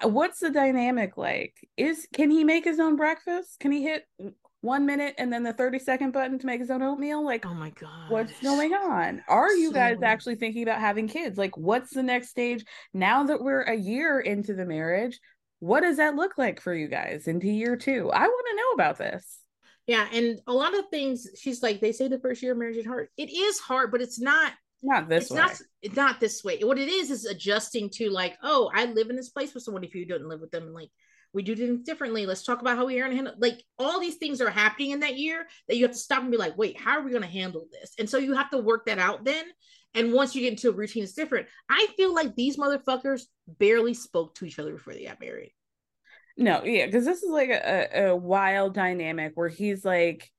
[0.03, 1.55] What's the dynamic like?
[1.77, 3.59] Is can he make his own breakfast?
[3.61, 4.07] Can he hit
[4.61, 7.25] one minute and then the 30 second button to make his own oatmeal?
[7.25, 9.23] Like oh my god what's going on?
[9.29, 9.75] Are you so...
[9.75, 11.39] guys actually thinking about having kids?
[11.39, 12.65] Like what's the next stage?
[12.93, 15.19] Now that we're a year into the marriage
[15.61, 18.11] what does that look like for you guys into year two?
[18.13, 19.41] I want to know about this
[19.89, 22.77] yeah and a lot of things she's like they say the first year of marriage
[22.77, 24.53] is hard it is hard but it's not
[24.83, 25.39] not this it's way.
[25.39, 26.61] Not, it's not this way.
[26.61, 29.83] What it is is adjusting to like, oh, I live in this place with someone.
[29.83, 30.91] If you don't live with them, and like
[31.33, 32.27] we do things differently.
[32.27, 33.35] Let's talk about how we are going to handle.
[33.39, 36.31] Like all these things are happening in that year that you have to stop and
[36.31, 37.93] be like, wait, how are we going to handle this?
[37.99, 39.45] And so you have to work that out then.
[39.95, 41.49] And once you get into a routine, it's different.
[41.69, 45.53] I feel like these motherfuckers barely spoke to each other before they got married.
[46.39, 50.31] No, yeah, because this is like a, a wild dynamic where he's like,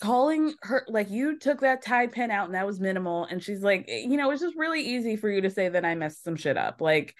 [0.00, 3.62] calling her like you took that tie pin out and that was minimal and she's
[3.62, 6.24] like eh, you know it's just really easy for you to say that i messed
[6.24, 7.14] some shit up like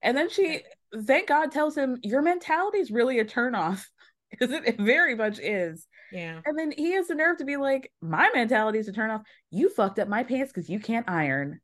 [0.00, 0.62] and then she
[1.02, 3.86] thank god tells him your mentality is really a turn off
[4.38, 5.86] because it very much is.
[6.10, 6.40] Yeah.
[6.44, 9.22] And then he has the nerve to be like, my mentality is to turn off.
[9.50, 11.60] You fucked up my pants because you can't iron.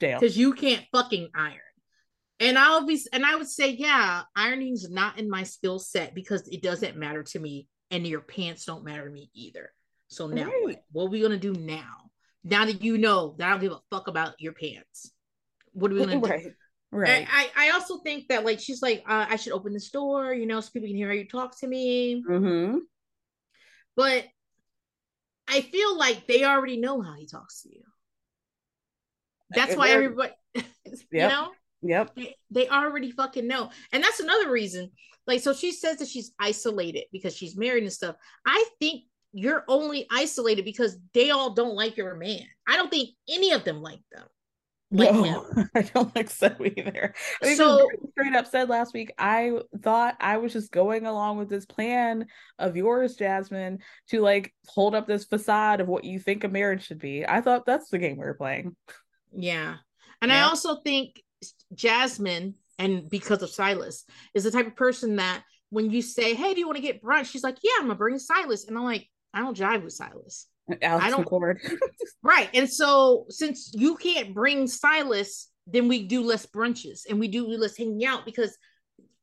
[0.00, 0.20] Dale.
[0.20, 1.58] Because you can't fucking iron.
[2.38, 6.46] And I'll be and I would say, yeah, ironing's not in my skill set because
[6.48, 9.72] it doesn't matter to me, and your pants don't matter to me either.
[10.08, 10.62] So now Right.
[10.62, 10.84] what?
[10.92, 12.10] What are we gonna do now?
[12.44, 15.10] Now that you know that I don't give a fuck about your pants.
[15.72, 16.26] What are we gonna do?
[16.26, 16.46] Right.
[16.92, 17.26] Right.
[17.30, 20.46] I, I also think that like she's like uh, I should open this door, you
[20.46, 22.22] know, so people can hear how you talk to me.
[22.26, 22.78] mm-hmm.
[23.96, 24.24] But
[25.48, 27.82] I feel like they already know how he talks to you.
[29.50, 30.64] That's why everybody, you
[31.12, 31.50] know,
[31.82, 32.14] Yep.
[32.16, 33.70] they, they already fucking know.
[33.92, 34.90] And that's another reason.
[35.26, 38.16] Like, so she says that she's isolated because she's married and stuff.
[38.46, 42.42] I think you're only isolated because they all don't like your man.
[42.66, 44.24] I don't think any of them like them.
[44.92, 45.22] Like him.
[45.22, 47.12] No, I don't think so either.
[47.42, 51.06] I think So- so, straight up said last week, I thought I was just going
[51.06, 52.26] along with this plan
[52.60, 53.80] of yours, Jasmine,
[54.10, 57.26] to like hold up this facade of what you think a marriage should be.
[57.26, 58.76] I thought that's the game we were playing.
[59.36, 59.74] Yeah.
[60.22, 61.20] And I also think
[61.74, 64.04] Jasmine, and because of Silas,
[64.34, 67.02] is the type of person that when you say, Hey, do you want to get
[67.02, 67.26] brunch?
[67.26, 68.66] She's like, Yeah, I'm gonna bring Silas.
[68.66, 70.46] And I'm like, I don't jive with Silas.
[70.82, 71.28] Alex I don't-.
[72.22, 72.48] Right.
[72.54, 77.46] And so since you can't bring Silas, then we do less brunches and we do
[77.46, 78.56] less hanging out because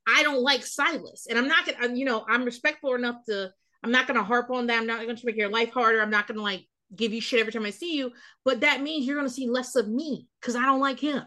[0.07, 1.27] I don't like Silas.
[1.29, 3.51] And I'm not gonna, you know, I'm respectful enough to,
[3.83, 4.79] I'm not gonna harp on that.
[4.79, 6.01] I'm not gonna make your life harder.
[6.01, 6.65] I'm not gonna like
[6.95, 8.11] give you shit every time I see you.
[8.45, 11.23] But that means you're gonna see less of me because I don't like him.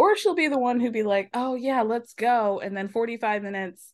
[0.00, 3.42] Or she'll be the one who'd be like, "Oh yeah, let's go," and then forty-five
[3.42, 3.92] minutes,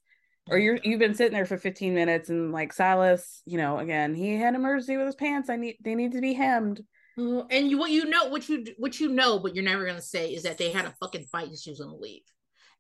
[0.49, 4.15] or you're you've been sitting there for fifteen minutes, and like Silas, you know, again,
[4.15, 5.51] he had an emergency with his pants.
[5.51, 6.81] I need they need to be hemmed.
[7.19, 10.01] Uh, and you, what you know, what you what you know, but you're never gonna
[10.01, 12.23] say is that they had a fucking fight and she was gonna leave,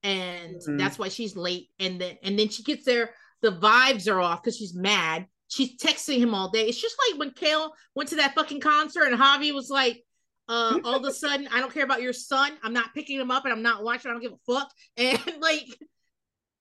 [0.04, 0.78] and Mhm.
[0.78, 1.68] that's why she's late.
[1.80, 3.12] And then and then she gets there,
[3.42, 5.26] the vibes are off because she's mad.
[5.48, 6.68] She's texting him all day.
[6.68, 10.04] It's just like when Kail went to that fucking concert and Javi was like,
[10.48, 12.52] uh, all of a sudden, I don't care about your son.
[12.62, 14.10] I'm not picking him up and I'm not watching.
[14.10, 14.70] I don't give a fuck.
[14.96, 15.66] And like,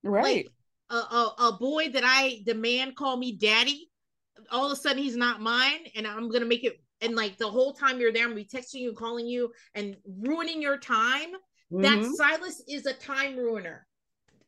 [0.04, 0.24] Right.
[0.24, 0.52] like
[0.90, 3.90] a, a, a boy that I demand call me daddy,
[4.52, 6.80] all of a sudden he's not mine, and I'm gonna make it.
[7.02, 9.96] And like the whole time you're there, I'm gonna be texting you, calling you, and
[10.06, 11.30] ruining your time.
[11.72, 12.14] That Mhm.
[12.14, 13.86] Silas is a time ruiner,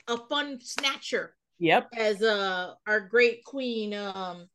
[0.08, 1.90] a fun snatcher, Yep.
[1.98, 4.48] as uh our great queen um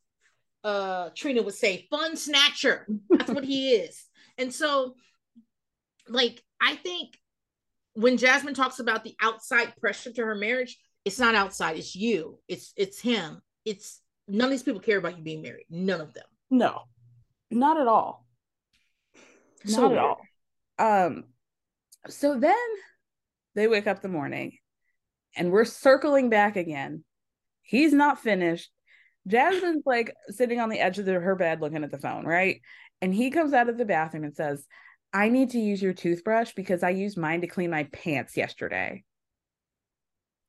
[0.65, 2.87] uh Trina would say, fun snatcher.
[3.11, 4.05] That's what he is.
[4.39, 4.95] And so,
[6.09, 7.19] like, I think
[7.95, 12.39] when Jasmine talks about the outside pressure to her marriage, it's not outside, it's you,
[12.49, 15.67] it's it's him, it's none of these people care about you being married.
[15.69, 16.25] None of them.
[16.51, 16.83] No,
[17.51, 18.27] not at all.
[19.67, 19.99] So not weird.
[19.99, 21.07] at all.
[21.07, 21.25] Um,
[22.09, 22.57] so then
[23.55, 24.59] they wake up the morning,
[25.37, 27.05] and we're circling back again.
[27.63, 28.71] He's not finished.
[29.27, 32.61] Jasmine's like sitting on the edge of the, her bed looking at the phone, right?
[33.03, 34.65] And he comes out of the bathroom and says,
[35.13, 39.05] I need to use your toothbrush because I used mine to clean my pants yesterday.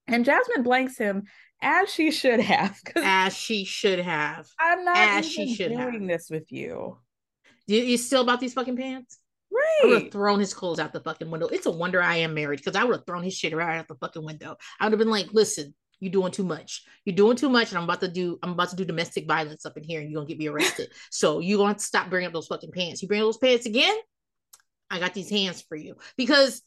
[0.08, 1.24] And Jasmine blanks him
[1.62, 4.48] as she should have As she should have.
[4.60, 6.08] I'm not as she should doing have.
[6.08, 6.98] this with you.
[7.68, 9.18] You, you still about these fucking pants?
[9.52, 9.80] Right.
[9.84, 11.48] I would have thrown his clothes out the fucking window.
[11.48, 13.88] It's a wonder I am married because I would have thrown his shit right out
[13.88, 14.58] the fucking window.
[14.80, 15.74] I would have been like, listen,
[16.04, 16.84] you're doing too much.
[17.06, 19.66] You're doing too much, and I'm about to do I'm about to do domestic violence
[19.66, 20.92] up in here, and you're gonna get me arrested.
[21.10, 23.02] so you're gonna have to stop bringing up those fucking pants.
[23.02, 23.96] You bring those pants again,
[24.94, 25.96] I got these hands for you.
[26.18, 26.62] Because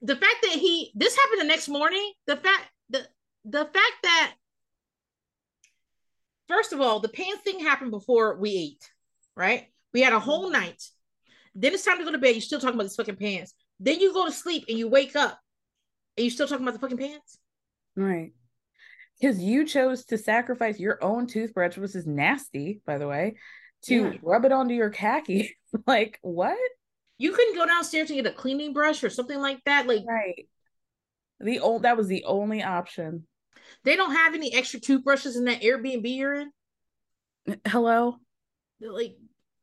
[0.00, 3.06] the fact that he this happened the next morning, the fact the
[3.44, 4.34] the fact that
[6.48, 8.90] first of all, the pants thing happened before we ate,
[9.36, 9.66] right?
[9.92, 10.52] We had a whole mm-hmm.
[10.52, 10.82] night.
[11.54, 12.34] Then it's time to go to bed.
[12.34, 13.52] You're still talking about these fucking pants.
[13.80, 15.38] Then you go to sleep and you wake up
[16.16, 17.38] and you're still talking about the fucking pants.
[17.96, 18.32] Right.
[19.20, 23.36] Because you chose to sacrifice your own toothbrush, which is nasty, by the way,
[23.82, 24.12] to Yeah.
[24.22, 25.56] rub it onto your khaki.
[25.86, 26.56] like, what?
[27.18, 29.86] You couldn't go downstairs and get a cleaning brush or something like that.
[29.88, 30.48] Like Right.
[31.40, 33.26] The old that was the only option.
[33.84, 36.50] they don't have any extra toothbrushes in that Airbnb you're in.
[37.66, 38.16] Hello?
[38.80, 39.16] Like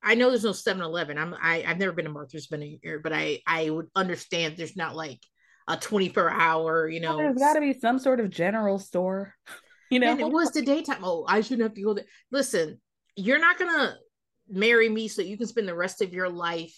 [0.03, 1.17] I know there's no 7-Eleven.
[1.17, 4.95] I'm I, I've never been to Martha's Vineyard, but I I would understand there's not
[4.95, 5.19] like
[5.67, 7.17] a 24 hour, you know.
[7.17, 9.35] Well, there's gotta be some sort of general store.
[9.91, 10.09] You know?
[10.09, 11.03] And it was the daytime.
[11.03, 12.05] Oh, I shouldn't have to go there.
[12.31, 12.81] Listen,
[13.15, 13.95] you're not gonna
[14.49, 16.75] marry me so you can spend the rest of your life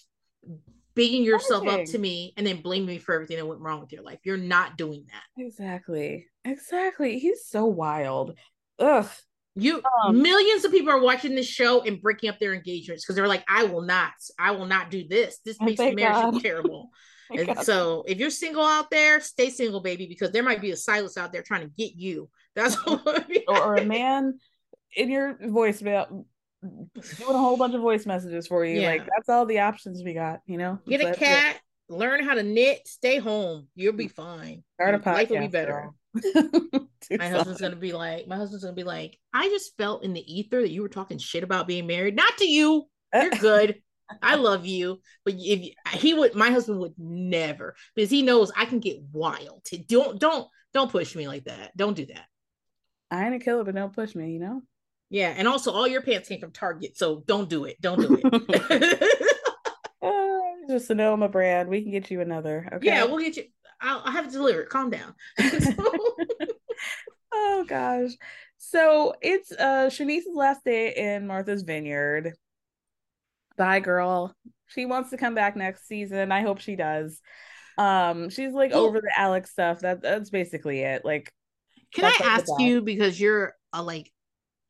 [0.94, 3.92] bigging yourself up to me and then blame me for everything that went wrong with
[3.92, 4.18] your life.
[4.24, 5.42] You're not doing that.
[5.42, 6.26] Exactly.
[6.44, 7.18] Exactly.
[7.18, 8.34] He's so wild.
[8.78, 9.08] Ugh.
[9.54, 13.16] You Um, millions of people are watching this show and breaking up their engagements because
[13.16, 15.38] they're like, I will not, I will not do this.
[15.46, 16.42] This Oh, makes thank marriage God.
[16.42, 16.90] terrible.
[17.30, 20.76] and so if you're single out there, stay single, baby, because there might be a
[20.76, 22.28] Silas out there trying to get you
[22.58, 23.04] That's mm-hmm.
[23.04, 24.40] what or, or a man
[24.96, 26.24] in your voicemail
[26.60, 26.90] doing
[27.30, 28.80] a whole bunch of voice messages for you.
[28.80, 28.90] Yeah.
[28.90, 30.80] Like that's all the options we got, you know?
[30.88, 31.18] Get a it.
[31.18, 33.68] cat, learn how to knit, stay home.
[33.76, 34.12] You'll be mm.
[34.12, 34.64] fine.
[34.74, 35.90] Start a mm, Life will be better.
[37.16, 40.40] My husband's gonna be like, my husband's gonna be like, I just felt in the
[40.40, 42.16] ether that you were talking shit about being married.
[42.16, 42.86] Not to you.
[43.14, 43.80] You're good.
[44.22, 48.64] I love you, but if he would, my husband would never because he knows I
[48.64, 49.66] can get wild.
[49.86, 51.76] Don't don't don't push me like that.
[51.76, 52.26] Don't do that.
[53.10, 54.62] I ain't a killer, but don't push me, you know?
[55.10, 57.80] Yeah, and also all your pants came from Target, so don't do it.
[57.80, 59.02] Don't do it.
[60.00, 61.68] Uh, just Sonoma brand.
[61.68, 62.68] We can get you another.
[62.74, 62.86] Okay.
[62.86, 63.44] Yeah, we'll get you.
[63.80, 64.68] I'll, I'll have it delivered.
[64.68, 65.14] Calm down.
[67.32, 68.12] oh gosh.
[68.58, 72.34] So it's uh Shanice's last day in Martha's Vineyard.
[73.58, 74.34] Bye, girl.
[74.68, 76.32] She wants to come back next season.
[76.32, 77.20] I hope she does.
[77.76, 79.80] Um, she's like over the Alex stuff.
[79.80, 81.04] That that's basically it.
[81.04, 81.32] Like,
[81.94, 84.10] Can I That's like the ask you because you're a like,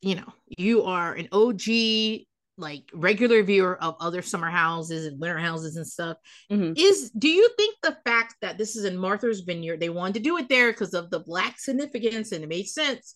[0.01, 2.27] you know, you are an OG
[2.59, 6.17] like regular viewer of other summer houses and winter houses and stuff.
[6.51, 6.77] Mhm.
[6.77, 10.21] Is do you think the fact that this is in Martha's Vineyard, they wanted to
[10.21, 13.15] do it there because of the black significance and it made sense.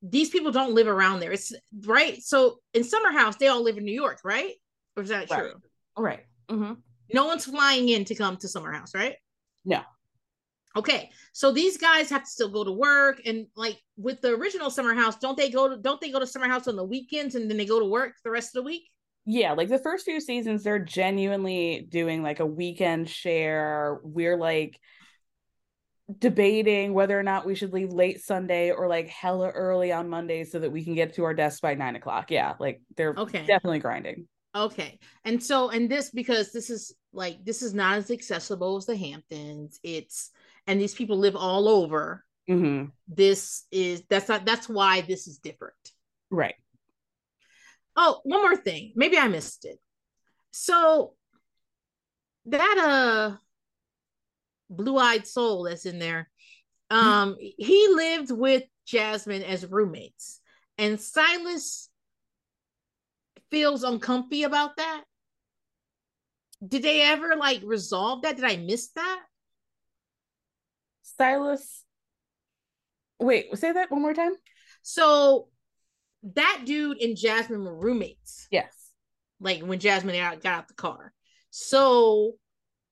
[0.00, 1.32] These people don't live around there.
[1.32, 1.52] It's
[1.84, 2.22] right.
[2.22, 4.54] So in Summer House, they all live in New York, right?
[4.96, 5.40] Or is that Right.
[5.40, 5.54] true?
[5.96, 6.24] right.
[6.48, 6.74] Mm-hmm.
[7.12, 9.16] No one's flying in to come to Summer House, right?
[9.64, 9.82] No.
[10.76, 14.70] Okay, so these guys have to still go to work, and like with the original
[14.70, 17.36] Summer House, don't they go to don't they go to Summer House on the weekends
[17.36, 18.90] and then they go to work the rest of the week?
[19.24, 24.00] Yeah, like the first few seasons, they're genuinely doing like a weekend share.
[24.02, 24.78] We're like
[26.18, 30.44] debating whether or not we should leave late Sunday or like hella early on Monday
[30.44, 32.30] so that we can get to our desks by nine o'clock.
[32.30, 33.46] Yeah, like they're Okay.
[33.46, 34.26] definitely grinding.
[34.54, 38.86] Okay, and so and this because this is like this is not as accessible as
[38.86, 39.80] the Hamptons.
[39.82, 40.30] It's
[40.66, 42.24] and these people live all over.
[42.46, 45.74] hmm This is that's not that's why this is different.
[46.30, 46.54] Right.
[47.96, 48.92] Oh, one more thing.
[48.94, 49.78] Maybe I missed it.
[50.52, 51.14] So
[52.46, 53.36] that uh
[54.70, 56.28] blue-eyed soul that's in there,
[56.90, 60.40] um, he lived with Jasmine as roommates,
[60.78, 61.88] and Silas
[63.54, 65.04] feels uncomfy about that.
[66.66, 68.34] Did they ever like resolve that?
[68.34, 69.20] Did I miss that?
[71.02, 71.84] Silas.
[73.20, 74.32] Wait, say that one more time.
[74.82, 75.50] So
[76.34, 78.48] that dude and Jasmine were roommates.
[78.50, 78.74] Yes.
[79.38, 81.12] like when Jasmine got got out the car.
[81.50, 82.32] So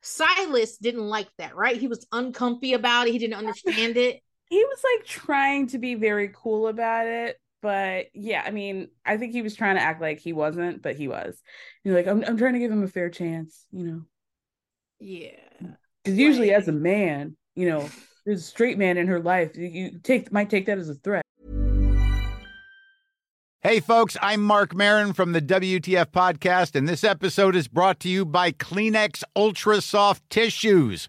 [0.00, 1.76] Silas didn't like that, right?
[1.76, 3.12] He was uncomfy about it.
[3.12, 4.20] He didn't understand it.
[4.48, 9.16] He was like trying to be very cool about it, but yeah, I mean, I
[9.16, 11.40] think he was trying to act like he wasn't, but he was.
[11.84, 14.02] You're like, I'm I'm trying to give him a fair chance, you know.
[15.00, 15.30] Yeah.
[16.04, 16.58] Because usually, Right.
[16.60, 17.88] as a man, you know,
[18.26, 19.56] there's a straight man in her life.
[19.56, 21.22] You, you take might take that as a threat.
[23.60, 28.08] Hey, folks, I'm Marc Maron from the WTF Podcast, and this episode is brought to
[28.08, 31.08] you by Kleenex Ultra Soft Tissues,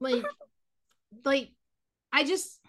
[0.00, 0.24] Like
[1.24, 1.50] like
[2.12, 2.60] I just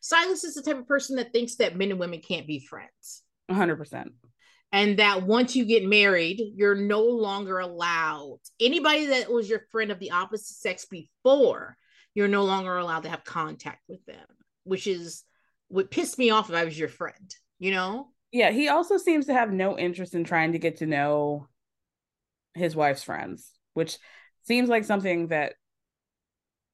[0.00, 3.22] Silas is the type of person that thinks that men and women can't be friends.
[3.50, 4.08] 100%.
[4.72, 8.40] And that once you get married, you're no longer allowed.
[8.58, 11.76] Anybody that was your friend of the opposite sex before,
[12.14, 14.26] you're no longer allowed to have contact with them,
[14.64, 15.24] which is
[15.68, 18.08] what pissed me off if I was your friend, you know?
[18.32, 21.48] Yeah, he also seems to have no interest in trying to get to know
[22.54, 23.98] his wife's friends, which
[24.42, 25.54] seems like something that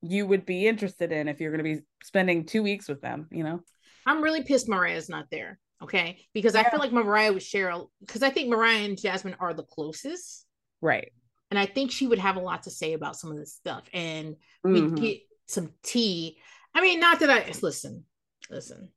[0.02, 3.26] you would be interested in if you're going to be spending two weeks with them,
[3.30, 3.60] you know?
[4.06, 5.58] I'm really pissed Mariah's not there.
[5.82, 6.24] Okay.
[6.32, 9.64] Because I feel like Mariah with Cheryl, because I think Mariah and Jasmine are the
[9.64, 10.46] closest.
[10.80, 11.12] Right.
[11.50, 13.82] and I think she would have a lot to say about some of this stuff,
[13.94, 14.72] and Mhm.
[14.72, 16.38] we'd get some tea.
[16.74, 18.04] I mean, not that I listen,
[18.50, 18.92] listen.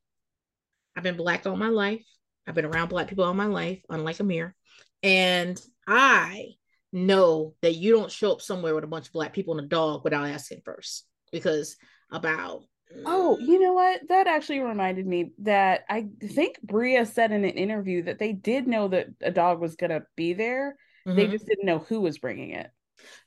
[0.96, 2.06] I've been black all my life.
[2.46, 4.54] I've been around black people all my life, unlike Amir,
[5.02, 6.50] and I
[6.92, 9.70] know that you don't show up somewhere with a bunch of black people and a
[9.70, 11.78] dog without asking first, because
[12.12, 12.64] about
[13.06, 14.02] Oh, you know what?
[14.10, 18.68] That actually reminded me that I think Bria said in an interview that they did
[18.68, 20.76] know that a dog was gonna be there.
[21.06, 21.32] They Mhm.
[21.32, 22.70] just didn't know who was bringing it.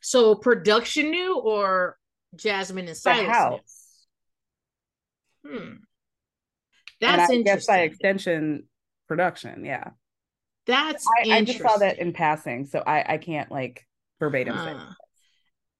[0.00, 1.98] so production knew or
[2.36, 3.28] Jasmine and The knew?
[3.28, 4.06] house.
[5.44, 5.56] Hmm.
[5.56, 5.84] And
[7.00, 7.90] That's I guess by interesting.
[7.90, 8.68] extension,
[9.08, 9.64] production.
[9.64, 9.90] Yeah.
[10.66, 13.86] That's I, I just saw that in passing, so I I can't like
[14.20, 14.74] verbatim say.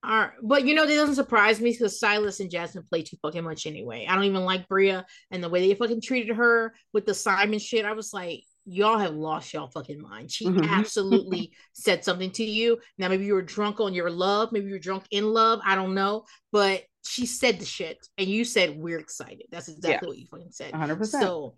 [0.05, 0.31] All right.
[0.43, 3.67] But you know, that doesn't surprise me because Silas and Jasmine play too fucking much
[3.67, 4.07] anyway.
[4.09, 7.59] I don't even like Bria and the way they fucking treated her with the Simon
[7.59, 7.87] shit.
[7.87, 10.31] I was like, y'all have lost y'all fucking mind.
[10.31, 10.69] She Mhm.
[10.69, 12.79] absolutely said something to you.
[12.99, 15.61] Now, maybe you were drunk on your love, maybe you were drunk in love.
[15.65, 16.25] I don't know.
[16.53, 19.47] But she said the shit and you said, we're excited.
[19.51, 20.73] That's exactly what you fucking said.
[20.73, 21.23] 100%.
[21.23, 21.55] So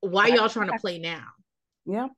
[0.00, 1.26] why y'all trying to play now?
[1.84, 2.08] Yeah.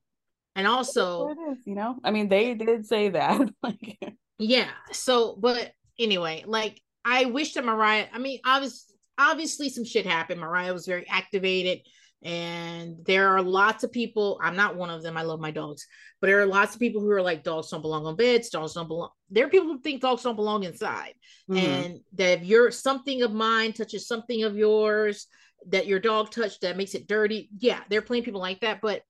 [0.56, 1.96] And also, That's what it is, you know.
[2.04, 3.48] I mean, they did say that.
[3.62, 3.98] like,
[4.38, 4.70] Yeah.
[4.92, 8.06] So, but anyway, like I wish that Mariah.
[8.12, 10.40] I mean, obviously, obviously, some shit happened.
[10.40, 11.80] Mariah was very activated,
[12.22, 14.38] and there are lots of people.
[14.42, 15.16] I'm not one of them.
[15.16, 15.86] I love my dogs,
[16.20, 18.48] but there are lots of people who are like, dogs don't belong on beds.
[18.48, 19.10] Dogs don't belong.
[19.30, 21.14] There are people who think dogs don't belong inside,
[21.50, 21.58] mhm.
[21.58, 25.26] and that if you're something of mine touches something of yours,
[25.68, 27.50] that your dog touched that makes it dirty.
[27.58, 29.02] Yeah, there are plenty of people like that, but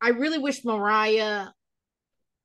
[0.00, 1.48] I really wish Mariah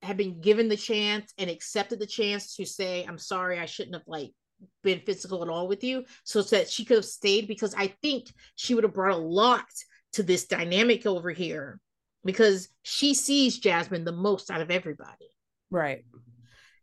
[0.02, 3.94] had been given the chance and accepted the chance to say, I'm sorry, I shouldn't
[3.94, 4.32] have like
[4.82, 6.04] been physical at all with you.
[6.24, 9.64] So that she could have stayed because I think she would have brought a lot
[10.12, 11.80] to this dynamic over here
[12.24, 15.30] because she sees Jasmine the most out of everybody.
[15.70, 16.04] right.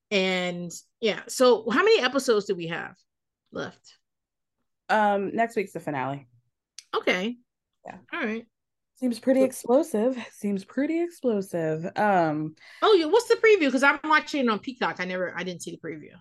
[0.10, 0.70] And
[1.00, 2.96] yeah, so how many episodes do we have
[3.54, 3.98] left?
[4.90, 6.28] Um, next week's the finale.
[6.94, 7.38] Okay.
[7.86, 7.98] Yeah.
[8.14, 8.46] All right.
[9.02, 10.18] Seems pretty explosive.
[10.32, 11.86] Seems pretty explosive.
[11.98, 13.06] Um, Oh, yeah.
[13.06, 13.66] What's the preview?
[13.66, 14.98] Because I'm watching it on Peacock.
[15.00, 16.14] I never, I didn't see the preview.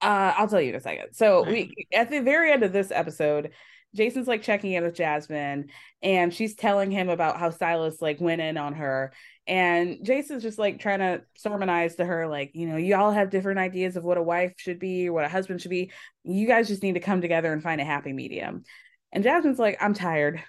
[0.00, 1.12] uh, I'll tell you in a second.
[1.12, 1.68] So Right.
[1.76, 3.50] we at the very end of this episode,
[3.96, 5.70] Jason's like checking in with Jasmine,
[6.02, 9.12] and she's telling him about how Silas like went in on her,
[9.48, 13.30] and Jason's just like trying to sermonize to her, like you know, you all have
[13.30, 15.90] different ideas of what a wife should be or what a husband should be.
[16.22, 18.62] You guys just need to come together and find a happy medium.
[19.10, 20.44] And Jasmine's like, I'm tired.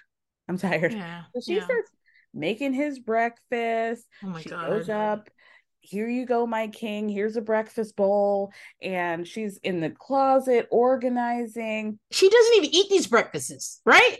[0.50, 0.92] I'm tired.
[0.92, 1.22] Yeah.
[1.32, 1.64] So she yeah.
[1.64, 1.90] starts
[2.34, 4.04] making his breakfast.
[4.24, 4.68] Oh my she God.
[4.68, 5.30] goes up.
[5.78, 7.08] Here you go, my king.
[7.08, 8.52] Here's a breakfast bowl.
[8.82, 12.00] And she's in the closet organizing.
[12.10, 14.18] She doesn't even eat these breakfasts, right?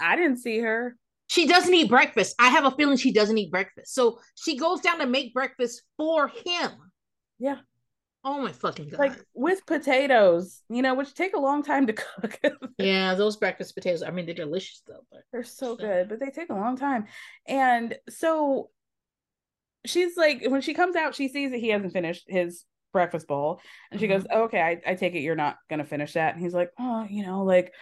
[0.00, 0.96] I didn't see her.
[1.28, 2.34] She doesn't eat breakfast.
[2.40, 3.94] I have a feeling she doesn't eat breakfast.
[3.94, 6.72] So she goes down to make breakfast for him.
[7.38, 7.58] Yeah.
[8.24, 9.00] Oh my fucking god.
[9.00, 12.38] Like with potatoes, you know, which take a long time to cook.
[12.78, 14.02] yeah, those breakfast potatoes.
[14.02, 15.04] I mean, they're delicious though.
[15.10, 17.06] But They're so good, but they take a long time.
[17.46, 18.70] And so
[19.84, 23.60] she's like, when she comes out, she sees that he hasn't finished his breakfast bowl.
[23.90, 26.34] And she goes, oh, Okay, I, I take it you're not going to finish that.
[26.34, 27.72] And he's like, Oh, you know, like,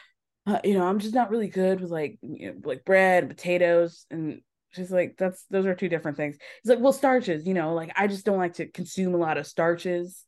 [0.47, 3.31] uh, you know, I'm just not really good with like, you know, like bread and
[3.31, 4.07] potatoes.
[4.11, 4.41] And
[4.71, 6.39] she's like, That's those are two different things.
[6.63, 9.37] He's like, Well, starches, you know, like I just don't like to consume a lot
[9.37, 10.25] of starches.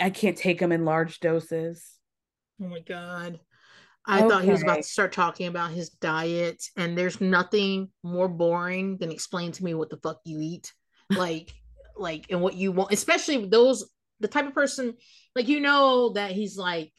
[0.00, 1.84] I can't take them in large doses.
[2.62, 3.40] oh my god.
[4.06, 8.26] I thought he was about to start talking about his diet, and there's nothing more
[8.28, 10.72] boring than explain to me what the fuck you eat.
[11.10, 11.52] Like,
[11.96, 13.86] like and what you want, especially those
[14.20, 14.94] the type of person,
[15.36, 16.90] like you know that he's like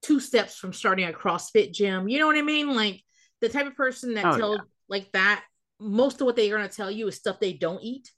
[0.00, 2.08] two steps from starting a CrossFit gym.
[2.08, 2.74] You know what I mean?
[2.74, 3.02] Like
[3.42, 4.60] the type of person that Oh, tell yeah.
[4.88, 5.44] like that,
[5.78, 8.10] most of what they're gonna tell you is stuff they don't eat.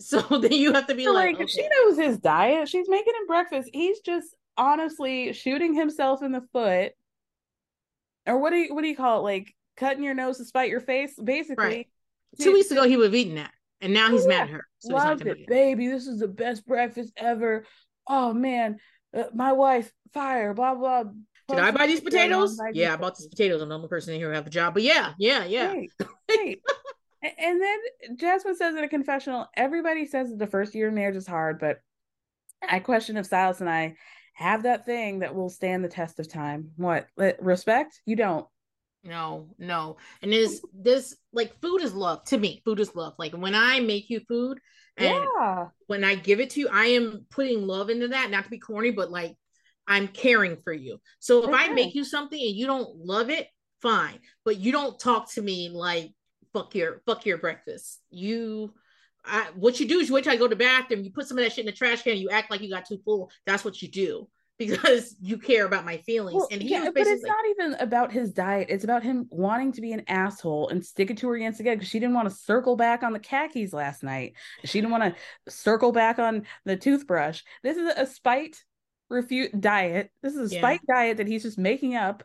[0.00, 2.88] So then you have to be So, like, like, if she knows his diet, she's
[2.88, 3.70] making him breakfast.
[3.72, 6.92] He's just honestly shooting himself in the foot.
[8.26, 9.22] Or what do you what do you call it?
[9.22, 11.64] Like cutting your nose to spite your face, basically.
[11.64, 11.88] Right.
[12.40, 14.66] two weeks ago he would have eaten that, and now he's Oh, mad at her.
[14.80, 15.86] So he's not Loved it, baby.
[15.88, 17.64] This is the best breakfast ever.
[18.08, 18.78] Oh man,
[19.16, 20.54] uh, my wife fire.
[20.54, 21.04] Blah blah.
[21.48, 22.60] Did I buy these potatoes?
[22.72, 23.62] Yeah, I bought these potatoes.
[23.62, 24.74] I'm the only person in here who have a job.
[24.74, 25.68] But yeah, yeah, yeah.
[25.68, 25.90] Right,
[26.28, 26.58] right.
[27.22, 31.16] And then Jasmine says in a confessional, everybody says that the first year of marriage
[31.16, 31.80] is hard, but
[32.68, 33.96] I question if Silas and I
[34.34, 36.70] have that thing that will stand the test of time.
[36.76, 37.08] What?
[37.40, 38.00] Respect?
[38.04, 38.46] You don't.
[39.02, 39.96] No, no.
[40.20, 42.60] And this this like food is love to me.
[42.64, 43.14] Food is love.
[43.18, 44.58] Like when I make you food
[44.96, 45.68] and Yeah.
[45.86, 48.30] when I give it to you, I am putting love into that.
[48.30, 49.36] Not to be corny, but like
[49.86, 50.98] I'm caring for you.
[51.20, 53.46] So if I make you something and you don't love it,
[53.80, 54.18] fine.
[54.44, 56.10] But you don't talk to me like
[56.56, 58.00] fuck your fuck your breakfast.
[58.10, 58.72] You
[59.24, 61.26] I, what you do is you wait till I go to the bathroom, you put
[61.26, 63.30] some of that shit in the trash can, you act like you got too full.
[63.44, 64.28] That's what you do
[64.58, 66.34] because you care about my feelings.
[66.34, 68.68] Well, and he yeah, but it's not even about his diet.
[68.70, 71.76] It's about him wanting to be an asshole and stick it to her against again
[71.76, 74.32] because she didn't want to circle back on the khakis last night.
[74.64, 77.42] She didn't want to circle back on the toothbrush.
[77.62, 78.64] This is a spite
[79.10, 80.10] refute diet.
[80.22, 80.60] This is a Yeah.
[80.60, 82.24] spite diet that he's just making up.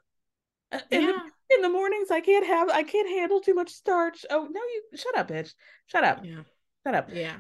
[0.72, 1.20] Uh, Yeah.
[1.56, 4.26] In the mornings, I can't have, I can't handle too much starch.
[4.30, 5.54] Oh no, you shut up, bitch.
[5.88, 6.22] Shut up.
[6.24, 6.42] yeah,
[6.86, 7.10] Shut up.
[7.14, 7.36] yeah.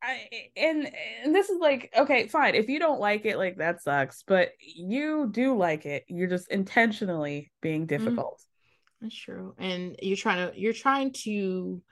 [0.00, 0.88] I, and
[1.24, 4.50] and this is like okay fine if you don't like it like that sucks but
[4.60, 8.04] you do like it you're just intentionally being mm-hmm.
[8.04, 8.40] difficult
[9.00, 9.54] That's true.
[9.58, 11.82] And you're trying to you're trying to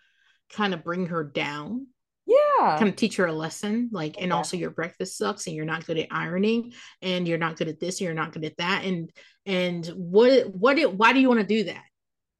[0.53, 1.87] kind of bring her down,
[2.27, 3.91] yeah kind of teach her a lesson.
[3.93, 4.37] Like, and Yeah.
[4.37, 6.73] also your breakfast sucks, and you're not good at ironing,
[7.03, 8.85] and you're not good at this, and you're not good at that.
[8.85, 9.11] And
[9.47, 11.83] and what what it why do you want to do that?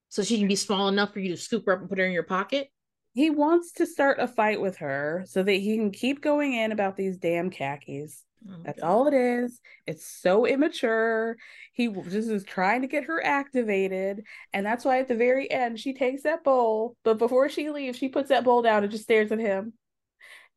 [0.09, 2.07] So she can be small enough for you to scoop her up and put her
[2.07, 2.69] in your pocket?
[3.15, 6.71] he wants to start a fight with her so that he can keep going in
[6.71, 8.87] about these damn khakis Oh, that's God.
[8.87, 11.39] all it is it's so immature
[11.73, 14.23] he just is trying to get her activated
[14.53, 17.97] and that's why at the very end she takes that bowl but before she leaves
[17.97, 19.73] she puts that bowl down and just stares at him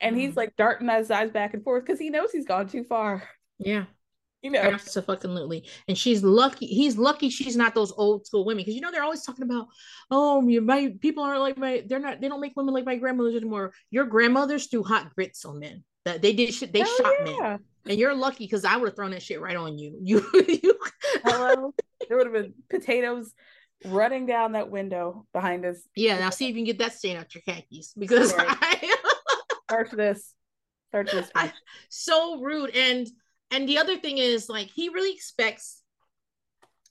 [0.02, 0.38] and he's Mhm.
[0.38, 3.24] like darting his eyes back and forth because he knows he's gone too far
[3.58, 3.86] Yeah.
[4.42, 5.68] You know Absolutely.
[5.88, 6.66] And she's lucky.
[6.66, 9.68] He's lucky she's not those old school women because you know they're always talking about,
[10.12, 12.96] oh, you my people aren't like my they're not they don't make women like my
[12.96, 13.74] grandmothers anymore.
[13.92, 15.84] Your grandmothers threw hot grits on men.
[16.06, 16.72] That they did shit.
[16.72, 17.40] They Hell shot yeah.
[17.40, 19.98] men, and you're lucky because I would have thrown that shit right on you.
[20.02, 20.80] You you.
[21.24, 21.74] Hello.
[22.08, 23.34] there would have been potatoes
[23.86, 25.78] running down that window behind us.
[25.96, 26.20] Yeah.
[26.20, 28.48] Now see if you can get that stain out your khakis because Right.
[28.62, 28.96] I,
[29.70, 30.34] Start this.
[30.90, 31.30] Start this.
[31.36, 31.54] I
[31.90, 33.08] so rude and
[33.52, 35.82] and the other thing is like he really expects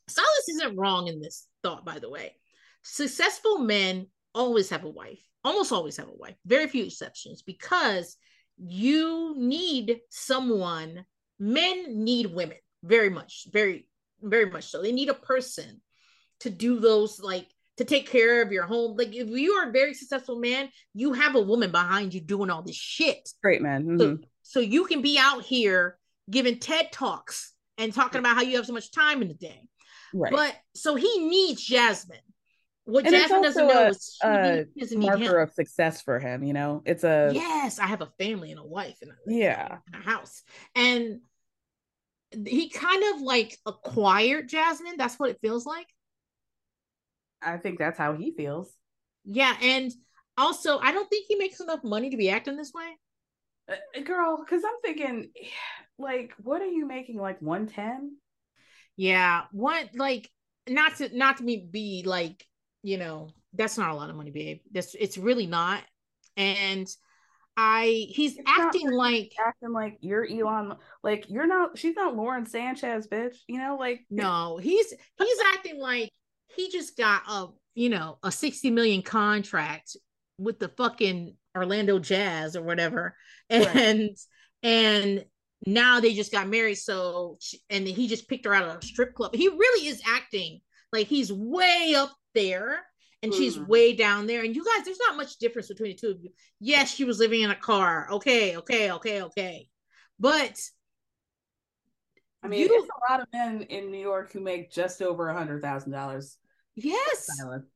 [0.09, 2.35] Silas isn't wrong in this thought by the way
[2.83, 8.17] successful men always have a wife almost always have a wife very few exceptions because
[8.57, 11.05] you need someone
[11.39, 13.87] men need women very much very
[14.23, 15.81] very much so they need a person
[16.41, 19.73] to do those like to take care of your home like if you are a
[19.73, 23.99] very successful man you have a woman behind you doing all this shit Great man.
[23.99, 24.25] so, Mhm.
[24.43, 25.99] so you can be out here
[26.31, 29.63] giving TED talks and talking about how you have so much time in the day.
[30.15, 30.33] Right.
[30.33, 32.19] But so he needs Jasmine.
[32.85, 35.49] What And Jasmine doesn't know a- is a doesn't need marker him.
[35.49, 36.83] of success for him, you know?
[36.87, 39.79] It's a yes, I have a family and a wife and a, Yeah.
[39.93, 40.43] and a house.
[40.75, 41.21] And
[42.47, 44.97] he kind of like acquired Jasmine.
[44.97, 45.87] That's what it feels like.
[47.43, 48.73] I think that's how he feels.
[49.25, 49.55] Yeah.
[49.63, 49.93] And
[50.39, 52.89] also, I don't think he makes enough money to be acting this way.
[53.69, 55.31] Uh, girl, because I'm thinking,
[55.99, 57.19] like, what are you making?
[57.19, 58.17] Like 110?
[58.97, 60.29] Yeah, what like
[60.69, 62.45] not to not to be be like
[62.83, 64.61] you know that's not a lot of money, babe.
[64.73, 65.83] That's it's really not.
[66.37, 66.89] And
[67.57, 72.47] I he's It's acting like Acting like you're Elon, like you're not, she's not Lauren
[72.47, 73.35] Sanchez, bitch.
[73.49, 76.13] You know, like, no, he's he's acting like
[76.55, 79.97] he just got a you know a sixty million contract
[80.39, 83.17] with the fucking Orlando Jazz or whatever,
[83.51, 83.67] Right.
[83.77, 84.17] and
[84.63, 85.25] and
[85.67, 86.77] now they just got married.
[86.77, 89.35] So she- and he just picked her out of a strip club.
[89.35, 90.61] He really is acting
[90.93, 92.85] like he's way up there.
[93.21, 93.67] And she's Mhm.
[93.67, 94.45] way down there.
[94.45, 96.31] And you guys, there's not much difference between the two of you.
[96.61, 98.07] Yes, she was living in a car.
[98.13, 99.69] Okay, okay, okay, okay.
[100.21, 100.57] But
[102.45, 105.29] I mean, You- it's a lot of men in New York who make just over
[105.29, 106.37] a hundred thousand dollars.
[106.85, 107.29] Yes,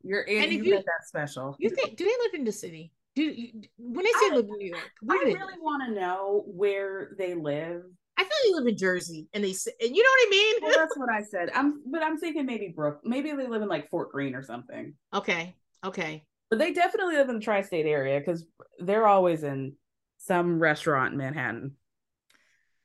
[0.02, 1.56] You're in, And you you- that special.
[1.58, 1.96] You think?
[1.96, 2.92] Do they live in the city?
[3.14, 4.90] Do you, when they say I- live in New York?
[5.10, 7.82] I really want to know where they live.
[8.16, 10.54] I feel they live in Jersey, and they say, and you know what I mean?
[10.62, 11.50] Well, that's what I said.
[11.54, 13.00] I'm, but I'm thinking maybe Brook.
[13.04, 14.94] Maybe they live in like Fort Greene or something.
[15.14, 15.54] okay,
[15.84, 16.24] okay.
[16.50, 18.44] But they definitely live in the tri-state area because
[18.78, 19.74] they're always in
[20.18, 21.72] some restaurant in Manhattan.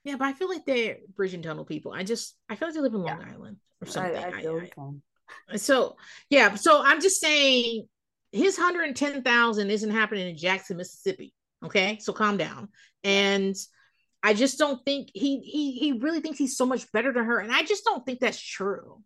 [0.06, 1.92] Yeah, but I feel like they're bridge and tunnel people.
[1.92, 4.16] I just I feel like they live in Long Island or something.
[4.16, 4.90] I, I I- feel I-.
[5.56, 5.96] so
[6.30, 7.88] yeah, so I'm just saying
[8.32, 11.34] his hundred and ten thousand isn't happening in Jackson, Mississippi.
[11.64, 12.70] Okay, so calm down.
[13.04, 13.56] And
[14.24, 17.40] I just don't think he he he really thinks he's so much better than her,
[17.40, 19.02] and I just don't think that's true.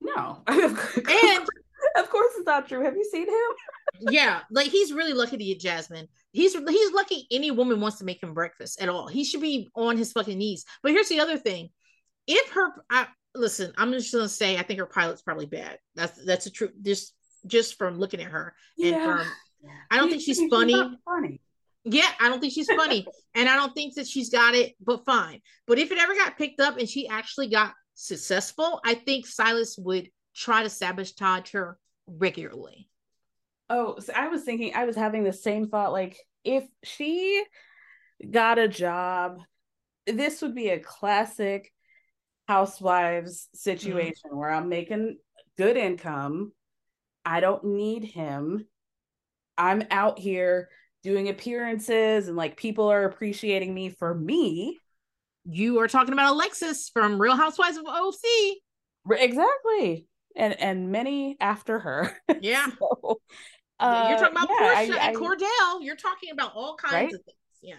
[0.00, 1.48] No, And
[1.96, 2.84] of course it's not true.
[2.84, 3.56] Have you seen him?
[4.12, 6.08] yeah, like he's really lucky to get Jasmine.
[6.32, 9.08] He's he's lucky any woman wants to make him breakfast at all.
[9.08, 10.64] He should be on his fucking knees.
[10.82, 11.70] But here's the other thing:
[12.26, 15.78] if her, I, listen, I'm just gonna say I think her pilot's probably bad.
[15.94, 17.14] That's that's a true just
[17.46, 19.26] just from looking at her and from um,
[19.90, 20.74] I don't think she's funny.
[20.74, 21.40] not funny.
[21.84, 24.74] Yeah, I don't think she's funny, and I don't think that she's got it.
[24.80, 25.40] But fine.
[25.66, 29.76] But if it ever got picked up and she actually got successful, I think Silas
[29.78, 32.88] would try to sabotage her regularly.
[33.68, 35.92] Oh, so I was thinking, I was having the same thought.
[35.92, 37.44] Like, if she
[38.28, 39.38] got a job,
[40.06, 41.72] this would be a classic
[42.50, 44.36] housewives situation mm-hmm.
[44.36, 45.18] where I'm making
[45.56, 46.52] good income.
[47.24, 48.66] I don't need him.
[49.56, 50.68] I'm out here
[51.04, 54.80] doing appearances and like people are appreciating me for me.
[55.44, 58.16] You are talking about Alexis from Real Housewives of OC.
[59.12, 60.08] Exactly.
[60.34, 62.16] And and many after her.
[62.40, 62.66] Yeah.
[62.78, 63.20] so,
[63.78, 65.84] uh, You're talking about yeah, Porsha I, and I, Kordell.
[65.84, 67.14] You're talking about all kinds right?
[67.14, 67.36] of things.
[67.62, 67.76] Yeah.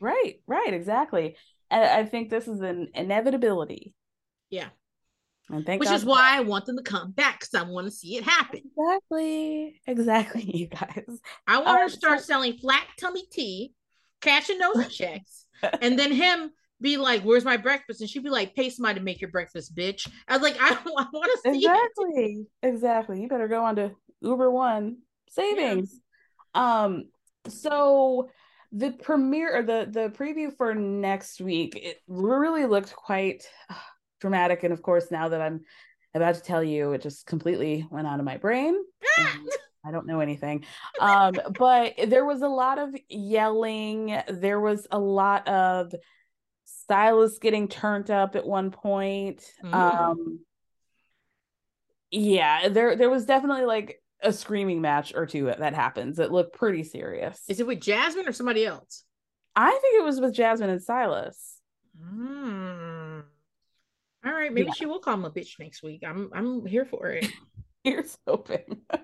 [0.00, 1.36] Right, right, exactly.
[1.70, 3.92] And I think this is an inevitability.
[4.54, 4.68] Yeah.
[5.50, 7.86] And thank Which God is why I want them to come back because I want
[7.86, 8.62] to see it happen.
[8.78, 9.80] Exactly.
[9.86, 11.20] Exactly, you guys.
[11.46, 13.74] I want her to start so- selling flat tummy tea,
[14.20, 15.46] cashing those checks,
[15.82, 16.50] and then him
[16.80, 19.76] be like, "Where's my breakfast?" And she'd be like, "Pay somebody to make your breakfast,
[19.76, 22.68] bitch." I was like, "I, I want to see exactly, it.
[22.68, 23.20] exactly.
[23.20, 23.90] You better go on to
[24.22, 24.98] Uber One
[25.28, 26.00] savings."
[26.54, 26.84] Yeah.
[26.84, 27.04] Um.
[27.48, 28.30] So
[28.72, 33.74] the premiere or the the preview for next week it really looked quite uh,
[34.24, 35.60] dramatic and of course now that i'm
[36.14, 38.74] about to tell you it just completely went out of my brain
[39.84, 40.64] i don't know anything
[40.98, 45.92] um but there was a lot of yelling there was a lot of
[46.64, 49.74] stylists getting turned up at one point mm.
[49.74, 50.40] um
[52.10, 56.56] yeah there there was definitely like a screaming match or two that happens that looked
[56.56, 57.42] pretty serious.
[57.46, 59.04] Is it with Jasmine or somebody else?
[59.54, 61.58] I think it was with Jasmine and Silas.
[62.02, 62.93] Hmm.
[64.24, 64.72] All right, maybe yeah.
[64.74, 66.02] she will call him a bitch next week.
[66.06, 67.26] I'm I'm here for it.
[67.84, 68.80] Here's hoping.
[68.92, 68.98] I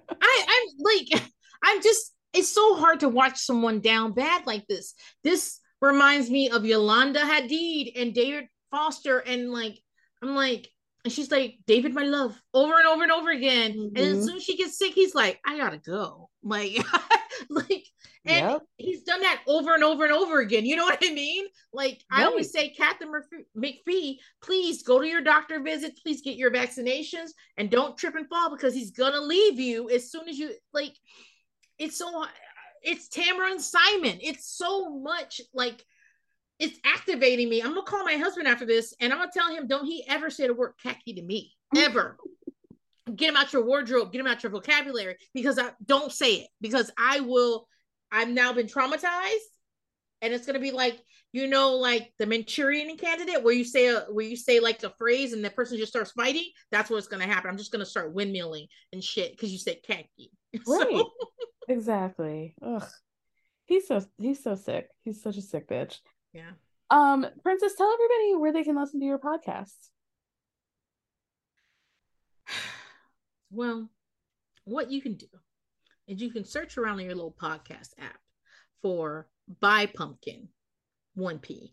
[0.49, 1.23] I'm like
[1.63, 4.95] I'm just it's so hard to watch someone down bad like this.
[5.23, 9.79] This reminds me of Yolanda Hadid and David Foster and like
[10.23, 10.71] I'm like
[11.05, 13.73] and she's like, David, my love, over and over and over again.
[13.73, 13.97] Mm-hmm.
[13.97, 14.27] And as mm-hmm.
[14.27, 16.29] soon as she gets sick, he's like, I gotta go.
[16.43, 16.79] Like,
[17.49, 17.87] like,
[18.27, 18.63] and yep.
[18.77, 20.67] he's done that over and over and over again.
[20.67, 21.47] You know what I mean?
[21.73, 22.23] Like, right.
[22.23, 23.23] I always say, Katharine
[23.57, 25.99] McPhee, please go to your doctor visit.
[26.03, 30.11] Please get your vaccinations and don't trip and fall because he's gonna leave you as
[30.11, 30.95] soon as you like.
[31.79, 32.27] It's so,
[32.83, 34.19] it's Tamara and Simon.
[34.21, 35.83] It's so much like
[36.59, 37.63] it's activating me.
[37.63, 40.29] I'm gonna call my husband after this and I'm gonna tell him, don't he ever
[40.29, 41.55] say the word khaki to me.
[41.75, 42.19] Ever.
[43.17, 46.49] get him out your wardrobe, get him out your vocabulary because I don't say it
[46.61, 47.67] because I will.
[48.12, 49.49] I've now been traumatized,
[50.23, 51.01] and it's gonna be like
[51.32, 54.93] you know, like the Manchurian candidate, where you say a, where you say like the
[54.99, 56.51] phrase and the person just starts fighting.
[56.73, 57.49] That's what's gonna happen.
[57.49, 60.32] I'm just gonna start windmilling and shit because you said khaki.
[60.66, 60.89] Right.
[60.91, 61.11] So...
[61.69, 62.57] exactly.
[62.61, 62.89] Ugh.
[63.66, 64.89] He's so he's so sick.
[65.05, 65.99] He's such a sick bitch.
[66.32, 66.51] Yeah.
[66.91, 69.77] Um, Princess, tell everybody where they can listen to your podcast.
[73.53, 73.91] Well,
[74.62, 75.27] what you can do
[76.11, 78.19] is you can search around in your little podcast app
[78.82, 79.28] for
[79.61, 80.49] Bye Pumkin
[81.16, 81.73] 1P.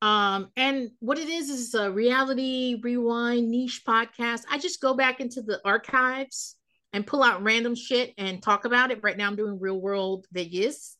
[0.00, 4.42] Um, and what it is is a reality rewind niche podcast.
[4.50, 6.56] I just go back into the archives
[6.92, 9.00] and pull out random shit and talk about it.
[9.02, 10.96] Right now, I'm doing real world Vegas.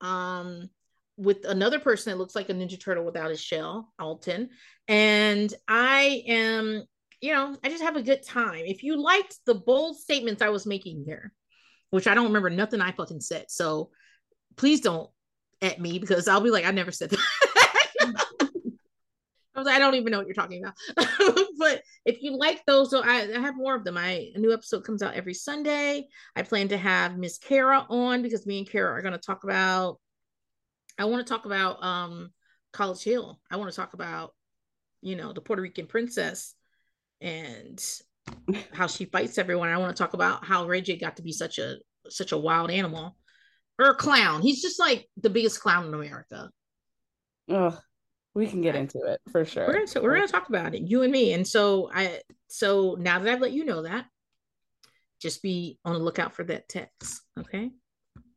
[0.00, 0.70] Um,
[1.16, 4.50] with another person that looks like a Ninja Turtle without his shell, Alton.
[4.86, 6.84] And I am,
[7.20, 8.62] you know, I just have a good time.
[8.64, 11.32] If you liked the bold statements I was making here,
[11.90, 13.46] which I don't remember nothing I fucking said.
[13.48, 13.90] So
[14.56, 15.10] please don't
[15.62, 17.18] at me because I'll be like, I never said that.
[19.58, 20.76] I was like, I don't even know what you're talking about.
[21.58, 23.96] but if you like those, so I, I, have more of them.
[23.96, 26.06] I a new episode comes out every Sunday.
[26.36, 29.42] I plan to have Miss Kara on because me and Kara are going to talk
[29.42, 29.98] about
[30.96, 32.30] I want to talk about um
[32.72, 33.40] College Hill.
[33.50, 34.32] I want to talk about,
[35.00, 36.54] you know, the Puerto Rican princess
[37.20, 37.82] and
[38.72, 39.68] how she fights everyone.
[39.68, 41.76] I want to talk about how Ray J got to be such a
[42.08, 43.16] such a wild animal
[43.78, 44.42] or a clown.
[44.42, 46.50] He's just like the biggest clown in America.
[47.50, 47.78] Oh,
[48.34, 49.66] we can get into it for sure.
[49.66, 51.32] We're gonna we're gonna talk about it, you and me.
[51.32, 54.06] And so I so now that I've let you know that,
[55.20, 57.22] just be on the lookout for that text.
[57.38, 57.70] Okay.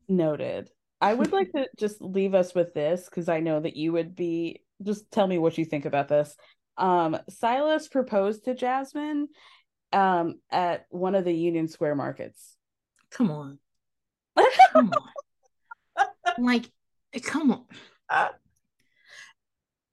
[0.08, 0.70] Noted.
[1.00, 4.16] I would like to just leave us with this because I know that you would
[4.16, 6.36] be just tell me what you think about this.
[6.78, 9.28] Um, Silas proposed to Jasmine
[9.92, 12.56] um, at one of the Union Square markets.
[13.12, 13.60] Come on.
[14.74, 14.92] Come
[15.98, 16.08] on.
[16.38, 16.70] like,
[17.24, 18.30] come on.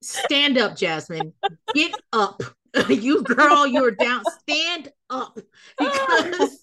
[0.03, 1.33] Stand up, Jasmine.
[1.75, 2.43] Get up.
[2.89, 4.23] you girl, you're down.
[4.41, 5.39] Stand up.
[5.79, 6.59] Because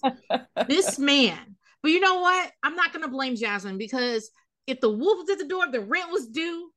[0.66, 1.56] this man
[1.86, 2.50] but you know what?
[2.64, 4.28] I'm not gonna blame Jasmine because
[4.66, 6.72] if the wolf was at the door, the rent was due,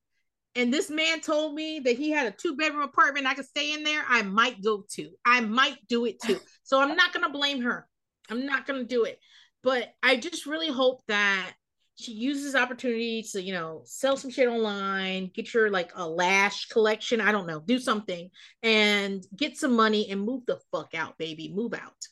[0.56, 3.74] and this man told me that he had a two bedroom apartment I could stay
[3.74, 5.12] in there, I might go to.
[5.26, 6.40] I might do it too.
[6.64, 7.88] So I'm not gonna blame her.
[8.30, 9.20] I'm not gonna do it.
[9.64, 11.52] but I just really hope that
[11.96, 16.68] she uses opportunity to, you know, sell some shit online, get your like a lash
[16.68, 17.20] collection.
[17.20, 18.30] I don't know, do something
[18.64, 21.52] and get some money and move the fuck out, baby.
[21.54, 22.08] Move out.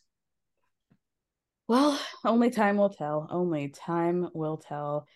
[1.67, 3.27] Well, only time will tell.
[3.29, 5.07] Only time will tell.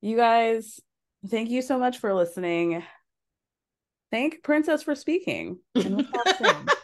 [0.00, 0.80] You guys,
[1.28, 2.82] thank you so much for listening.
[4.10, 5.58] Thank Princess for speaking.